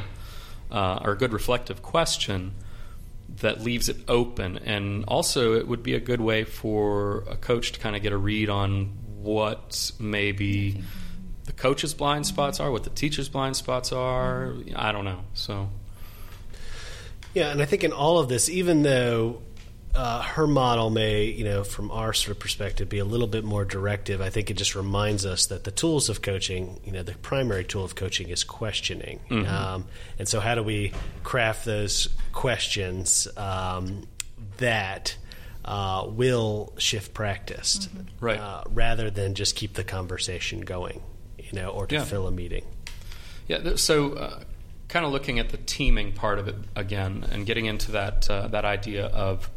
uh, 0.70 1.00
or 1.04 1.12
a 1.12 1.18
good 1.18 1.32
reflective 1.32 1.82
question 1.82 2.54
that 3.40 3.62
leaves 3.62 3.88
it 3.88 3.96
open. 4.08 4.58
And 4.58 5.04
also, 5.06 5.54
it 5.54 5.66
would 5.68 5.82
be 5.82 5.94
a 5.94 6.00
good 6.00 6.20
way 6.20 6.44
for 6.44 7.24
a 7.28 7.36
coach 7.36 7.72
to 7.72 7.80
kind 7.80 7.96
of 7.96 8.02
get 8.02 8.12
a 8.12 8.16
read 8.16 8.48
on 8.48 8.96
what 9.18 9.92
maybe 9.98 10.82
the 11.44 11.52
coach's 11.52 11.94
blind 11.94 12.26
spots 12.26 12.60
are, 12.60 12.70
what 12.70 12.84
the 12.84 12.90
teacher's 12.90 13.28
blind 13.28 13.56
spots 13.56 13.92
are. 13.92 14.54
I 14.74 14.92
don't 14.92 15.04
know. 15.04 15.20
So, 15.34 15.68
Yeah, 17.34 17.50
and 17.50 17.60
I 17.60 17.64
think 17.64 17.84
in 17.84 17.92
all 17.92 18.18
of 18.18 18.28
this, 18.28 18.48
even 18.48 18.82
though 18.82 19.42
uh, 19.94 20.22
her 20.22 20.46
model 20.46 20.88
may, 20.90 21.24
you 21.24 21.44
know, 21.44 21.64
from 21.64 21.90
our 21.90 22.12
sort 22.12 22.30
of 22.36 22.38
perspective, 22.38 22.88
be 22.88 22.98
a 22.98 23.04
little 23.04 23.26
bit 23.26 23.44
more 23.44 23.64
directive, 23.64 24.20
I 24.20 24.30
think 24.30 24.50
it 24.50 24.54
just 24.56 24.74
reminds 24.74 25.26
us 25.26 25.46
that 25.46 25.64
the 25.64 25.70
tools 25.70 26.08
of 26.08 26.22
coaching, 26.22 26.80
you 26.84 26.92
know, 26.92 27.02
the 27.02 27.14
primary 27.14 27.64
tool 27.64 27.84
of 27.84 27.94
coaching 27.96 28.28
is 28.28 28.44
questioning. 28.44 29.20
Um, 29.30 29.86
and 30.18 30.28
so, 30.28 30.38
how 30.40 30.54
do 30.54 30.62
we 30.62 30.92
craft 31.24 31.64
those 31.64 32.08
questions 32.32 33.26
um, 33.36 34.06
that 34.58 35.16
uh, 35.64 36.06
will 36.08 36.72
shift 36.78 37.12
practice, 37.12 37.88
Right. 38.20 38.38
uh, 38.38 38.62
rather 38.70 39.10
than 39.10 39.34
just 39.34 39.56
keep 39.56 39.74
the 39.74 39.84
conversation 39.84 40.60
going, 40.60 41.02
you 41.38 41.52
know, 41.52 41.68
or 41.70 41.86
to 41.88 41.96
Yeah. 41.96 42.04
fill 42.04 42.26
a 42.26 42.30
meeting? 42.30 42.64
yeah, 43.48 43.74
so 43.74 44.12
uh, 44.12 44.40
kind 44.88 45.04
of 45.04 45.10
looking 45.12 45.38
at 45.40 45.48
the 45.48 45.56
teaming 45.56 46.12
part 46.12 46.38
of 46.38 46.46
it 46.48 46.54
again 46.76 47.26
and 47.32 47.44
getting 47.44 47.66
into 47.66 47.90
that, 47.92 48.30
uh, 48.30 48.46
that 48.48 48.64
idea 48.64 49.06
of 49.06 49.50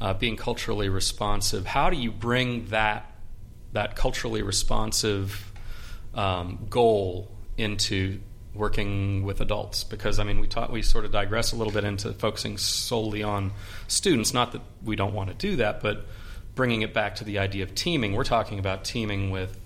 uh, 0.00 0.14
being 0.14 0.36
culturally 0.36 0.88
responsive. 0.88 1.66
How 1.66 1.90
do 1.90 1.96
you 1.96 2.10
bring 2.10 2.66
that, 2.66 3.10
that 3.72 3.96
culturally 3.96 4.42
responsive 4.42 5.50
um, 6.14 6.66
goal 6.70 7.30
into 7.56 8.20
working 8.54 9.22
with 9.24 9.40
adults 9.40 9.84
because 9.84 10.18
I 10.18 10.24
mean 10.24 10.40
we 10.40 10.48
taught 10.48 10.72
we 10.72 10.82
sort 10.82 11.04
of 11.04 11.12
digress 11.12 11.52
a 11.52 11.56
little 11.56 11.72
bit 11.72 11.84
into 11.84 12.12
focusing 12.12 12.58
solely 12.58 13.22
on 13.22 13.52
students 13.86 14.34
not 14.34 14.50
that 14.52 14.62
we 14.82 14.96
don't 14.96 15.14
want 15.14 15.28
to 15.28 15.34
do 15.34 15.56
that 15.56 15.80
but 15.80 16.06
bringing 16.56 16.82
it 16.82 16.92
back 16.92 17.16
to 17.16 17.24
the 17.24 17.38
idea 17.38 17.62
of 17.62 17.74
teaming 17.76 18.14
we're 18.14 18.24
talking 18.24 18.58
about 18.58 18.84
teaming 18.84 19.30
with 19.30 19.60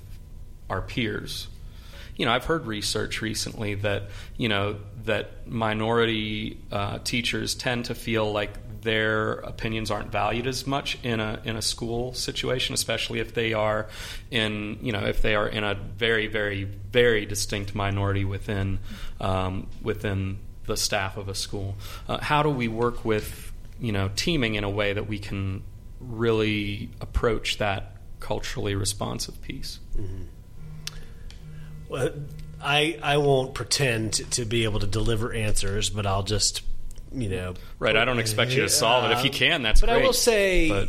our 0.68 0.83
peers 0.83 1.49
you 2.16 2.27
know 2.27 2.33
I've 2.33 2.45
heard 2.45 2.66
research 2.66 3.23
recently 3.23 3.75
that 3.77 4.05
you 4.37 4.49
know 4.49 4.77
that 5.05 5.49
minority 5.49 6.59
uh, 6.71 6.99
teachers 6.99 7.55
tend 7.55 7.87
to 7.87 7.95
feel 7.95 8.31
like 8.31 8.53
their 8.83 9.35
opinions 9.35 9.90
aren't 9.90 10.11
valued 10.11 10.47
as 10.47 10.66
much 10.66 10.99
in 11.03 11.21
a 11.21 11.40
in 11.45 11.57
a 11.57 11.62
school 11.62 12.12
situation, 12.14 12.75
especially 12.75 13.21
if 13.21 13.35
they 13.35 13.53
are 13.53 13.88
in 14.31 14.79
you 14.83 14.92
know 14.92 15.05
if 15.05 15.23
they 15.23 15.35
are 15.35 15.49
in 15.49 15.64
a 15.64 15.75
very 15.75 16.27
very 16.27 16.64
very 16.64 17.25
distinct 17.25 17.75
minority 17.75 18.25
within 18.25 18.79
um, 19.21 19.68
within 19.83 20.38
the 20.66 20.77
staff 20.77 21.16
of 21.16 21.29
a 21.29 21.35
school. 21.35 21.77
Uh, 22.09 22.18
how 22.18 22.42
do 22.42 22.51
we 22.51 22.68
work 22.68 23.05
with 23.05 23.53
you 23.81 23.92
know 23.92 24.11
teaming 24.16 24.57
in 24.57 24.64
a 24.64 24.71
way 24.71 24.92
that 24.92 25.07
we 25.09 25.18
can 25.18 25.62
really 26.01 26.90
approach 27.01 27.59
that 27.59 27.97
culturally 28.21 28.75
responsive 28.75 29.40
piece? 29.42 29.79
Well, 31.88 32.11
I 32.61 32.99
I 33.03 33.16
won't 33.18 33.55
pretend 33.55 34.14
to 34.33 34.45
be 34.45 34.64
able 34.64 34.81
to 34.81 34.87
deliver 34.87 35.33
answers, 35.33 35.90
but 35.90 36.07
I'll 36.07 36.23
just 36.23 36.62
you 37.14 37.29
know. 37.29 37.55
Right, 37.79 37.96
I 37.96 38.05
don't 38.05 38.18
expect 38.18 38.53
you 38.53 38.62
to 38.62 38.68
solve 38.68 39.11
it. 39.11 39.14
If 39.14 39.25
you 39.25 39.31
can, 39.31 39.62
that's 39.62 39.81
great. 39.81 39.88
but 39.88 39.92
great. 39.94 40.03
I 40.03 40.07
will 40.07 40.12
say. 40.12 40.68
But- 40.68 40.88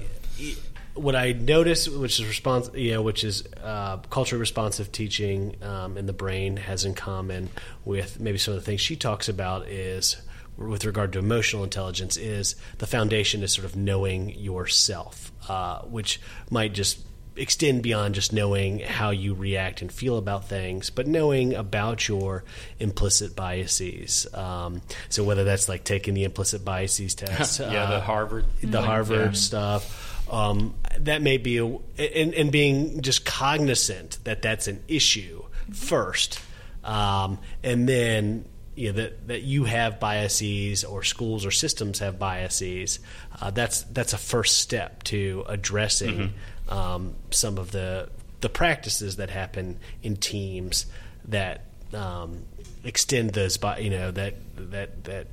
what 0.96 1.16
I 1.16 1.32
notice, 1.32 1.88
which 1.90 2.20
is 2.20 2.28
response, 2.28 2.70
you 2.76 2.92
know, 2.92 3.02
which 3.02 3.24
is 3.24 3.44
uh, 3.64 3.98
culturally 4.10 4.40
responsive 4.40 4.92
teaching 4.92 5.56
um, 5.64 5.98
in 5.98 6.06
the 6.06 6.14
brain, 6.14 6.58
has 6.58 6.86
in 6.86 6.94
common 6.94 7.50
with 7.84 8.20
maybe 8.20 8.38
some 8.38 8.54
of 8.54 8.60
the 8.60 8.66
things 8.66 8.82
she 8.82 8.96
talks 8.96 9.28
about 9.28 9.68
is 9.68 10.18
with 10.56 10.86
regard 10.86 11.12
to 11.14 11.20
emotional 11.20 11.64
intelligence 11.64 12.16
is 12.16 12.56
the 12.78 12.86
foundation 12.86 13.42
is 13.42 13.52
sort 13.52 13.66
of 13.66 13.76
knowing 13.76 14.30
yourself, 14.30 15.32
uh, 15.50 15.80
which 15.82 16.22
might 16.52 16.74
just 16.74 17.00
extend 17.36 17.84
beyond 17.84 18.16
just 18.16 18.34
knowing 18.34 18.80
how 18.80 19.10
you 19.10 19.34
react 19.34 19.82
and 19.82 19.92
feel 19.92 20.18
about 20.18 20.48
things, 20.48 20.90
but 20.90 21.08
knowing 21.08 21.54
about 21.54 22.08
your 22.08 22.44
implicit 22.80 23.36
biases. 23.36 24.28
Um, 24.34 24.82
so 25.10 25.24
whether 25.24 25.44
that's 25.44 25.68
like 25.68 25.84
taking 25.84 26.14
the 26.14 26.24
implicit 26.24 26.64
biases 26.64 27.16
test, 27.16 27.60
yeah, 27.60 27.68
the 27.68 27.96
uh, 27.96 28.02
Harvard, 28.02 28.46
the 28.62 28.68
thing, 28.68 28.84
Harvard 28.84 29.26
yeah. 29.26 29.32
stuff. 29.32 30.32
Um, 30.32 30.74
that 31.00 31.22
may 31.22 31.38
be, 31.38 31.58
a, 31.58 31.66
and, 31.66 32.34
and 32.34 32.52
being 32.52 33.02
just 33.02 33.26
cognizant 33.26 34.20
that 34.24 34.42
that's 34.42 34.68
an 34.68 34.82
issue 34.88 35.44
first, 35.72 36.40
um, 36.84 37.40
and 37.62 37.88
then 37.88 38.46
you 38.76 38.92
know, 38.92 39.02
that 39.02 39.28
that 39.28 39.42
you 39.44 39.66
have 39.66 40.00
biases 40.00 40.84
or 40.84 41.04
schools 41.04 41.46
or 41.46 41.52
systems 41.52 42.00
have 42.00 42.18
biases. 42.18 43.00
Uh, 43.40 43.52
that's 43.52 43.84
that's 43.84 44.14
a 44.14 44.18
first 44.18 44.60
step 44.60 45.04
to 45.04 45.44
addressing 45.48 46.34
um, 46.70 47.16
some 47.32 47.58
of 47.58 47.72
the 47.72 48.10
the 48.42 48.50
practices 48.50 49.16
that 49.18 49.30
happen 49.30 49.80
in 50.02 50.18
teams 50.18 50.86
that 51.26 51.66
um, 51.94 52.44
extend 52.84 53.32
those, 53.32 53.58
bi- 53.58 53.78
you 53.78 53.90
know, 53.90 54.12
that 54.12 54.36
that 54.58 55.04
that 55.06 55.28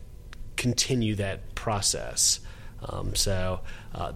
continue 0.56 1.14
that 1.16 1.54
process. 1.54 2.40
Um, 2.86 3.14
so 3.14 3.60
uh, 3.94 4.12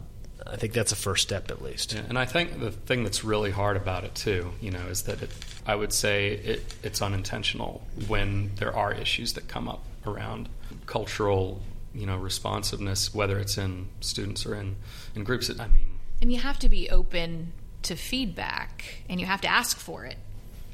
I 0.46 0.56
think 0.56 0.72
that's 0.72 0.92
a 0.92 0.96
first 0.96 1.22
step 1.22 1.50
at 1.50 1.62
least. 1.62 1.94
Yeah, 1.94 2.02
and 2.08 2.18
I 2.18 2.24
think 2.24 2.60
the 2.60 2.70
thing 2.70 3.02
that's 3.02 3.24
really 3.24 3.50
hard 3.50 3.76
about 3.76 4.04
it 4.04 4.14
too, 4.14 4.52
you 4.60 4.70
know, 4.70 4.87
is 4.87 5.02
that 5.02 5.22
it, 5.22 5.30
I 5.66 5.74
would 5.74 5.92
say 5.92 6.29
it, 6.29 6.74
it's 6.83 7.00
unintentional 7.00 7.87
when 8.07 8.53
there 8.57 8.74
are 8.74 8.92
issues 8.92 9.33
that 9.35 9.48
come 9.48 9.68
up 9.68 9.85
around 10.07 10.48
cultural, 10.87 11.62
you 11.94 12.07
know, 12.07 12.16
responsiveness, 12.16 13.14
whether 13.14 13.38
it's 13.38 13.57
in 13.57 13.88
students 14.00 14.44
or 14.44 14.55
in, 14.55 14.77
in 15.14 15.24
groups. 15.24 15.50
I 15.50 15.66
mean, 15.66 15.98
And 16.20 16.33
you 16.33 16.40
have 16.40 16.59
to 16.61 16.68
be 16.68 16.90
open 16.90 17.53
to 17.83 17.96
feedback 17.96 19.03
and 19.09 19.20
you 19.20 19.27
have 19.27 19.40
to 19.42 19.48
ask 19.48 19.79
for 19.79 20.05
it 20.05 20.16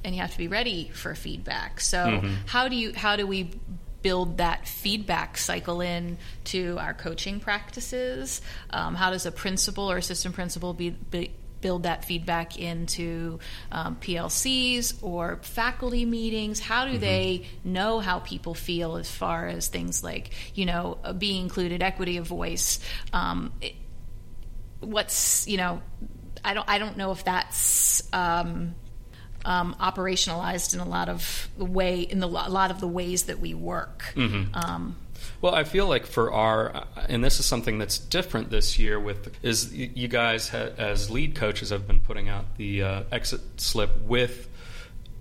and 0.04 0.14
you 0.14 0.20
have 0.20 0.32
to 0.32 0.38
be 0.38 0.48
ready 0.48 0.90
for 0.92 1.14
feedback. 1.14 1.80
So 1.80 2.22
how 2.46 2.68
do 2.68 2.76
you 2.76 2.92
how 2.94 3.16
do 3.16 3.26
we 3.26 3.50
build 4.02 4.38
that 4.38 4.66
feedback 4.66 5.36
cycle 5.36 5.80
in 5.80 6.16
to 6.44 6.76
our 6.78 6.94
coaching 6.94 7.38
practices? 7.40 8.40
Um, 8.70 8.94
how 8.94 9.10
does 9.10 9.26
a 9.26 9.32
principal 9.32 9.90
or 9.90 9.98
assistant 9.98 10.34
principal 10.34 10.72
be, 10.72 10.90
be 10.90 11.32
build 11.60 11.82
that 11.84 12.04
feedback 12.04 12.58
into 12.58 13.38
um, 13.72 13.96
PLCs 13.96 14.94
or 15.02 15.38
faculty 15.42 16.04
meetings? 16.04 16.60
How 16.60 16.86
do 16.86 16.98
they 16.98 17.46
know 17.64 17.98
how 18.00 18.18
people 18.20 18.54
feel 18.54 18.96
as 18.96 19.10
far 19.10 19.46
as 19.46 19.68
things 19.68 20.02
like, 20.04 20.30
you 20.54 20.66
know, 20.66 20.98
uh, 21.04 21.12
being 21.12 21.42
included, 21.42 21.82
equity 21.82 22.16
of 22.16 22.26
voice? 22.26 22.80
Um, 23.12 23.52
it- 23.60 23.74
what's 24.80 25.46
you 25.46 25.58
know 25.58 25.82
i 26.42 26.54
don't 26.54 26.66
i 26.68 26.78
don't 26.78 26.96
know 26.96 27.12
if 27.12 27.22
that's 27.22 28.02
um, 28.14 28.74
um, 29.44 29.76
operationalized 29.78 30.72
in 30.72 30.80
a 30.80 30.88
lot 30.88 31.10
of 31.10 31.48
the 31.58 31.66
way 31.66 32.00
in 32.00 32.18
the 32.20 32.26
a 32.26 32.48
lot 32.48 32.70
of 32.70 32.80
the 32.80 32.88
ways 32.88 33.24
that 33.24 33.40
we 33.40 33.52
work 33.52 34.12
um, 34.54 34.96
Well, 35.40 35.54
I 35.54 35.64
feel 35.64 35.86
like 35.86 36.06
for 36.06 36.32
our, 36.32 36.84
and 37.08 37.24
this 37.24 37.40
is 37.40 37.46
something 37.46 37.78
that's 37.78 37.96
different 37.96 38.50
this 38.50 38.78
year 38.78 39.00
with, 39.00 39.34
is 39.42 39.72
you 39.74 40.08
guys 40.08 40.50
ha, 40.50 40.68
as 40.76 41.10
lead 41.10 41.34
coaches 41.34 41.70
have 41.70 41.86
been 41.86 42.00
putting 42.00 42.28
out 42.28 42.56
the 42.56 42.82
uh, 42.82 43.02
exit 43.10 43.40
slip 43.56 44.02
with 44.02 44.48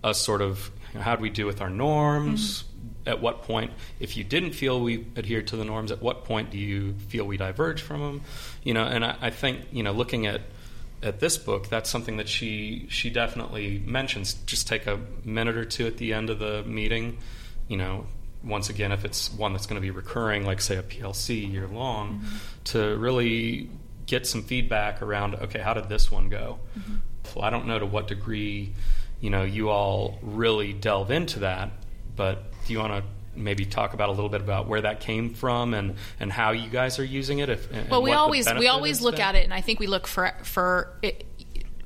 a 0.03 0.13
sort 0.13 0.41
of, 0.41 0.71
you 0.91 0.99
know, 0.99 1.05
how 1.05 1.15
do 1.15 1.21
we 1.21 1.29
do 1.29 1.45
with 1.45 1.61
our 1.61 1.69
norms? 1.69 2.65
at 3.05 3.21
what 3.21 3.43
point, 3.43 3.71
if 3.99 4.15
you 4.15 4.23
didn't 4.23 4.51
feel 4.51 4.79
we 4.79 5.05
adhered 5.17 5.47
to 5.47 5.55
the 5.55 5.65
norms, 5.65 5.91
at 5.91 6.01
what 6.01 6.25
point 6.25 6.51
do 6.51 6.57
you 6.57 6.93
feel 7.07 7.25
we 7.25 7.37
diverge 7.37 7.81
from 7.81 8.01
them? 8.01 8.21
You 8.63 8.73
know, 8.73 8.83
and 8.83 9.03
I, 9.03 9.15
I 9.19 9.29
think 9.31 9.61
you 9.71 9.83
know, 9.83 9.91
looking 9.91 10.27
at 10.27 10.41
at 11.01 11.19
this 11.19 11.37
book, 11.37 11.69
that's 11.69 11.89
something 11.89 12.17
that 12.17 12.27
she 12.27 12.85
she 12.89 13.09
definitely 13.09 13.81
mentions. 13.85 14.33
Just 14.33 14.67
take 14.67 14.85
a 14.85 14.99
minute 15.23 15.57
or 15.57 15.65
two 15.65 15.87
at 15.87 15.97
the 15.97 16.13
end 16.13 16.29
of 16.29 16.39
the 16.39 16.63
meeting. 16.63 17.17
You 17.67 17.77
know, 17.77 18.05
once 18.43 18.69
again, 18.69 18.91
if 18.91 19.05
it's 19.05 19.31
one 19.31 19.53
that's 19.53 19.65
going 19.65 19.75
to 19.75 19.81
be 19.81 19.91
recurring, 19.91 20.45
like 20.45 20.61
say 20.61 20.77
a 20.77 20.83
PLC 20.83 21.51
year 21.51 21.67
long, 21.67 22.19
mm-hmm. 22.19 22.35
to 22.65 22.97
really 22.97 23.69
get 24.05 24.25
some 24.25 24.43
feedback 24.43 25.01
around. 25.01 25.35
Okay, 25.35 25.59
how 25.59 25.73
did 25.73 25.89
this 25.89 26.11
one 26.11 26.29
go? 26.29 26.59
Mm-hmm. 26.77 26.95
Well, 27.35 27.45
I 27.45 27.49
don't 27.49 27.67
know 27.67 27.79
to 27.79 27.85
what 27.85 28.07
degree 28.07 28.73
you 29.19 29.29
know 29.29 29.43
you 29.43 29.69
all 29.69 30.17
really 30.21 30.73
delve 30.73 31.11
into 31.11 31.39
that, 31.39 31.71
but 32.15 32.51
do 32.65 32.73
you 32.73 32.79
want 32.79 33.03
to 33.03 33.09
maybe 33.35 33.65
talk 33.65 33.93
about 33.93 34.09
a 34.09 34.11
little 34.11 34.29
bit 34.29 34.41
about 34.41 34.67
where 34.67 34.81
that 34.81 34.99
came 34.99 35.33
from 35.33 35.73
and, 35.73 35.95
and 36.19 36.31
how 36.31 36.51
you 36.51 36.69
guys 36.69 36.99
are 36.99 37.05
using 37.05 37.39
it. 37.39 37.49
If, 37.49 37.89
well, 37.89 38.01
we 38.01 38.11
always 38.11 38.51
we 38.53 38.67
always 38.67 39.01
look 39.01 39.15
been. 39.15 39.21
at 39.21 39.35
it, 39.35 39.43
and 39.43 39.53
I 39.53 39.61
think 39.61 39.79
we 39.79 39.87
look 39.87 40.07
for 40.07 40.33
for 40.43 40.97
it, 41.01 41.25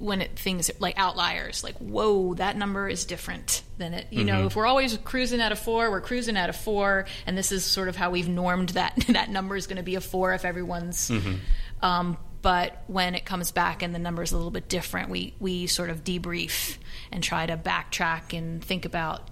when 0.04 0.22
it 0.22 0.38
things 0.38 0.70
like 0.80 0.96
outliers, 0.98 1.64
like 1.64 1.78
whoa, 1.78 2.34
that 2.34 2.58
number 2.58 2.90
is 2.90 3.06
different 3.06 3.64
than 3.78 3.94
it. 3.94 4.08
You 4.12 4.20
mm-hmm. 4.20 4.28
know, 4.28 4.46
if 4.48 4.56
we're 4.56 4.66
always 4.66 4.98
cruising 4.98 5.40
at 5.40 5.54
a 5.54 5.56
four, 5.56 5.90
we're 5.90 6.02
cruising 6.02 6.36
at 6.36 6.50
a 6.50 6.54
four, 6.54 7.06
and 7.26 7.38
this 7.38 7.54
is 7.54 7.64
sort 7.64 7.88
of 7.88 7.96
how 7.96 8.12
we've 8.12 8.28
normed 8.28 8.70
that 8.70 8.96
that 9.10 9.30
number 9.30 9.56
is 9.56 9.66
going 9.66 9.78
to 9.78 9.84
be 9.84 9.96
a 9.96 10.02
four 10.02 10.34
if 10.34 10.44
everyone's. 10.44 11.10
Mm-hmm. 11.10 11.36
Um, 11.86 12.18
but 12.42 12.84
when 12.88 13.16
it 13.16 13.24
comes 13.24 13.52
back 13.52 13.82
and 13.82 13.96
the 13.96 14.00
number 14.00 14.22
is 14.22 14.34
a 14.34 14.36
little 14.36 14.52
bit 14.52 14.68
different, 14.68 15.10
we 15.10 15.34
we 15.40 15.68
sort 15.68 15.90
of 15.90 16.04
debrief 16.04 16.78
and 17.12 17.24
try 17.24 17.46
to 17.46 17.56
backtrack 17.56 18.38
and 18.38 18.62
think 18.64 18.84
about 18.84 19.30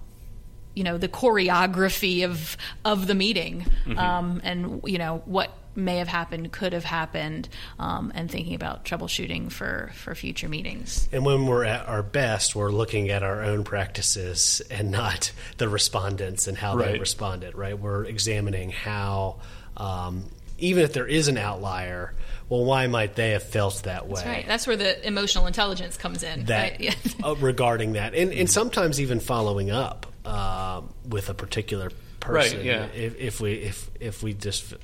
you 0.74 0.84
know 0.84 0.96
the 0.96 1.08
choreography 1.08 2.24
of 2.24 2.56
of 2.84 3.06
the 3.06 3.14
meeting 3.14 3.66
mm-hmm. 3.84 3.98
um, 3.98 4.40
and 4.42 4.80
you 4.86 4.96
know 4.96 5.22
what 5.26 5.52
may 5.74 5.98
have 5.98 6.08
happened 6.08 6.52
could 6.52 6.72
have 6.72 6.84
happened 6.84 7.48
um, 7.78 8.12
and 8.14 8.30
thinking 8.30 8.54
about 8.54 8.84
troubleshooting 8.84 9.50
for 9.50 9.90
for 9.94 10.14
future 10.14 10.48
meetings 10.48 11.08
and 11.12 11.24
when 11.24 11.46
we're 11.46 11.64
at 11.64 11.86
our 11.88 12.02
best 12.02 12.54
we're 12.54 12.72
looking 12.72 13.10
at 13.10 13.22
our 13.22 13.42
own 13.42 13.64
practices 13.64 14.62
and 14.70 14.90
not 14.90 15.32
the 15.58 15.68
respondents 15.68 16.46
and 16.46 16.58
how 16.58 16.76
right. 16.76 16.92
they 16.92 16.98
responded 16.98 17.54
right 17.54 17.78
we're 17.78 18.04
examining 18.04 18.70
how 18.70 19.40
um, 19.76 20.24
even 20.58 20.84
if 20.84 20.92
there 20.92 21.06
is 21.06 21.28
an 21.28 21.38
outlier 21.38 22.14
well, 22.52 22.66
why 22.66 22.86
might 22.86 23.14
they 23.14 23.30
have 23.30 23.44
felt 23.44 23.84
that 23.84 24.08
way? 24.08 24.16
That's 24.16 24.26
right. 24.26 24.46
That's 24.46 24.66
where 24.66 24.76
the 24.76 25.06
emotional 25.06 25.46
intelligence 25.46 25.96
comes 25.96 26.22
in. 26.22 26.44
That 26.44 26.78
right? 26.80 27.14
uh, 27.24 27.34
regarding 27.36 27.94
that, 27.94 28.14
and, 28.14 28.30
and 28.30 28.50
sometimes 28.50 29.00
even 29.00 29.20
following 29.20 29.70
up 29.70 30.04
uh, 30.26 30.82
with 31.08 31.30
a 31.30 31.34
particular 31.34 31.90
person. 32.20 32.58
Right. 32.58 32.66
Yeah. 32.66 32.84
If, 32.94 33.18
if, 33.18 33.40
we 33.40 33.54
if 33.54 33.90
if 34.00 34.22
we 34.22 34.34
just 34.34 34.74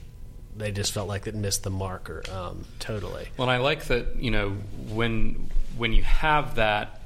they 0.59 0.73
just 0.73 0.93
felt 0.93 1.09
like 1.09 1.27
it 1.27 1.35
missed 1.35 1.63
the 1.63 1.71
marker 1.71 2.23
um, 2.33 2.65
totally. 2.79 3.29
Well, 3.37 3.49
I 3.49 3.59
like 3.59 3.85
that. 3.87 4.17
You 4.17 4.31
know, 4.31 4.51
when 4.89 5.49
when 5.77 5.93
you 5.93 6.03
have 6.03 6.57
that 6.57 7.01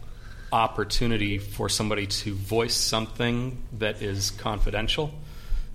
opportunity 0.52 1.38
for 1.38 1.68
somebody 1.68 2.06
to 2.06 2.34
voice 2.34 2.74
something 2.74 3.62
that 3.78 4.02
is 4.02 4.30
confidential, 4.30 5.12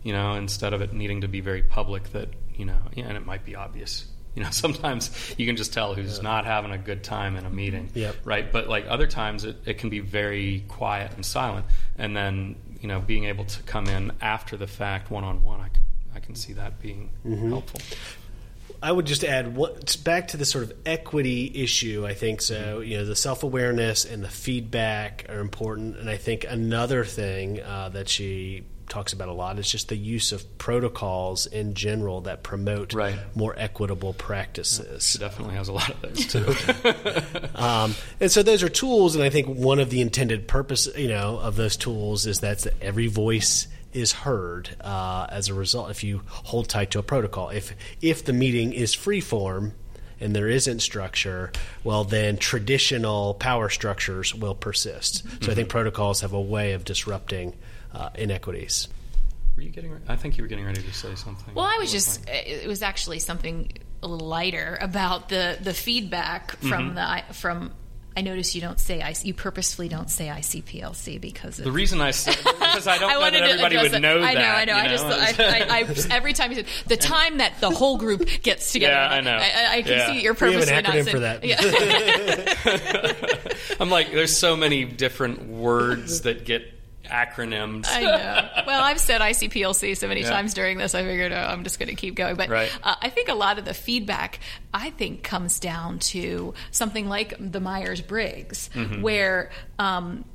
you 0.03 0.13
know, 0.13 0.34
instead 0.34 0.73
of 0.73 0.82
it 0.82 0.93
needing 0.93 1.21
to 1.21 1.28
be 1.28 1.41
very 1.41 1.63
public, 1.63 2.11
that 2.13 2.30
you 2.55 2.65
know, 2.65 2.80
yeah, 2.93 3.05
and 3.05 3.17
it 3.17 3.25
might 3.25 3.45
be 3.45 3.55
obvious 3.55 4.05
you 4.38 4.43
know, 4.43 4.49
sometimes 4.51 5.34
you 5.36 5.47
can 5.47 5.57
just 5.57 5.73
tell 5.73 5.95
who's 5.95 6.17
yeah. 6.17 6.23
not 6.23 6.45
having 6.45 6.71
a 6.71 6.78
good 6.78 7.03
time 7.03 7.36
in 7.36 7.45
a 7.45 7.49
meeting, 7.49 7.89
yep. 7.95 8.15
right? 8.23 8.49
But 8.51 8.69
like 8.69 8.86
other 8.88 9.07
times, 9.07 9.43
it, 9.43 9.57
it 9.65 9.80
can 9.80 9.89
be 9.89 9.99
very 9.99 10.63
quiet 10.67 11.11
and 11.15 11.25
silent, 11.25 11.65
and 11.97 12.15
then 12.15 12.55
you 12.80 12.88
know, 12.88 12.99
being 12.99 13.25
able 13.25 13.45
to 13.45 13.63
come 13.63 13.88
in 13.88 14.11
after 14.21 14.55
the 14.55 14.67
fact, 14.67 15.09
one 15.09 15.23
on 15.23 15.43
one, 15.43 15.59
I 15.59 15.69
can 15.69 15.82
I 16.18 16.20
can 16.20 16.34
see 16.34 16.53
that 16.53 16.82
being 16.82 17.11
mm-hmm. 17.24 17.49
helpful. 17.49 17.80
I 18.82 18.91
would 18.91 19.05
just 19.05 19.24
add 19.24 19.55
what, 19.55 19.97
back 20.03 20.30
to 20.30 20.38
the 20.38 20.45
sort 20.45 20.63
of 20.63 20.74
equity 20.84 21.51
issue. 21.63 22.07
I 22.07 22.15
think 22.15 22.41
so. 22.41 22.80
Mm-hmm. 22.80 22.89
You 22.91 22.97
know, 22.97 23.05
the 23.05 23.15
self 23.15 23.43
awareness 23.43 24.03
and 24.03 24.24
the 24.24 24.30
feedback 24.30 25.28
are 25.30 25.39
important, 25.39 25.97
and 25.97 26.09
I 26.09 26.18
think 26.18 26.43
another 26.49 27.05
thing 27.05 27.61
uh, 27.61 27.89
that 27.89 28.09
she 28.09 28.63
talks 28.89 29.13
about 29.13 29.28
a 29.28 29.34
lot 29.34 29.59
is 29.59 29.70
just 29.70 29.89
the 29.89 29.95
use 29.95 30.32
of 30.32 30.57
protocols 30.57 31.45
in 31.45 31.76
general 31.76 32.22
that 32.22 32.41
promote 32.41 32.93
right. 32.93 33.20
more 33.36 33.53
equitable 33.57 34.13
practices. 34.13 35.05
She 35.05 35.20
definitely 35.20 35.55
has 35.55 35.68
a 35.68 35.74
lot 35.74 35.89
of 35.91 36.01
those 36.01 36.26
too. 36.26 36.55
um, 37.55 37.93
and 38.20 38.32
so 38.32 38.41
those 38.41 38.63
are 38.63 38.70
tools, 38.70 39.13
and 39.13 39.24
I 39.24 39.30
think 39.30 39.47
one 39.47 39.80
of 39.80 39.91
the 39.91 40.01
intended 40.01 40.47
purpose, 40.47 40.88
you 40.97 41.09
know, 41.09 41.38
of 41.38 41.57
those 41.57 41.78
tools 41.78 42.26
is 42.26 42.39
that 42.39 42.65
every 42.82 43.07
voice 43.07 43.68
is 43.93 44.11
heard 44.11 44.75
uh, 44.81 45.27
as 45.29 45.49
a 45.49 45.53
result. 45.53 45.89
If 45.91 46.03
you 46.03 46.21
hold 46.27 46.69
tight 46.69 46.91
to 46.91 46.99
a 46.99 47.03
protocol, 47.03 47.49
if 47.49 47.73
if 48.01 48.23
the 48.23 48.33
meeting 48.33 48.73
is 48.73 48.93
free 48.93 49.21
form 49.21 49.73
and 50.19 50.35
there 50.35 50.47
isn't 50.47 50.79
structure, 50.79 51.51
well, 51.83 52.03
then 52.03 52.38
traditional 52.38 53.35
power 53.35 53.69
structures 53.69 54.33
will 54.33 54.55
persist. 54.55 55.17
So 55.17 55.29
mm-hmm. 55.29 55.51
I 55.51 55.53
think 55.53 55.69
protocols 55.69 56.21
have 56.21 56.33
a 56.33 56.41
way 56.41 56.73
of 56.73 56.83
disrupting 56.83 57.55
uh, 57.93 58.09
inequities. 58.15 58.88
Were 59.55 59.63
you 59.63 59.69
getting? 59.69 59.99
I 60.07 60.15
think 60.15 60.38
you 60.38 60.43
were 60.43 60.47
getting 60.47 60.65
ready 60.65 60.81
to 60.81 60.93
say 60.93 61.15
something. 61.15 61.53
Well, 61.55 61.65
I 61.65 61.77
was 61.79 61.91
just. 61.91 62.27
It 62.29 62.67
was 62.67 62.83
actually 62.83 63.19
something 63.19 63.71
a 64.03 64.07
little 64.07 64.27
lighter 64.27 64.77
about 64.81 65.29
the 65.29 65.57
the 65.59 65.73
feedback 65.73 66.51
from 66.57 66.95
mm-hmm. 66.95 67.27
the 67.27 67.33
from. 67.33 67.73
I 68.18 68.22
notice 68.22 68.55
you 68.55 68.61
don't 68.61 68.80
say 68.80 68.99
I. 68.99 69.13
You 69.22 69.36
purposefully 69.36 69.89
don't 69.89 70.09
say 70.09 70.26
ICPLC 70.26 71.22
because 71.22 71.59
of 71.59 71.65
the 71.65 71.72
reason 71.72 72.01
I 72.01 72.09
said 72.09 72.36
because 72.43 72.88
I 72.88 72.97
don't 72.97 73.11
I 73.11 73.13
know 73.13 73.20
that 73.30 73.36
everybody 73.36 73.78
would 73.78 74.01
know 74.01 74.22
that. 74.22 74.28
I 74.28 74.34
know, 74.34 74.41
I 74.41 74.65
know. 74.65 74.74
I 74.74 74.88
just 74.88 75.05
I, 75.05 75.36
I, 75.38 75.82
I, 75.82 75.86
every 76.09 76.34
time 76.34 76.49
you 76.49 76.55
said 76.55 76.65
the 76.88 76.97
time 76.97 77.38
that 77.38 77.61
the 77.61 77.70
whole 77.70 77.99
group 77.99 78.28
gets 78.41 78.72
together. 78.74 78.93
Yeah, 78.93 79.07
I 79.07 79.22
know. 79.22 79.38
I, 79.38 79.84
can 79.84 79.91
yeah. 79.91 80.07
see 80.07 80.22
you're 80.22 80.34
purposely 80.34 80.65
we 80.65 80.72
have 80.72 80.84
an 80.84 80.91
acronym 80.91 81.11
for 81.11 81.20
that. 81.20 81.43
Yeah. 81.43 81.61
I'm 83.80 83.91
like, 83.91 84.11
there's 84.11 84.36
so 84.36 84.55
many 84.55 84.84
different 84.84 85.47
words 85.47 86.22
that 86.22 86.43
get 86.43 86.76
acronyms. 87.10 87.86
I 87.88 88.01
know. 88.01 88.49
Well, 88.68 88.84
I've 88.84 88.99
said 88.99 89.22
ICPLC 89.22 89.95
so 89.97 90.08
many 90.08 90.22
yeah. 90.22 90.30
times 90.30 90.53
during 90.53 90.78
this, 90.78 90.93
I 90.93 91.03
figured 91.03 91.32
oh, 91.32 91.36
I'm 91.36 91.64
just 91.64 91.80
going 91.80 91.89
to 91.89 91.95
keep 91.95 92.16
going. 92.16 92.36
But 92.36 92.49
right. 92.49 92.70
uh, 92.84 92.95
I 93.01 93.10
think 93.10 93.30
a 93.30 93.34
lot 93.34 93.58
of 93.60 93.66
the 93.66 93.74
feedback, 93.74 94.39
I 94.74 94.89
think, 94.91 95.24
comes 95.24 95.60
down 95.60 95.99
to 95.99 96.53
something 96.72 97.08
like 97.08 97.34
the 97.39 97.60
Myers 97.60 98.01
Briggs, 98.01 98.70
mm-hmm. 98.74 99.01
where 99.01 99.51
um, 99.80 100.26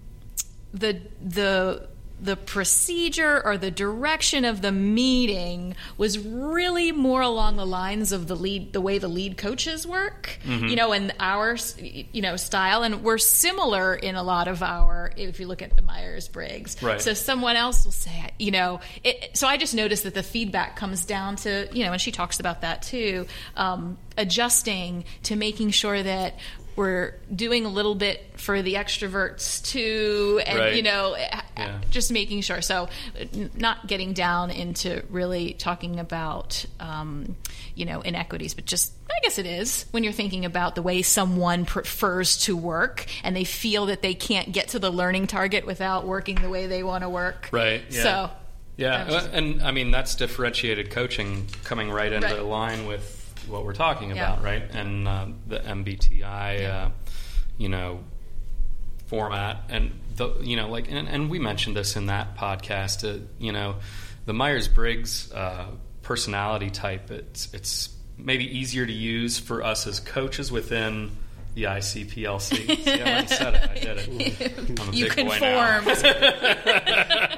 the 0.73 1.01
the 1.21 1.89
the 2.23 2.37
procedure 2.37 3.45
or 3.45 3.59
the 3.59 3.71
direction 3.71 4.45
of 4.45 4.63
the 4.63 4.71
meeting 4.71 5.75
was 5.99 6.19
really 6.19 6.93
more 6.93 7.21
along 7.21 7.57
the 7.57 7.67
lines 7.67 8.13
of 8.13 8.29
the 8.29 8.37
lead 8.37 8.73
the 8.73 8.81
way 8.81 8.99
the 8.99 9.09
lead 9.09 9.37
coaches 9.37 9.87
work 9.87 10.39
mm-hmm. 10.45 10.67
you 10.67 10.77
know 10.77 10.93
and 10.93 11.13
our 11.19 11.57
you 11.77 12.23
know 12.23 12.37
style 12.37 12.85
and 12.85 13.03
we're 13.03 13.19
similar 13.19 13.95
in 13.95 14.15
a 14.15 14.23
lot 14.23 14.47
of 14.47 14.63
our 14.63 15.11
if 15.17 15.41
you 15.41 15.47
look 15.49 15.63
at 15.63 15.75
the 15.77 15.83
myers-briggs 15.83 16.81
right. 16.81 17.01
so 17.01 17.13
someone 17.13 17.57
else 17.57 17.85
will 17.85 17.93
say 17.93 18.31
you 18.39 18.53
know 18.53 18.81
it, 19.03 19.37
so 19.37 19.49
i 19.49 19.57
just 19.57 19.75
noticed 19.75 20.05
that 20.05 20.15
the 20.15 20.23
feedback 20.23 20.77
comes 20.77 21.05
down 21.05 21.35
to 21.35 21.69
you 21.73 21.85
know 21.85 21.93
and 21.93 22.01
she 22.01 22.13
talks 22.13 22.39
about 22.39 22.61
that 22.61 22.83
too 22.83 23.27
um, 23.57 23.99
adjusting 24.17 25.05
to 25.25 25.35
making 25.35 25.71
sure 25.71 26.03
that 26.03 26.39
we're 26.77 27.15
doing 27.35 27.65
a 27.65 27.69
little 27.69 27.95
bit 27.95 28.39
for 28.41 28.63
the 28.63 28.75
extroverts 28.75 29.65
too 29.65 30.41
and 30.47 30.59
right. 30.59 30.75
you 30.75 30.83
know 30.83 31.15
yeah. 31.17 31.81
just 31.91 32.11
making 32.11 32.41
sure 32.41 32.63
so 32.63 32.89
not 33.57 33.87
getting 33.87 34.13
down 34.13 34.51
into 34.51 35.03
really 35.11 35.53
talking 35.55 36.01
about 36.01 36.65
um, 36.81 37.37
you 37.75 37.85
know 37.85 38.01
inequities 38.01 38.55
but 38.55 38.65
just 38.65 38.93
i 39.11 39.19
guess 39.23 39.39
it 39.39 39.47
is 39.47 39.87
when 39.91 40.03
you're 40.03 40.13
thinking 40.13 40.45
about 40.45 40.75
the 40.75 40.83
way 40.83 41.03
someone 41.03 41.65
prefers 41.65 42.39
to 42.39 42.57
work 42.57 43.07
and 43.23 43.37
they 43.37 43.45
feel 43.45 43.87
that 43.87 44.03
they 44.03 44.15
can't 44.15 44.53
get 44.53 44.69
to 44.69 44.79
the 44.79 44.91
learning 44.91 45.27
target 45.27 45.67
without 45.67 46.07
working 46.07 46.37
the 46.37 46.49
way 46.49 46.67
they 46.67 46.83
want 46.83 47.03
to 47.03 47.09
work 47.09 47.49
right 47.53 47.83
yeah. 47.91 48.03
so 48.03 48.31
yeah 48.77 49.29
and 49.33 49.63
i 49.63 49.71
mean 49.71 49.91
that's 49.91 50.15
differentiated 50.15 50.91
coaching 50.91 51.47
coming 51.65 51.91
right 51.91 52.13
into 52.13 52.27
right. 52.27 52.43
line 52.43 52.87
with 52.87 53.22
what 53.49 53.65
we're 53.65 53.75
talking 53.75 54.13
about, 54.13 54.43
right? 54.43 54.63
And 54.75 55.07
uh, 55.09 55.27
the 55.47 55.59
MBTI, 55.59 56.69
uh, 56.69 56.91
you 57.59 57.69
know, 57.69 58.01
format, 59.07 59.65
and 59.69 59.93
the 60.17 60.35
you 60.41 60.57
know, 60.57 60.69
like, 60.69 60.91
and, 60.91 61.09
and 61.09 61.31
we 61.31 61.39
mentioned 61.39 61.77
this 61.77 61.97
in 61.97 62.07
that 62.07 62.37
podcast. 62.37 63.09
Uh, 63.09 63.21
you 63.39 63.53
know, 63.53 63.77
the 64.27 64.33
Myers 64.33 64.69
Briggs 64.69 65.33
uh, 65.33 65.67
personality 66.03 66.71
type. 66.71 67.11
It's 67.11 67.53
it's 67.53 67.91
maybe 68.17 68.59
easier 68.59 68.87
to 68.87 68.93
use 68.93 69.39
for 69.39 69.63
us 69.63 69.87
as 69.87 70.01
coaches 70.01 70.53
within 70.53 71.11
the 71.55 71.65
ICPLC. 71.65 72.85
See, 72.85 72.93
I 73.03 73.27
said 73.27 73.55
it. 73.55 73.71
I 73.71 73.75
did 73.75 73.99
it. 73.99 74.71
I'm 74.81 74.89
a 74.89 74.93
you 74.93 75.05
big 75.05 75.13
conformed. 75.15 75.85
boy 75.85 75.93
now. 76.03 77.29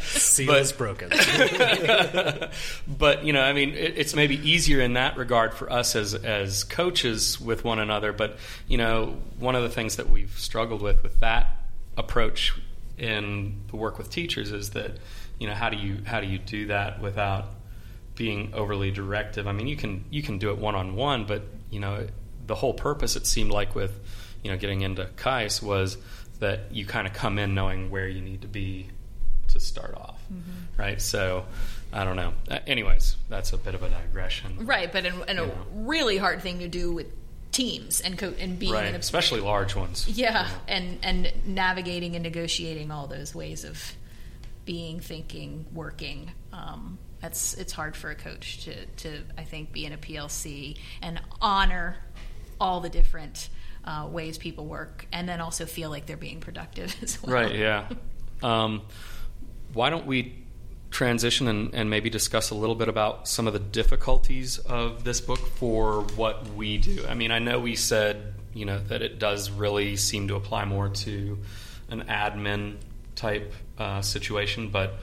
Seal 0.00 0.54
is 0.54 0.72
broken. 0.72 1.10
but 2.88 3.24
you 3.24 3.32
know, 3.32 3.42
I 3.42 3.52
mean, 3.52 3.70
it, 3.70 3.98
it's 3.98 4.14
maybe 4.14 4.36
easier 4.48 4.80
in 4.80 4.94
that 4.94 5.16
regard 5.16 5.54
for 5.54 5.70
us 5.72 5.96
as 5.96 6.14
as 6.14 6.64
coaches 6.64 7.40
with 7.40 7.64
one 7.64 7.78
another. 7.78 8.12
But 8.12 8.36
you 8.68 8.78
know, 8.78 9.16
one 9.38 9.54
of 9.54 9.62
the 9.62 9.70
things 9.70 9.96
that 9.96 10.08
we've 10.08 10.36
struggled 10.38 10.82
with 10.82 11.02
with 11.02 11.20
that 11.20 11.56
approach 11.96 12.54
in 12.98 13.62
the 13.68 13.76
work 13.76 13.98
with 13.98 14.10
teachers 14.10 14.52
is 14.52 14.70
that 14.70 14.98
you 15.38 15.46
know, 15.46 15.54
how 15.54 15.70
do 15.70 15.76
you 15.76 15.98
how 16.04 16.20
do 16.20 16.26
you 16.26 16.38
do 16.38 16.66
that 16.66 17.00
without 17.00 17.54
being 18.14 18.52
overly 18.54 18.90
directive? 18.90 19.48
I 19.48 19.52
mean, 19.52 19.66
you 19.66 19.76
can 19.76 20.04
you 20.10 20.22
can 20.22 20.38
do 20.38 20.50
it 20.50 20.58
one 20.58 20.74
on 20.74 20.94
one, 20.94 21.24
but 21.24 21.42
you 21.70 21.80
know, 21.80 22.06
the 22.46 22.54
whole 22.54 22.74
purpose 22.74 23.16
it 23.16 23.26
seemed 23.26 23.50
like 23.50 23.74
with 23.74 23.98
you 24.42 24.50
know 24.50 24.56
getting 24.58 24.82
into 24.82 25.06
Kais 25.16 25.62
was 25.62 25.96
that 26.40 26.72
you 26.72 26.84
kind 26.84 27.06
of 27.06 27.12
come 27.12 27.38
in 27.38 27.54
knowing 27.54 27.90
where 27.90 28.08
you 28.08 28.20
need 28.20 28.42
to 28.42 28.48
be 28.48 28.90
to 29.52 29.60
start 29.60 29.94
off, 29.96 30.20
mm-hmm. 30.32 30.80
right? 30.80 31.00
So 31.00 31.44
I 31.92 32.04
don't 32.04 32.16
know. 32.16 32.32
Uh, 32.48 32.58
anyways, 32.66 33.16
that's 33.28 33.52
a 33.52 33.58
bit 33.58 33.74
of 33.74 33.82
a 33.82 33.88
digression, 33.88 34.66
right? 34.66 34.92
But 34.92 35.06
in, 35.06 35.14
in 35.28 35.38
a 35.38 35.46
know. 35.46 35.52
really 35.74 36.16
hard 36.16 36.42
thing 36.42 36.60
to 36.60 36.68
do 36.68 36.92
with 36.92 37.06
teams 37.52 38.00
and 38.00 38.16
co- 38.16 38.34
and 38.38 38.58
being 38.58 38.72
right, 38.72 38.94
a, 38.94 38.98
especially 38.98 39.40
large 39.40 39.74
ones. 39.74 40.08
Yeah, 40.08 40.48
and 40.68 40.98
and 41.02 41.32
navigating 41.44 42.14
and 42.14 42.22
negotiating 42.22 42.90
all 42.90 43.06
those 43.06 43.34
ways 43.34 43.64
of 43.64 43.94
being, 44.64 45.00
thinking, 45.00 45.66
working. 45.72 46.30
Um, 46.52 46.98
that's 47.20 47.54
it's 47.54 47.72
hard 47.72 47.96
for 47.96 48.10
a 48.10 48.14
coach 48.14 48.64
to 48.64 48.86
to 48.86 49.22
I 49.36 49.44
think 49.44 49.72
be 49.72 49.84
in 49.84 49.92
a 49.92 49.98
PLC 49.98 50.78
and 51.02 51.20
honor 51.40 51.96
all 52.60 52.80
the 52.80 52.88
different 52.88 53.48
uh, 53.84 54.06
ways 54.10 54.38
people 54.38 54.66
work, 54.66 55.06
and 55.12 55.28
then 55.28 55.40
also 55.40 55.66
feel 55.66 55.90
like 55.90 56.06
they're 56.06 56.16
being 56.16 56.40
productive 56.40 56.94
as 57.02 57.22
well. 57.22 57.34
Right. 57.34 57.54
Yeah. 57.54 57.88
Um, 58.42 58.82
why 59.72 59.90
don't 59.90 60.06
we 60.06 60.36
transition 60.90 61.46
and, 61.46 61.72
and, 61.72 61.88
maybe 61.88 62.10
discuss 62.10 62.50
a 62.50 62.54
little 62.54 62.74
bit 62.74 62.88
about 62.88 63.28
some 63.28 63.46
of 63.46 63.52
the 63.52 63.60
difficulties 63.60 64.58
of 64.58 65.04
this 65.04 65.20
book 65.20 65.38
for 65.38 66.02
what 66.16 66.48
we 66.54 66.78
do? 66.78 67.04
I 67.08 67.14
mean, 67.14 67.30
I 67.30 67.38
know 67.38 67.60
we 67.60 67.76
said 67.76 68.34
you 68.54 68.64
know 68.64 68.78
that 68.78 69.02
it 69.02 69.18
does 69.18 69.50
really 69.50 69.96
seem 69.96 70.28
to 70.28 70.34
apply 70.34 70.64
more 70.64 70.88
to 70.88 71.38
an 71.88 72.02
admin 72.02 72.76
type 73.14 73.52
uh, 73.78 74.02
situation, 74.02 74.68
but 74.68 74.94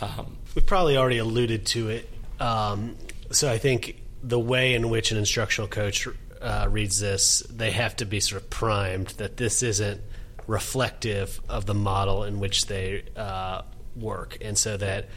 um, 0.00 0.36
we've 0.54 0.66
probably 0.66 0.96
already 0.96 1.18
alluded 1.18 1.66
to 1.66 1.88
it. 1.90 2.08
Um, 2.40 2.96
so 3.30 3.50
I 3.50 3.58
think 3.58 4.02
the 4.22 4.38
way 4.38 4.74
in 4.74 4.88
which 4.88 5.12
an 5.12 5.18
instructional 5.18 5.68
coach 5.68 6.08
uh, 6.40 6.66
reads 6.70 7.00
this, 7.00 7.40
they 7.50 7.70
have 7.70 7.96
to 7.96 8.04
be 8.04 8.20
sort 8.20 8.42
of 8.42 8.50
primed 8.50 9.08
that 9.18 9.36
this 9.36 9.62
isn't 9.62 10.00
reflective 10.46 11.40
of 11.48 11.66
the 11.66 11.74
model 11.74 12.24
in 12.24 12.38
which 12.38 12.66
they 12.66 13.02
uh, 13.16 13.62
work, 13.96 14.38
and 14.40 14.56
so 14.56 14.76
that 14.76 15.08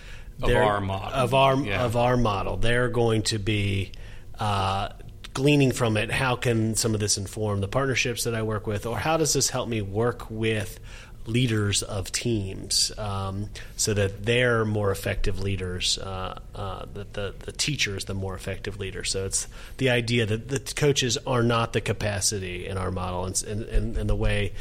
of 0.42 0.52
our 0.52 0.82
model 0.82 1.14
of 1.14 1.34
our 1.34 1.56
yeah. 1.58 1.84
of 1.84 1.96
our 1.96 2.18
model, 2.18 2.58
they're 2.58 2.90
going 2.90 3.24
to 3.24 3.40
be. 3.40 3.92
Uh, 4.40 4.90
gleaning 5.34 5.72
from 5.72 5.98
it, 5.98 6.10
how 6.10 6.36
can 6.36 6.74
some 6.74 6.96
of 6.96 7.00
this 7.00 7.16
inform 7.16 7.62
the 7.62 7.68
partnerships 7.68 8.24
that 8.24 8.34
I 8.34 8.42
work 8.42 8.66
with, 8.66 8.88
or 8.88 8.98
how 8.98 9.18
does 9.18 9.34
this 9.34 9.52
help 9.52 9.70
me 9.70 9.84
work 9.84 10.32
with 10.32 10.80
leaders 11.28 11.84
of 11.84 12.12
teams 12.12 12.92
um, 12.98 13.50
so 13.76 13.94
that 13.94 14.26
they're 14.26 14.66
more 14.66 14.92
effective 14.92 15.40
leaders, 15.40 15.98
uh, 16.00 16.40
uh, 16.56 16.86
that 16.94 17.14
the, 17.14 17.36
the 17.40 17.52
teacher 17.52 17.96
is 17.96 18.06
the 18.06 18.14
more 18.14 18.34
effective 18.34 18.80
leader. 18.80 19.04
So 19.04 19.26
it's 19.26 19.48
the 19.78 19.90
idea 19.90 20.26
that 20.26 20.48
the 20.48 20.60
coaches 20.76 21.18
are 21.28 21.44
not 21.44 21.74
the 21.74 21.82
capacity 21.82 22.66
in 22.66 22.78
our 22.78 22.92
model. 22.92 23.26
And, 23.26 23.44
and, 23.44 23.98
and 23.98 24.10
the 24.10 24.16
way 24.16 24.54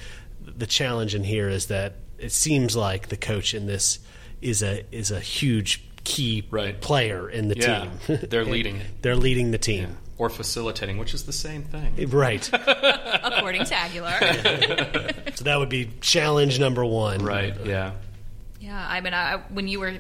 the 0.44 0.66
challenge 0.66 1.14
in 1.14 1.24
here 1.24 1.48
is 1.48 1.66
that 1.66 1.94
it 2.18 2.32
seems 2.32 2.76
like 2.76 3.08
the 3.08 3.16
coach 3.16 3.54
in 3.54 3.66
this 3.66 4.00
is 4.40 4.62
a 4.62 4.84
is 4.94 5.10
a 5.10 5.20
huge 5.20 5.84
key 6.04 6.46
right. 6.50 6.80
player 6.80 7.28
in 7.28 7.48
the 7.48 7.56
yeah. 7.56 7.88
team. 8.06 8.18
They're 8.30 8.44
leading. 8.44 8.80
They're 9.02 9.16
leading 9.16 9.50
the 9.50 9.58
team. 9.58 9.82
Yeah 9.84 9.94
or 10.18 10.30
facilitating, 10.30 10.98
which 10.98 11.14
is 11.14 11.24
the 11.24 11.32
same 11.32 11.62
thing. 11.62 11.94
Eh, 11.98 12.06
right. 12.08 12.48
According 12.52 13.64
to 13.66 13.74
Aguilar. 13.74 14.18
so 15.34 15.44
that 15.44 15.58
would 15.58 15.68
be 15.68 15.90
challenge 16.00 16.58
number 16.58 16.84
one. 16.84 17.22
Right, 17.22 17.54
yeah. 17.64 17.92
Yeah, 18.60 18.86
I 18.88 19.00
mean, 19.00 19.12
I, 19.12 19.42
when 19.50 19.68
you 19.68 19.80
were, 19.80 19.94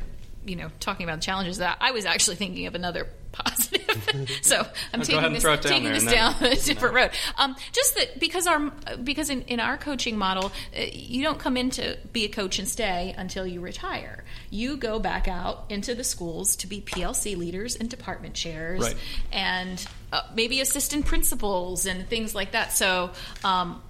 you 0.46 0.56
know, 0.56 0.70
talking 0.80 1.04
about 1.04 1.20
challenges, 1.20 1.58
that 1.58 1.78
I 1.80 1.90
was 1.90 2.06
actually 2.06 2.36
thinking 2.36 2.66
of 2.66 2.74
another 2.74 3.08
positive. 3.38 4.30
so 4.42 4.66
I'm 4.92 5.02
taking 5.02 5.32
this, 5.32 5.42
taking 5.60 5.84
this 5.84 6.04
down 6.04 6.34
a 6.42 6.56
different 6.64 6.94
road. 6.94 7.10
Um, 7.36 7.56
just 7.72 7.94
that 7.96 8.18
because 8.18 8.46
our 8.46 8.70
because 9.02 9.30
in, 9.30 9.42
in 9.42 9.60
our 9.60 9.76
coaching 9.76 10.16
model, 10.16 10.52
uh, 10.76 10.82
you 10.92 11.22
don't 11.22 11.38
come 11.38 11.56
in 11.56 11.70
to 11.70 11.96
be 12.12 12.24
a 12.24 12.28
coach 12.28 12.58
and 12.58 12.68
stay 12.68 13.14
until 13.16 13.46
you 13.46 13.60
retire. 13.60 14.24
You 14.50 14.76
go 14.76 14.98
back 14.98 15.28
out 15.28 15.66
into 15.68 15.94
the 15.94 16.04
schools 16.04 16.56
to 16.56 16.66
be 16.66 16.80
PLC 16.80 17.36
leaders 17.36 17.76
and 17.76 17.88
department 17.88 18.34
chairs, 18.34 18.82
right. 18.82 18.96
and 19.32 19.86
uh, 20.12 20.22
maybe 20.34 20.60
assistant 20.60 21.06
principals 21.06 21.86
and 21.86 22.08
things 22.08 22.34
like 22.34 22.52
that. 22.52 22.72
So 22.72 23.10
um, 23.44 23.82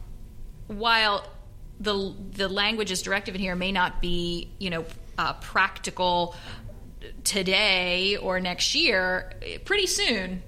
while 0.66 1.26
the 1.80 2.14
the 2.32 2.48
language 2.48 2.90
is 2.90 3.02
directive 3.02 3.34
in 3.34 3.40
here 3.40 3.54
may 3.54 3.72
not 3.72 4.00
be 4.00 4.48
you 4.58 4.70
know 4.70 4.84
uh, 5.18 5.34
practical 5.34 6.34
today 7.24 8.16
or 8.16 8.40
next 8.40 8.74
year, 8.74 9.32
pretty 9.64 9.86
soon. 9.86 10.42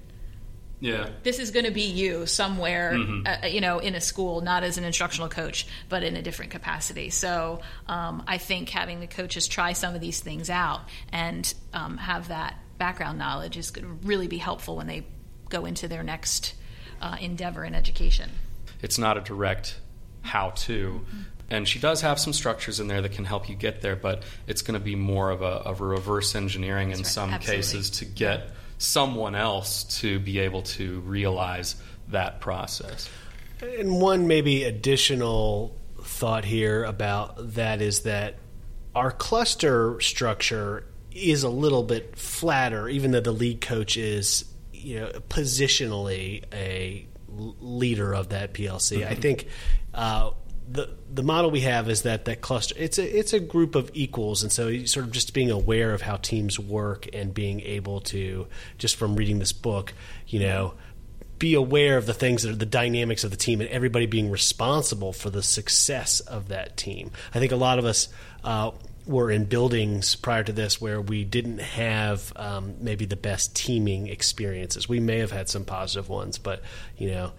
Yeah. 0.79 1.09
This 1.23 1.39
is 1.39 1.51
going 1.51 1.65
to 1.65 1.71
be 1.71 1.83
you 1.83 2.25
somewhere, 2.25 2.93
mm-hmm. 2.93 3.27
uh, 3.27 3.47
you 3.47 3.59
know, 3.59 3.79
in 3.79 3.95
a 3.95 4.01
school, 4.01 4.41
not 4.41 4.63
as 4.63 4.77
an 4.77 4.85
instructional 4.85 5.29
coach, 5.29 5.67
but 5.89 6.03
in 6.03 6.15
a 6.15 6.21
different 6.21 6.51
capacity. 6.51 7.09
So 7.09 7.59
um, 7.87 8.23
I 8.27 8.37
think 8.37 8.69
having 8.69 9.01
the 9.01 9.07
coaches 9.07 9.47
try 9.47 9.73
some 9.73 9.93
of 9.93 10.01
these 10.01 10.21
things 10.21 10.49
out 10.49 10.81
and 11.11 11.53
um, 11.73 11.97
have 11.97 12.29
that 12.29 12.55
background 12.77 13.19
knowledge 13.19 13.57
is 13.57 13.71
going 13.71 13.87
to 13.87 14.07
really 14.07 14.27
be 14.27 14.37
helpful 14.37 14.77
when 14.77 14.87
they 14.87 15.05
go 15.49 15.65
into 15.65 15.87
their 15.87 16.03
next 16.03 16.53
uh, 17.01 17.17
endeavor 17.19 17.65
in 17.65 17.75
education. 17.75 18.29
It's 18.81 18.97
not 18.97 19.17
a 19.17 19.21
direct 19.21 19.79
how 20.21 20.51
to. 20.51 21.05
Mm-hmm 21.05 21.21
and 21.49 21.67
she 21.67 21.79
does 21.79 22.01
have 22.01 22.19
some 22.19 22.33
structures 22.33 22.79
in 22.79 22.87
there 22.87 23.01
that 23.01 23.11
can 23.11 23.25
help 23.25 23.49
you 23.49 23.55
get 23.55 23.81
there, 23.81 23.95
but 23.95 24.23
it's 24.47 24.61
going 24.61 24.79
to 24.79 24.83
be 24.83 24.95
more 24.95 25.31
of 25.31 25.41
a, 25.41 25.45
of 25.45 25.81
a 25.81 25.85
reverse 25.85 26.35
engineering 26.35 26.89
That's 26.89 26.99
in 26.99 27.03
right. 27.03 27.11
some 27.11 27.29
Absolutely. 27.31 27.57
cases 27.57 27.89
to 27.91 28.05
get 28.05 28.49
someone 28.77 29.35
else 29.35 29.83
to 29.99 30.19
be 30.19 30.39
able 30.39 30.61
to 30.61 30.99
realize 31.01 31.75
that 32.09 32.39
process. 32.39 33.09
And 33.61 33.99
one 33.99 34.27
maybe 34.27 34.63
additional 34.63 35.75
thought 36.01 36.45
here 36.45 36.83
about 36.83 37.53
that 37.55 37.81
is 37.81 38.01
that 38.01 38.35
our 38.95 39.11
cluster 39.11 39.99
structure 40.01 40.85
is 41.11 41.43
a 41.43 41.49
little 41.49 41.83
bit 41.83 42.17
flatter, 42.17 42.87
even 42.87 43.11
though 43.11 43.19
the 43.19 43.31
lead 43.31 43.61
coach 43.61 43.97
is, 43.97 44.45
you 44.71 44.99
know, 44.99 45.07
positionally 45.29 46.43
a 46.53 47.07
leader 47.27 48.13
of 48.13 48.29
that 48.29 48.53
PLC. 48.53 48.99
Mm-hmm. 48.99 49.11
I 49.11 49.15
think 49.15 49.47
uh, 49.93 50.31
the 50.67 50.89
the 51.11 51.23
model 51.23 51.51
we 51.51 51.61
have 51.61 51.89
is 51.89 52.03
that 52.03 52.25
that 52.25 52.41
cluster 52.41 52.75
it's 52.77 52.97
a 52.97 53.17
it's 53.19 53.33
a 53.33 53.39
group 53.39 53.75
of 53.75 53.89
equals. 53.93 54.43
And 54.43 54.51
so 54.51 54.85
sort 54.85 55.05
of 55.05 55.11
just 55.11 55.33
being 55.33 55.51
aware 55.51 55.93
of 55.93 56.01
how 56.01 56.17
teams 56.17 56.59
work 56.59 57.07
and 57.13 57.33
being 57.33 57.61
able 57.61 58.01
to 58.01 58.47
just 58.77 58.95
from 58.95 59.15
reading 59.15 59.39
this 59.39 59.53
book 59.53 59.93
you 60.27 60.39
know 60.39 60.73
be 61.37 61.53
aware 61.53 61.97
of 61.97 62.05
the 62.05 62.13
things 62.13 62.43
that 62.43 62.51
are 62.51 62.55
the 62.55 62.65
dynamics 62.65 63.23
of 63.23 63.31
the 63.31 63.37
team 63.37 63.61
and 63.61 63.69
everybody 63.69 64.05
being 64.05 64.29
responsible 64.29 65.13
for 65.13 65.29
the 65.29 65.41
success 65.41 66.19
of 66.19 66.49
that 66.49 66.75
team. 66.75 67.11
I 67.33 67.39
think 67.39 67.53
a 67.53 67.55
lot 67.55 67.79
of 67.79 67.85
us 67.85 68.09
uh, 68.43 68.71
were 69.05 69.31
in 69.31 69.45
buildings 69.45 70.15
prior 70.15 70.43
to 70.43 70.51
this 70.51 70.81
where 70.81 70.99
we 70.99 71.23
didn't 71.23 71.59
have 71.59 72.33
um, 72.35 72.75
maybe 72.81 73.05
the 73.05 73.15
best 73.15 73.55
teaming 73.55 74.07
experiences. 74.07 74.89
We 74.89 74.99
may 74.99 75.19
have 75.19 75.31
had 75.31 75.47
some 75.49 75.63
positive 75.63 76.09
ones 76.09 76.37
but 76.37 76.61
you 76.97 77.09
know 77.09 77.31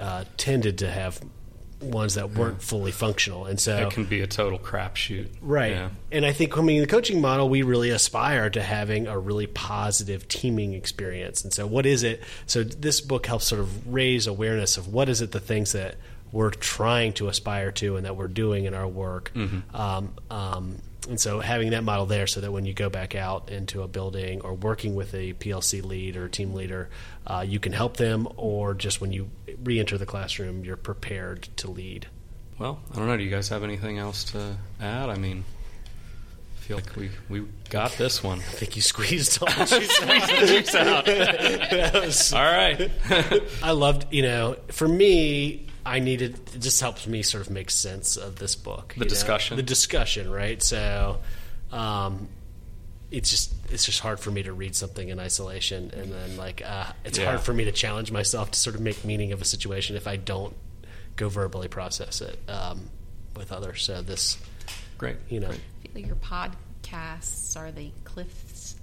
uh, 0.00 0.24
tended 0.38 0.78
to 0.78 0.90
have 0.90 1.20
ones 1.82 2.14
that 2.14 2.30
weren't 2.30 2.58
yeah. 2.60 2.66
fully 2.66 2.92
functional, 2.92 3.46
and 3.46 3.60
so 3.60 3.76
it 3.76 3.92
can 3.92 4.04
be 4.04 4.20
a 4.20 4.26
total 4.26 4.58
crapshoot, 4.58 5.28
right? 5.40 5.72
Yeah. 5.72 5.88
And 6.10 6.24
I 6.24 6.32
think 6.32 6.52
coming 6.52 6.76
in 6.76 6.82
the 6.82 6.88
coaching 6.88 7.20
model, 7.20 7.48
we 7.48 7.62
really 7.62 7.90
aspire 7.90 8.50
to 8.50 8.62
having 8.62 9.06
a 9.06 9.18
really 9.18 9.46
positive 9.46 10.28
teaming 10.28 10.74
experience. 10.74 11.44
And 11.44 11.52
so, 11.52 11.66
what 11.66 11.86
is 11.86 12.02
it? 12.02 12.22
So 12.46 12.62
this 12.64 13.00
book 13.00 13.26
helps 13.26 13.46
sort 13.46 13.60
of 13.60 13.92
raise 13.92 14.26
awareness 14.26 14.76
of 14.76 14.88
what 14.88 15.08
is 15.08 15.20
it 15.20 15.32
the 15.32 15.40
things 15.40 15.72
that 15.72 15.96
we're 16.32 16.50
trying 16.50 17.12
to 17.12 17.28
aspire 17.28 17.70
to 17.72 17.96
and 17.96 18.06
that 18.06 18.16
we're 18.16 18.28
doing 18.28 18.64
in 18.64 18.74
our 18.74 18.88
work. 18.88 19.30
Mm-hmm. 19.34 19.76
Um, 19.76 20.14
um, 20.30 20.78
and 21.08 21.20
so 21.20 21.40
having 21.40 21.70
that 21.70 21.82
model 21.82 22.06
there 22.06 22.26
so 22.26 22.40
that 22.40 22.52
when 22.52 22.64
you 22.64 22.74
go 22.74 22.88
back 22.88 23.14
out 23.14 23.50
into 23.50 23.82
a 23.82 23.88
building 23.88 24.40
or 24.42 24.54
working 24.54 24.94
with 24.94 25.14
a 25.14 25.32
PLC 25.34 25.84
lead 25.84 26.16
or 26.16 26.28
team 26.28 26.54
leader, 26.54 26.90
uh, 27.26 27.44
you 27.46 27.58
can 27.58 27.72
help 27.72 27.96
them, 27.96 28.28
or 28.36 28.74
just 28.74 29.00
when 29.00 29.12
you 29.12 29.30
re 29.64 29.80
enter 29.80 29.98
the 29.98 30.06
classroom, 30.06 30.64
you're 30.64 30.76
prepared 30.76 31.48
to 31.56 31.70
lead. 31.70 32.06
Well, 32.58 32.80
I 32.92 32.96
don't 32.96 33.08
know. 33.08 33.16
Do 33.16 33.22
you 33.24 33.30
guys 33.30 33.48
have 33.48 33.64
anything 33.64 33.98
else 33.98 34.24
to 34.32 34.56
add? 34.80 35.08
I 35.08 35.16
mean, 35.16 35.44
I 36.56 36.60
feel 36.60 36.76
like 36.76 36.94
we, 36.94 37.10
we 37.28 37.44
got 37.70 37.92
this 37.92 38.22
one. 38.22 38.38
I 38.38 38.42
think 38.42 38.76
you 38.76 38.82
squeezed 38.82 39.42
all 39.42 39.48
the 39.52 40.46
juice 40.46 40.74
out. 40.76 41.06
was, 42.04 42.32
all 42.32 42.44
right. 42.44 42.90
I 43.62 43.72
loved, 43.72 44.06
you 44.12 44.22
know, 44.22 44.56
for 44.68 44.86
me, 44.86 45.66
I 45.84 45.98
needed 45.98 46.38
it 46.54 46.60
just 46.60 46.80
helps 46.80 47.06
me 47.06 47.22
sort 47.22 47.46
of 47.46 47.50
make 47.50 47.70
sense 47.70 48.16
of 48.16 48.36
this 48.36 48.54
book. 48.54 48.94
The 48.96 49.04
discussion, 49.04 49.56
know? 49.56 49.62
the 49.62 49.66
discussion, 49.66 50.30
right? 50.30 50.62
So, 50.62 51.18
um, 51.70 52.28
it's 53.10 53.30
just 53.30 53.52
it's 53.70 53.84
just 53.84 54.00
hard 54.00 54.18
for 54.18 54.30
me 54.30 54.42
to 54.44 54.52
read 54.52 54.74
something 54.74 55.08
in 55.08 55.20
isolation, 55.20 55.90
and 55.94 56.12
then 56.12 56.36
like 56.36 56.62
uh, 56.64 56.86
it's 57.04 57.18
yeah. 57.18 57.26
hard 57.26 57.40
for 57.40 57.52
me 57.52 57.64
to 57.64 57.72
challenge 57.72 58.10
myself 58.10 58.50
to 58.52 58.58
sort 58.58 58.74
of 58.74 58.80
make 58.80 59.04
meaning 59.04 59.32
of 59.32 59.40
a 59.40 59.44
situation 59.44 59.96
if 59.96 60.06
I 60.06 60.16
don't 60.16 60.56
go 61.16 61.28
verbally 61.28 61.68
process 61.68 62.20
it 62.20 62.38
um, 62.48 62.88
with 63.36 63.52
others. 63.52 63.82
So 63.82 64.02
this, 64.02 64.38
great, 64.98 65.16
you 65.28 65.40
know, 65.40 65.52
Great. 65.92 66.06
your 66.06 66.16
podcasts 66.16 67.56
are 67.56 67.70
the 67.70 67.90
Cliff's 68.04 68.41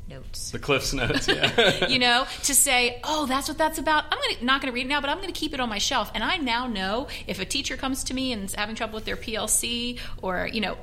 notes. 0.09 0.51
The 0.51 0.59
Cliff's 0.59 0.93
Notes, 0.93 1.27
yeah. 1.27 1.87
you 1.87 1.99
know, 1.99 2.25
to 2.43 2.53
say, 2.55 2.99
"Oh, 3.03 3.25
that's 3.25 3.47
what 3.47 3.57
that's 3.57 3.77
about." 3.77 4.05
I'm 4.11 4.17
gonna, 4.19 4.43
not 4.45 4.61
going 4.61 4.71
to 4.71 4.75
read 4.75 4.85
it 4.85 4.89
now, 4.89 4.99
but 5.01 5.09
I'm 5.09 5.17
going 5.17 5.31
to 5.31 5.39
keep 5.39 5.53
it 5.53 5.59
on 5.59 5.69
my 5.69 5.77
shelf. 5.77 6.11
And 6.13 6.23
I 6.23 6.37
now 6.37 6.67
know 6.67 7.07
if 7.27 7.39
a 7.39 7.45
teacher 7.45 7.77
comes 7.77 8.03
to 8.05 8.13
me 8.13 8.33
and 8.33 8.45
is 8.45 8.55
having 8.55 8.75
trouble 8.75 8.95
with 8.95 9.05
their 9.05 9.15
PLC, 9.17 9.99
or 10.21 10.49
you 10.51 10.61
know, 10.61 10.77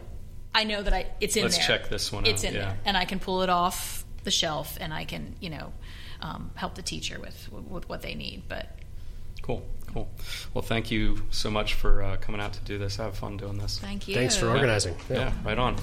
I 0.54 0.64
know 0.64 0.82
that 0.82 0.92
I 0.94 1.06
it's 1.20 1.36
in 1.36 1.40
there. 1.42 1.48
Let's 1.50 1.58
there. 1.66 1.78
check 1.78 1.88
this 1.90 2.10
one 2.12 2.24
It's 2.26 2.44
out, 2.44 2.48
in 2.50 2.54
yeah. 2.54 2.60
there, 2.66 2.78
and 2.84 2.96
I 2.96 3.04
can 3.04 3.18
pull 3.18 3.42
it 3.42 3.50
off 3.50 4.04
the 4.24 4.30
shelf, 4.30 4.78
and 4.80 4.94
I 4.94 5.04
can 5.04 5.34
you 5.40 5.50
know 5.50 5.72
um, 6.22 6.50
help 6.54 6.74
the 6.74 6.82
teacher 6.82 7.18
with 7.20 7.48
with 7.52 7.88
what 7.88 8.02
they 8.02 8.14
need. 8.14 8.44
But 8.48 8.70
cool, 9.42 9.64
cool. 9.92 10.08
Well, 10.54 10.62
thank 10.62 10.90
you 10.90 11.22
so 11.30 11.50
much 11.50 11.74
for 11.74 12.02
uh, 12.02 12.16
coming 12.16 12.40
out 12.40 12.52
to 12.54 12.60
do 12.60 12.78
this. 12.78 12.98
I 12.98 13.04
have 13.04 13.16
fun 13.16 13.36
doing 13.36 13.58
this. 13.58 13.78
thank 13.78 14.08
you. 14.08 14.14
Thanks 14.14 14.36
for 14.36 14.46
Yeah. 14.46 14.52
organizing. 14.52 14.96
Yeah, 15.10 15.32
right 15.44 15.58
on. 15.58 15.76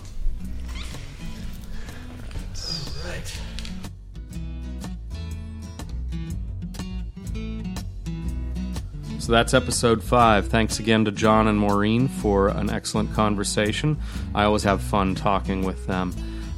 So 9.19 9.31
that's 9.31 9.53
episode 9.53 10.03
five. 10.03 10.49
Thanks 10.49 10.79
again 10.79 11.05
to 11.05 11.11
John 11.11 11.47
and 11.47 11.57
Maureen 11.57 12.09
for 12.09 12.49
an 12.49 12.69
excellent 12.69 13.13
conversation. 13.13 13.97
I 14.35 14.43
always 14.43 14.63
have 14.63 14.81
fun 14.81 15.15
talking 15.15 15.63
with 15.63 15.87
them. 15.87 16.13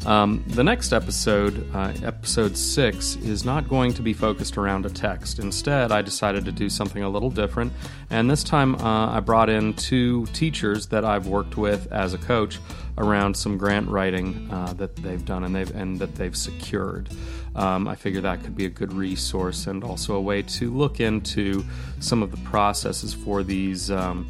Um, 0.06 0.44
the 0.48 0.64
next 0.64 0.94
episode, 0.94 1.68
uh, 1.74 1.92
episode 2.04 2.56
six, 2.56 3.16
is 3.18 3.44
not 3.44 3.68
going 3.68 3.92
to 3.94 4.04
be 4.04 4.14
focused 4.14 4.56
around 4.56 4.86
a 4.86 4.90
text. 4.90 5.40
Instead, 5.40 5.92
I 5.92 6.04
decided 6.04 6.46
to 6.46 6.52
do 6.52 6.70
something 6.70 7.02
a 7.02 7.10
little 7.10 7.32
different, 7.32 7.74
and 8.12 8.30
this 8.30 8.44
time 8.44 8.76
uh, 8.76 9.16
I 9.16 9.20
brought 9.20 9.50
in 9.50 9.74
two 9.74 10.28
teachers 10.28 10.86
that 10.88 11.04
I've 11.04 11.26
worked 11.26 11.58
with 11.58 11.92
as 11.92 12.14
a 12.14 12.20
coach 12.20 12.60
around 13.00 13.36
some 13.36 13.58
grant 13.58 13.90
writing 13.90 14.48
uh, 14.52 14.74
that 14.74 14.96
they've 14.98 15.26
done 15.26 15.44
and 15.44 15.56
they've 15.56 15.76
and 15.76 15.98
that 16.00 16.14
they've 16.16 16.38
secured. 16.38 17.10
Um, 17.56 17.88
I 17.88 17.96
figure 17.96 18.22
that 18.22 18.44
could 18.44 18.56
be 18.56 18.66
a 18.66 18.70
good 18.70 18.94
resource 18.94 19.66
and 19.66 19.84
also 19.84 20.16
a 20.16 20.22
way 20.22 20.44
to 20.44 20.72
look 20.72 21.00
into 21.00 21.64
some 22.00 22.22
of 22.22 22.30
the 22.30 22.38
processes 22.50 23.14
for 23.14 23.42
these 23.42 23.90
um, 23.90 24.30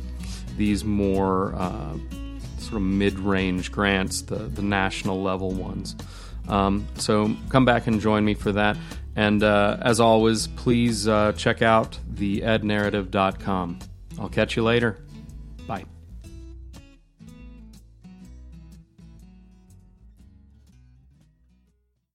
these 0.56 0.86
more 0.86 1.54
uh, 1.56 1.98
sort 2.66 2.76
of 2.76 2.82
mid-range 2.84 3.72
grants, 3.72 4.22
the 4.24 4.36
the 4.36 4.62
national 4.62 5.22
level 5.22 5.52
ones. 5.52 5.96
Um, 6.48 6.88
so 6.96 7.36
come 7.50 7.66
back 7.66 7.88
and 7.88 8.00
join 8.00 8.24
me 8.24 8.34
for 8.34 8.52
that. 8.52 8.78
And 9.16 9.42
uh, 9.44 9.78
as 9.82 10.00
always, 10.00 10.48
please 10.48 11.08
uh, 11.08 11.32
check 11.34 11.62
out 11.62 11.98
the 12.08 12.42
ednarrative.com. 12.42 13.80
I'll 14.20 14.30
catch 14.30 14.56
you 14.56 14.64
later. 14.64 14.98
Bye. 15.68 15.86